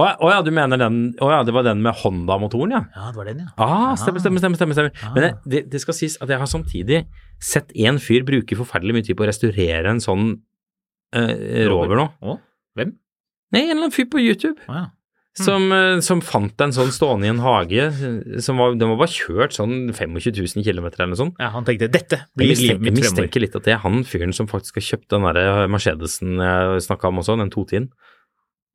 Å 0.00 0.06
ja, 0.06 0.12
ja, 0.30 0.42
du 0.46 0.52
mener 0.54 0.78
den 0.80 1.00
Å 1.20 1.28
ja, 1.32 1.40
det 1.44 1.52
var 1.52 1.64
den 1.66 1.80
med 1.84 1.98
Honda-motoren, 2.00 2.72
ja. 2.72 2.80
Ja, 2.94 3.08
det 3.10 3.18
var 3.18 3.26
den, 3.28 3.40
ja. 3.42 3.50
Ah, 3.58 3.96
stemmer, 3.98 4.22
stemmer, 4.22 4.40
stemmer. 4.40 4.60
stemmer, 4.60 4.78
stemmer. 4.78 4.92
Ah. 5.02 5.10
Men 5.16 5.24
det, 5.26 5.30
det, 5.50 5.62
det 5.72 5.80
skal 5.82 5.96
sies 5.98 6.14
at 6.22 6.30
jeg 6.30 6.40
har 6.40 6.48
samtidig 6.48 7.02
sett 7.42 7.74
en 7.74 7.98
fyr 8.00 8.24
bruke 8.28 8.56
forferdelig 8.56 8.96
mye 8.96 9.08
tid 9.08 9.18
på 9.18 9.26
å 9.26 9.28
restaurere 9.28 9.90
en 9.90 10.00
sånn 10.00 10.30
eh, 11.16 11.66
Rover 11.68 11.98
nå. 11.98 12.06
Å, 12.22 12.38
hvem? 12.78 12.94
Nei, 13.50 13.64
en 13.66 13.74
eller 13.74 13.88
annen 13.88 13.96
fyr 13.96 14.06
på 14.12 14.22
YouTube. 14.22 14.62
Ah, 14.70 14.84
ja. 14.84 14.88
Som, 15.40 15.66
eh, 15.72 16.00
som 16.04 16.20
fant 16.24 16.60
en 16.64 16.72
sånn 16.76 16.90
stående 16.92 17.26
i 17.28 17.32
en 17.32 17.40
hage. 17.44 17.86
eh, 17.88 18.40
Som 18.44 18.58
var, 18.60 18.74
den 18.76 18.88
var 18.92 18.98
bare 19.00 19.12
kjørt 19.14 19.56
sånn 19.56 19.92
25 19.92 20.18
000 20.56 20.64
km 20.66 20.86
eller 20.90 21.10
noe 21.12 21.20
sånt. 21.20 21.34
ja, 21.40 21.48
han 21.54 21.64
tenkte 21.68 21.88
dette 21.90 22.22
blir 22.36 22.52
livet 22.54 22.80
mitt 22.80 22.92
fremover. 22.98 23.00
mistenker 23.00 23.40
litt 23.44 23.56
at 23.56 23.64
det 23.68 23.74
er 23.76 23.82
han 23.84 24.02
fyren 24.04 24.32
som 24.36 24.46
faktisk 24.50 24.76
har 24.80 24.86
kjøpt 24.90 25.08
den 25.16 25.22
der 25.28 25.66
Mercedesen 25.72 26.36
jeg 26.40 26.82
snakka 26.88 27.08
om 27.08 27.18
også, 27.22 27.38
den 27.40 27.50
210-en. 27.54 27.88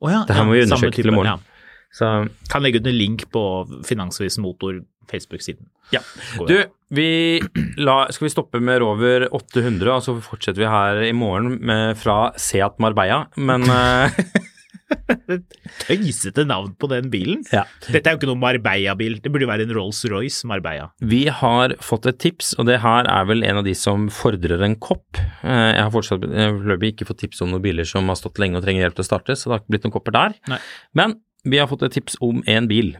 Å, 0.03 0.09
ja, 0.11 0.23
Det 0.27 0.35
her 0.35 0.43
må 0.49 0.57
vi 0.57 0.63
undersøke 0.65 0.95
til 0.99 1.07
i 1.13 1.15
morgen. 1.15 1.37
ja. 1.37 1.51
Så 1.95 2.07
Kan 2.51 2.61
legge 2.65 2.81
ut 2.81 2.87
en 2.89 2.97
link 2.97 3.21
på 3.31 3.41
Finansavisen 3.87 4.43
Motor 4.43 4.81
Facebook-siden. 5.07 5.69
ja. 5.93 6.01
Du, 6.49 6.57
vi 6.91 7.39
la, 7.77 8.07
skal 8.11 8.25
vi 8.27 8.31
stoppe 8.33 8.59
med 8.59 8.81
Rover 8.81 9.27
800, 9.31 9.87
og 9.93 10.01
så 10.03 10.15
fortsetter 10.21 10.59
vi 10.65 10.67
her 10.67 10.99
i 11.07 11.13
morgen 11.15 11.59
med, 11.61 11.95
fra 11.97 12.33
Seat 12.41 12.79
Marbella, 12.83 13.27
men 13.37 13.63
eh, 13.69 14.11
Tøysete 15.85 16.43
navn 16.47 16.73
på 16.79 16.87
den 16.91 17.09
bilen. 17.13 17.41
ja. 17.53 17.63
Dette 17.87 18.09
er 18.09 18.15
jo 18.15 18.19
ikke 18.19 18.29
noen 18.29 18.41
Marbella-bil, 18.43 19.17
det 19.23 19.31
burde 19.33 19.45
jo 19.47 19.49
være 19.51 19.65
en 19.67 19.73
Rolls-Royce 19.75 20.45
Marbella. 20.49 20.89
Vi 21.01 21.23
har 21.41 21.73
fått 21.83 22.05
et 22.11 22.19
tips, 22.21 22.53
og 22.59 22.67
det 22.69 22.79
her 22.83 23.09
er 23.11 23.27
vel 23.29 23.43
en 23.47 23.61
av 23.61 23.65
de 23.67 23.73
som 23.77 24.07
fordrer 24.13 24.61
en 24.65 24.75
kopp. 24.81 25.17
Eh, 25.43 25.71
Jeg 25.75 25.83
har 25.83 25.93
fortsatt 25.93 26.25
foreløpig 26.25 26.93
ikke 26.93 27.07
fått 27.09 27.23
tips 27.25 27.41
om 27.45 27.53
noen 27.53 27.63
biler 27.65 27.87
som 27.89 28.07
har 28.11 28.19
stått 28.19 28.39
lenge 28.41 28.59
og 28.59 28.65
trenger 28.67 28.85
hjelp 28.85 28.97
til 28.99 29.05
å 29.05 29.09
starte, 29.09 29.35
så 29.37 29.49
det 29.49 29.55
har 29.57 29.63
ikke 29.63 29.73
blitt 29.75 29.87
noen 29.87 29.95
kopper 29.97 30.15
der. 30.17 30.37
Nei. 30.51 30.59
Men 30.93 31.17
vi 31.45 31.59
har 31.61 31.67
fått 31.69 31.83
et 31.85 31.93
tips 31.97 32.17
om 32.25 32.41
en 32.49 32.67
bil. 32.69 32.95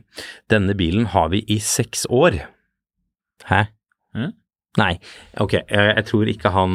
Denne 0.54 0.76
bilen 0.78 1.08
har 1.16 1.30
vi 1.34 1.44
i 1.50 1.58
seks 1.64 2.06
år. 2.14 2.42
Hæ? 3.50 3.66
Mm? 4.16 4.34
Nei, 4.78 4.94
ok, 5.40 5.54
jeg, 5.62 5.92
jeg 5.96 6.06
tror 6.10 6.30
ikke 6.32 6.52
han 6.52 6.74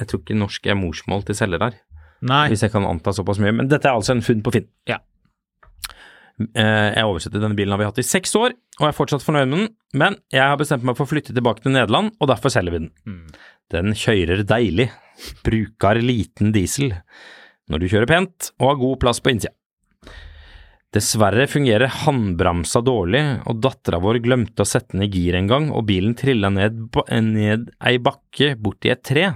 Jeg 0.00 0.08
tror 0.10 0.20
ikke 0.22 0.36
norsk 0.36 0.66
er 0.68 0.76
morsmål 0.80 1.22
til 1.28 1.36
selger 1.36 1.60
her, 1.64 1.74
Nei. 2.22 2.48
hvis 2.52 2.62
jeg 2.66 2.72
kan 2.72 2.84
anta 2.84 3.12
såpass 3.16 3.38
mye. 3.40 3.52
Men 3.56 3.68
dette 3.70 3.88
er 3.88 3.96
altså 3.96 4.12
en 4.16 4.22
funn 4.24 4.42
på 4.44 4.52
Finn. 4.52 4.66
Ja. 4.88 4.98
Eh, 6.40 6.94
Jeg 6.96 7.04
oversetter 7.04 7.40
denne 7.42 7.56
bilen 7.56 7.72
har 7.74 7.78
vi 7.82 7.88
hatt 7.88 8.00
i 8.00 8.06
seks 8.06 8.34
år, 8.38 8.54
og 8.80 8.86
er 8.88 8.96
fortsatt 8.96 9.24
fornøyd 9.24 9.48
med 9.50 9.58
den, 9.58 9.68
men 10.00 10.16
jeg 10.32 10.40
har 10.44 10.56
bestemt 10.60 10.84
meg 10.88 10.96
for 10.96 11.04
å 11.04 11.10
flytte 11.12 11.34
tilbake 11.36 11.62
til 11.64 11.74
Nederland, 11.74 12.14
og 12.20 12.30
derfor 12.32 12.52
selger 12.52 12.72
vi 12.72 12.82
den. 12.86 12.90
Mm. 13.04 13.26
Den 13.70 13.92
kjører 13.92 14.42
deilig, 14.48 14.88
bruker 15.44 16.00
liten 16.00 16.52
diesel, 16.56 16.94
når 17.70 17.82
du 17.82 17.88
kjører 17.92 18.08
pent 18.08 18.50
og 18.58 18.70
har 18.70 18.80
god 18.80 19.00
plass 19.04 19.20
på 19.20 19.34
innsida. 19.34 19.52
Dessverre 20.90 21.44
fungerer 21.46 21.92
håndbremsa 22.02 22.80
dårlig, 22.82 23.20
og 23.46 23.60
dattera 23.62 24.00
vår 24.02 24.18
glemte 24.24 24.64
å 24.64 24.66
sette 24.66 24.96
den 24.96 25.04
i 25.06 25.10
gir 25.12 25.36
en 25.38 25.46
gang, 25.46 25.68
og 25.70 25.84
bilen 25.86 26.16
trilla 26.18 26.50
ned, 26.50 26.80
ned 27.28 27.68
ei 27.86 27.98
bakke 28.02 28.56
borti 28.58 28.90
et 28.90 29.04
tre. 29.06 29.28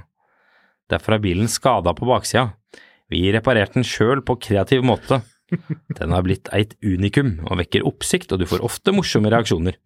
Derfor 0.90 1.14
er 1.14 1.22
bilen 1.22 1.46
skada 1.52 1.94
på 1.94 2.08
baksida. 2.08 2.48
Vi 3.12 3.26
reparerte 3.34 3.78
den 3.78 3.86
sjøl 3.86 4.22
på 4.24 4.38
kreativ 4.40 4.84
måte. 4.86 5.20
Den 5.98 6.14
har 6.14 6.24
blitt 6.24 6.48
eit 6.56 6.72
unikum 6.82 7.36
og 7.44 7.60
vekker 7.60 7.84
oppsikt, 7.86 8.32
og 8.32 8.40
du 8.40 8.48
får 8.48 8.64
ofte 8.64 8.94
morsomme 8.96 9.30
reaksjoner. 9.32 9.76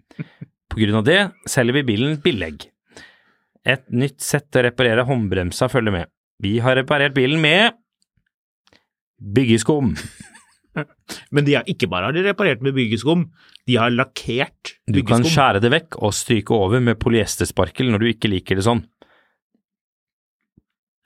På 0.69 0.81
grunn 0.81 1.01
av 1.01 1.07
det 1.09 1.21
selger 1.51 1.81
vi 1.81 1.87
bilen 1.91 2.19
billig. 2.25 2.69
Et 3.69 3.85
nytt 3.91 4.23
sett 4.25 4.55
å 4.57 4.65
reparere 4.65 5.05
håndbremsa 5.09 5.69
følger 5.73 5.95
med. 5.95 6.11
Vi 6.43 6.59
har 6.63 6.79
reparert 6.79 7.17
bilen 7.17 7.43
med 7.43 7.75
byggeskum. 9.19 9.97
Men 11.35 11.47
de 11.47 11.57
har 11.59 11.67
ikke 11.67 11.89
bare 11.91 12.09
har 12.09 12.15
de 12.15 12.23
reparert 12.23 12.63
med 12.63 12.77
byggeskum, 12.77 13.27
de 13.67 13.77
har 13.81 13.91
lakkert 13.91 14.77
Du 14.87 15.01
kan 15.07 15.27
skjære 15.27 15.63
det 15.65 15.73
vekk 15.75 15.99
og 15.99 16.15
stryke 16.15 16.55
over 16.55 16.81
med 16.85 17.01
polyestersparkel 17.03 17.91
når 17.91 18.05
du 18.05 18.11
ikke 18.13 18.31
liker 18.31 18.61
det 18.61 18.67
sånn. 18.69 18.85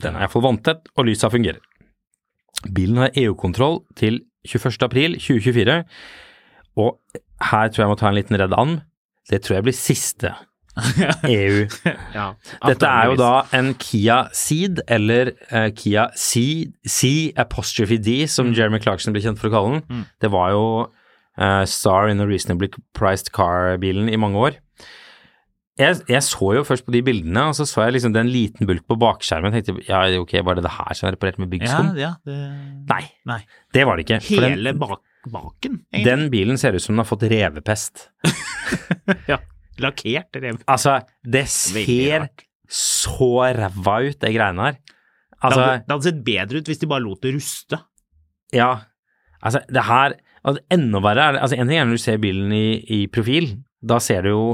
Den 0.03 0.19
er 0.19 0.27
iallfall 0.27 0.45
vanntett, 0.45 0.91
og 0.99 1.07
lysa 1.07 1.31
fungerer. 1.33 1.63
Bilen 2.75 3.01
har 3.03 3.17
EU-kontroll 3.19 3.81
til 3.99 4.23
21. 4.49 4.83
april 4.83 5.19
2024, 5.19 5.83
og 6.83 6.99
her 7.51 7.69
tror 7.69 7.85
jeg 7.85 7.91
må 7.91 7.99
ta 7.99 8.09
en 8.11 8.19
liten 8.19 8.39
redd 8.39 8.55
and. 8.59 8.81
Det 9.31 9.43
tror 9.43 9.59
jeg 9.59 9.67
blir 9.69 9.77
siste 9.77 10.33
EU. 11.29 11.67
Ja. 12.15 12.33
Dette 12.65 12.89
er 12.89 13.11
jo 13.11 13.19
da 13.21 13.33
en 13.55 13.75
Kia 13.79 14.25
Ceed, 14.37 14.81
eller 14.89 15.35
uh, 15.53 15.69
Kia 15.77 16.09
C, 16.17 16.73
C 16.89 17.33
apostrophe 17.37 17.99
D, 18.01 18.23
som 18.27 18.55
Jeremy 18.57 18.81
Clarkson 18.83 19.15
blir 19.15 19.25
kjent 19.27 19.41
for 19.41 19.51
å 19.51 19.55
kalle 19.55 19.75
den. 19.77 20.05
Det 20.23 20.33
var 20.33 20.55
jo 20.55 20.65
uh, 20.89 21.65
Star 21.69 22.09
in 22.09 22.25
a 22.25 22.29
Reasonably 22.29 22.73
Priced 22.97 23.33
Car-bilen 23.37 24.09
i 24.09 24.21
mange 24.21 24.41
år. 24.49 24.62
Jeg, 25.81 26.03
jeg 26.11 26.21
så 26.27 26.49
jo 26.59 26.63
først 26.69 26.85
på 26.85 26.93
de 26.93 27.01
bildene, 27.07 27.47
og 27.49 27.55
så 27.57 27.65
så 27.65 27.87
jeg 27.87 27.95
liksom 27.97 28.13
den 28.13 28.29
liten 28.29 28.69
bulk 28.69 28.85
på 28.91 28.97
bakskjermen. 29.01 29.49
og 29.49 29.57
tenkte 29.57 29.87
ja, 29.89 30.03
ok, 30.21 30.35
var 30.45 30.59
det 30.59 30.65
det 30.67 30.75
her 30.75 30.93
som 30.99 31.09
er 31.09 31.15
reparert 31.17 31.39
med 31.41 31.49
byggskum? 31.55 31.95
ja, 31.97 32.11
det... 32.29 32.37
Nei, 32.91 33.03
Nei. 33.31 33.39
det 33.73 33.87
var 33.89 33.97
det 33.97 34.05
ikke. 34.05 34.19
For 34.27 34.45
den- 34.45 34.59
Hele 34.59 34.75
bak 34.77 35.01
baken, 35.33 35.79
egentlig. 35.95 36.05
den 36.11 36.25
bilen 36.33 36.59
ser 36.59 36.75
ut 36.77 36.83
som 36.83 36.93
den 36.97 37.05
har 37.05 37.09
fått 37.09 37.25
revepest. 37.31 38.09
Ja. 39.29 39.37
Lakkert 39.83 40.37
rev. 40.41 40.59
Altså, 40.71 40.99
det 41.25 41.47
ser 41.51 42.29
så 42.73 43.29
ræva 43.57 43.95
ut, 44.07 44.19
de 44.23 44.31
greiene 44.33 44.67
her. 44.69 44.77
Det 44.83 45.41
Altså, 45.43 45.61
hadde, 45.61 45.79
det 45.87 45.93
hadde 45.95 46.07
sett 46.07 46.21
bedre 46.27 46.61
ut 46.63 46.69
hvis 46.71 46.79
de 46.83 46.89
bare 46.91 47.03
lot 47.03 47.23
det 47.25 47.33
ruste. 47.35 47.79
Ja, 48.55 48.69
altså 49.43 49.63
det 49.73 49.83
her 49.89 50.15
altså, 50.45 50.61
Enda 50.71 51.01
verre 51.03 51.25
er 51.25 51.33
det 51.35 51.41
Altså, 51.43 51.57
en 51.59 51.69
ting 51.73 51.81
er 51.81 51.89
når 51.89 51.99
du 51.99 52.03
ser 52.05 52.21
bilen 52.23 52.53
i, 52.55 52.67
i 52.95 53.01
profil, 53.13 53.49
da 53.83 53.99
ser 54.05 54.23
du 54.23 54.31
jo 54.31 54.45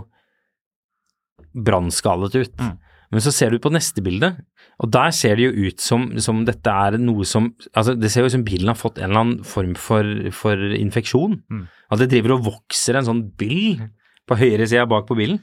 brannskadet 1.55 2.35
ut. 2.37 2.55
Mm. 2.61 2.77
Men 3.09 3.25
så 3.25 3.33
ser 3.33 3.55
du 3.55 3.61
på 3.63 3.73
neste 3.73 4.03
bilde, 4.05 4.35
og 4.79 4.91
der 4.93 5.13
ser 5.17 5.39
det 5.39 5.47
jo 5.47 5.69
ut 5.69 5.81
som, 5.81 6.11
som 6.21 6.43
dette 6.47 6.71
er 6.71 6.99
noe 7.01 7.25
som 7.27 7.49
Altså, 7.73 7.95
det 7.97 8.11
ser 8.13 8.23
jo 8.23 8.29
ut 8.29 8.37
som 8.37 8.45
bilen 8.47 8.69
har 8.69 8.79
fått 8.79 9.01
en 9.01 9.09
eller 9.09 9.23
annen 9.23 9.47
form 9.49 9.73
for, 9.81 10.05
for 10.37 10.61
infeksjon. 10.77 11.39
Mm. 11.49 11.65
At 11.89 12.03
det 12.03 12.11
driver 12.13 12.37
og 12.37 12.45
vokser 12.51 12.99
en 12.99 13.09
sånn 13.09 13.25
byll 13.41 13.81
på 14.29 14.37
høyre 14.37 14.69
sida 14.69 14.85
bak 14.91 15.09
på 15.09 15.17
bilen. 15.19 15.41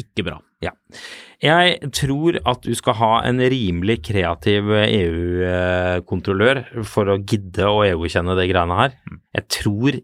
Ikke 0.00 0.24
bra. 0.26 0.40
Ja. 0.64 0.72
Jeg 1.44 1.90
tror 1.94 2.38
at 2.48 2.64
du 2.66 2.74
skal 2.74 2.96
ha 2.98 3.12
en 3.28 3.38
rimelig 3.38 4.00
kreativ 4.08 4.70
EU-kontrollør 4.80 6.64
for 6.88 7.12
å 7.12 7.20
gidde 7.20 7.68
å 7.68 7.84
EU-kjenne 7.86 8.34
de 8.38 8.48
greiene 8.50 8.80
her. 8.80 8.98
Jeg 9.38 9.48
tror 9.60 10.00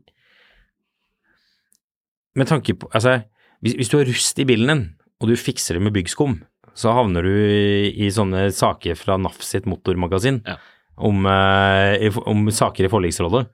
Med 2.38 2.46
tanke 2.46 2.76
på 2.78 2.86
Altså, 2.94 3.20
hvis, 3.61 3.74
hvis 3.74 3.90
du 3.90 3.96
har 3.98 4.07
rust 4.07 4.38
i 4.38 4.46
bilen 4.46 4.70
din, 4.70 4.84
og 5.20 5.28
du 5.28 5.34
fikser 5.36 5.76
det 5.76 5.82
med 5.84 5.92
byggskum, 5.94 6.38
så 6.74 6.92
havner 6.96 7.22
du 7.26 7.30
i, 7.30 7.90
i 8.06 8.10
sånne 8.14 8.46
saker 8.54 8.96
fra 8.96 9.18
NAF 9.20 9.40
sitt 9.44 9.66
motormagasin 9.68 10.40
Ja. 10.46 10.56
om, 10.96 11.26
eh, 11.26 12.08
om 12.26 12.46
saker 12.50 12.86
i 12.86 12.92
forliksrådet. 12.92 13.46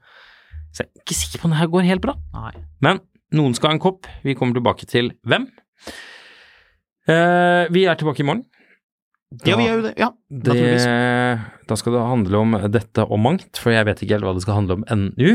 Så 0.72 0.84
jeg 0.84 0.88
er 0.92 1.00
ikke 1.02 1.16
sikker 1.16 1.40
på 1.42 1.48
om 1.48 1.54
det 1.54 1.58
her 1.62 1.70
går 1.72 1.86
helt 1.88 2.02
bra. 2.04 2.14
Nei. 2.36 2.52
Men 2.84 3.00
noen 3.32 3.54
skal 3.56 3.70
ha 3.70 3.74
en 3.78 3.80
kopp. 3.82 4.06
Vi 4.22 4.34
kommer 4.38 4.54
tilbake 4.58 4.86
til 4.86 5.10
hvem. 5.26 5.48
Eh, 7.08 7.66
vi 7.72 7.84
er 7.86 7.96
tilbake 7.98 8.20
i 8.22 8.26
morgen. 8.26 8.44
Ja, 9.44 9.56
vi 9.58 9.66
gjør 9.66 9.80
jo 9.80 9.84
det. 9.88 9.94
Ja, 9.98 10.08
naturligvis. 10.30 10.84
Det, 10.86 11.66
da 11.68 11.76
skal 11.78 11.96
det 11.96 12.02
handle 12.06 12.40
om 12.44 12.52
dette 12.72 13.04
og 13.10 13.18
mangt, 13.20 13.58
for 13.58 13.74
jeg 13.74 13.86
vet 13.88 14.02
ikke 14.04 14.16
helt 14.16 14.26
hva 14.28 14.34
det 14.36 14.44
skal 14.46 14.60
handle 14.60 14.78
om 14.78 14.84
ennå. 14.92 15.32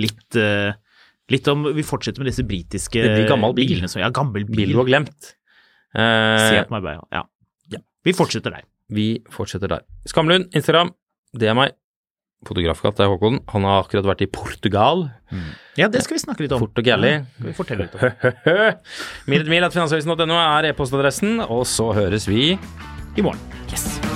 Litt, 0.00 0.36
eh, 0.36 0.72
litt 1.30 1.48
om 1.48 1.64
Vi 1.74 1.82
fortsetter 1.82 2.22
med 2.22 2.30
disse 2.32 2.44
britiske 2.46 3.02
gammel 3.28 3.54
bil. 3.54 3.68
bilene. 3.68 3.88
som- 3.88 4.00
Ja, 4.02 4.10
gammel 4.10 4.44
bil. 4.46 4.56
Bil 4.56 4.72
du 4.72 4.76
har 4.78 4.84
glemt. 4.88 5.34
Eh, 5.94 6.48
Se 6.50 6.64
på 6.68 6.70
meg 6.76 6.82
bare. 6.82 7.00
Ja. 7.12 7.22
ja. 7.70 7.78
Vi 8.04 8.12
fortsetter 8.12 8.50
der. 8.50 8.62
vi 8.90 9.22
fortsetter 9.30 9.68
der. 9.68 9.80
Skamlund, 10.06 10.52
Instagram, 10.54 10.92
det 11.34 11.48
er 11.48 11.54
meg. 11.54 11.72
Fotografkatt 12.46 13.00
er 13.00 13.08
Håkon. 13.08 13.40
Han 13.48 13.62
har 13.64 13.82
akkurat 13.82 14.04
vært 14.04 14.20
i 14.22 14.26
Portugal. 14.26 15.10
Ja, 15.76 15.88
det 15.88 16.02
skal 16.04 16.14
vi 16.18 16.20
snakke 16.22 16.40
litt 16.44 16.52
om. 16.52 16.60
Portugali. 16.60 17.08
Ja, 17.16 17.24
vi 17.40 17.52
fortelle 17.52 17.88
litt 17.88 17.94
om. 17.96 18.76
Mildmil.finansavisen.no 19.32 20.36
er 20.36 20.70
e-postadressen, 20.70 21.40
og 21.48 21.64
så 21.66 21.92
høres 21.96 22.28
vi 22.28 22.52
I 23.16 23.22
morgen. 23.22 23.40
Yes. 23.72 24.15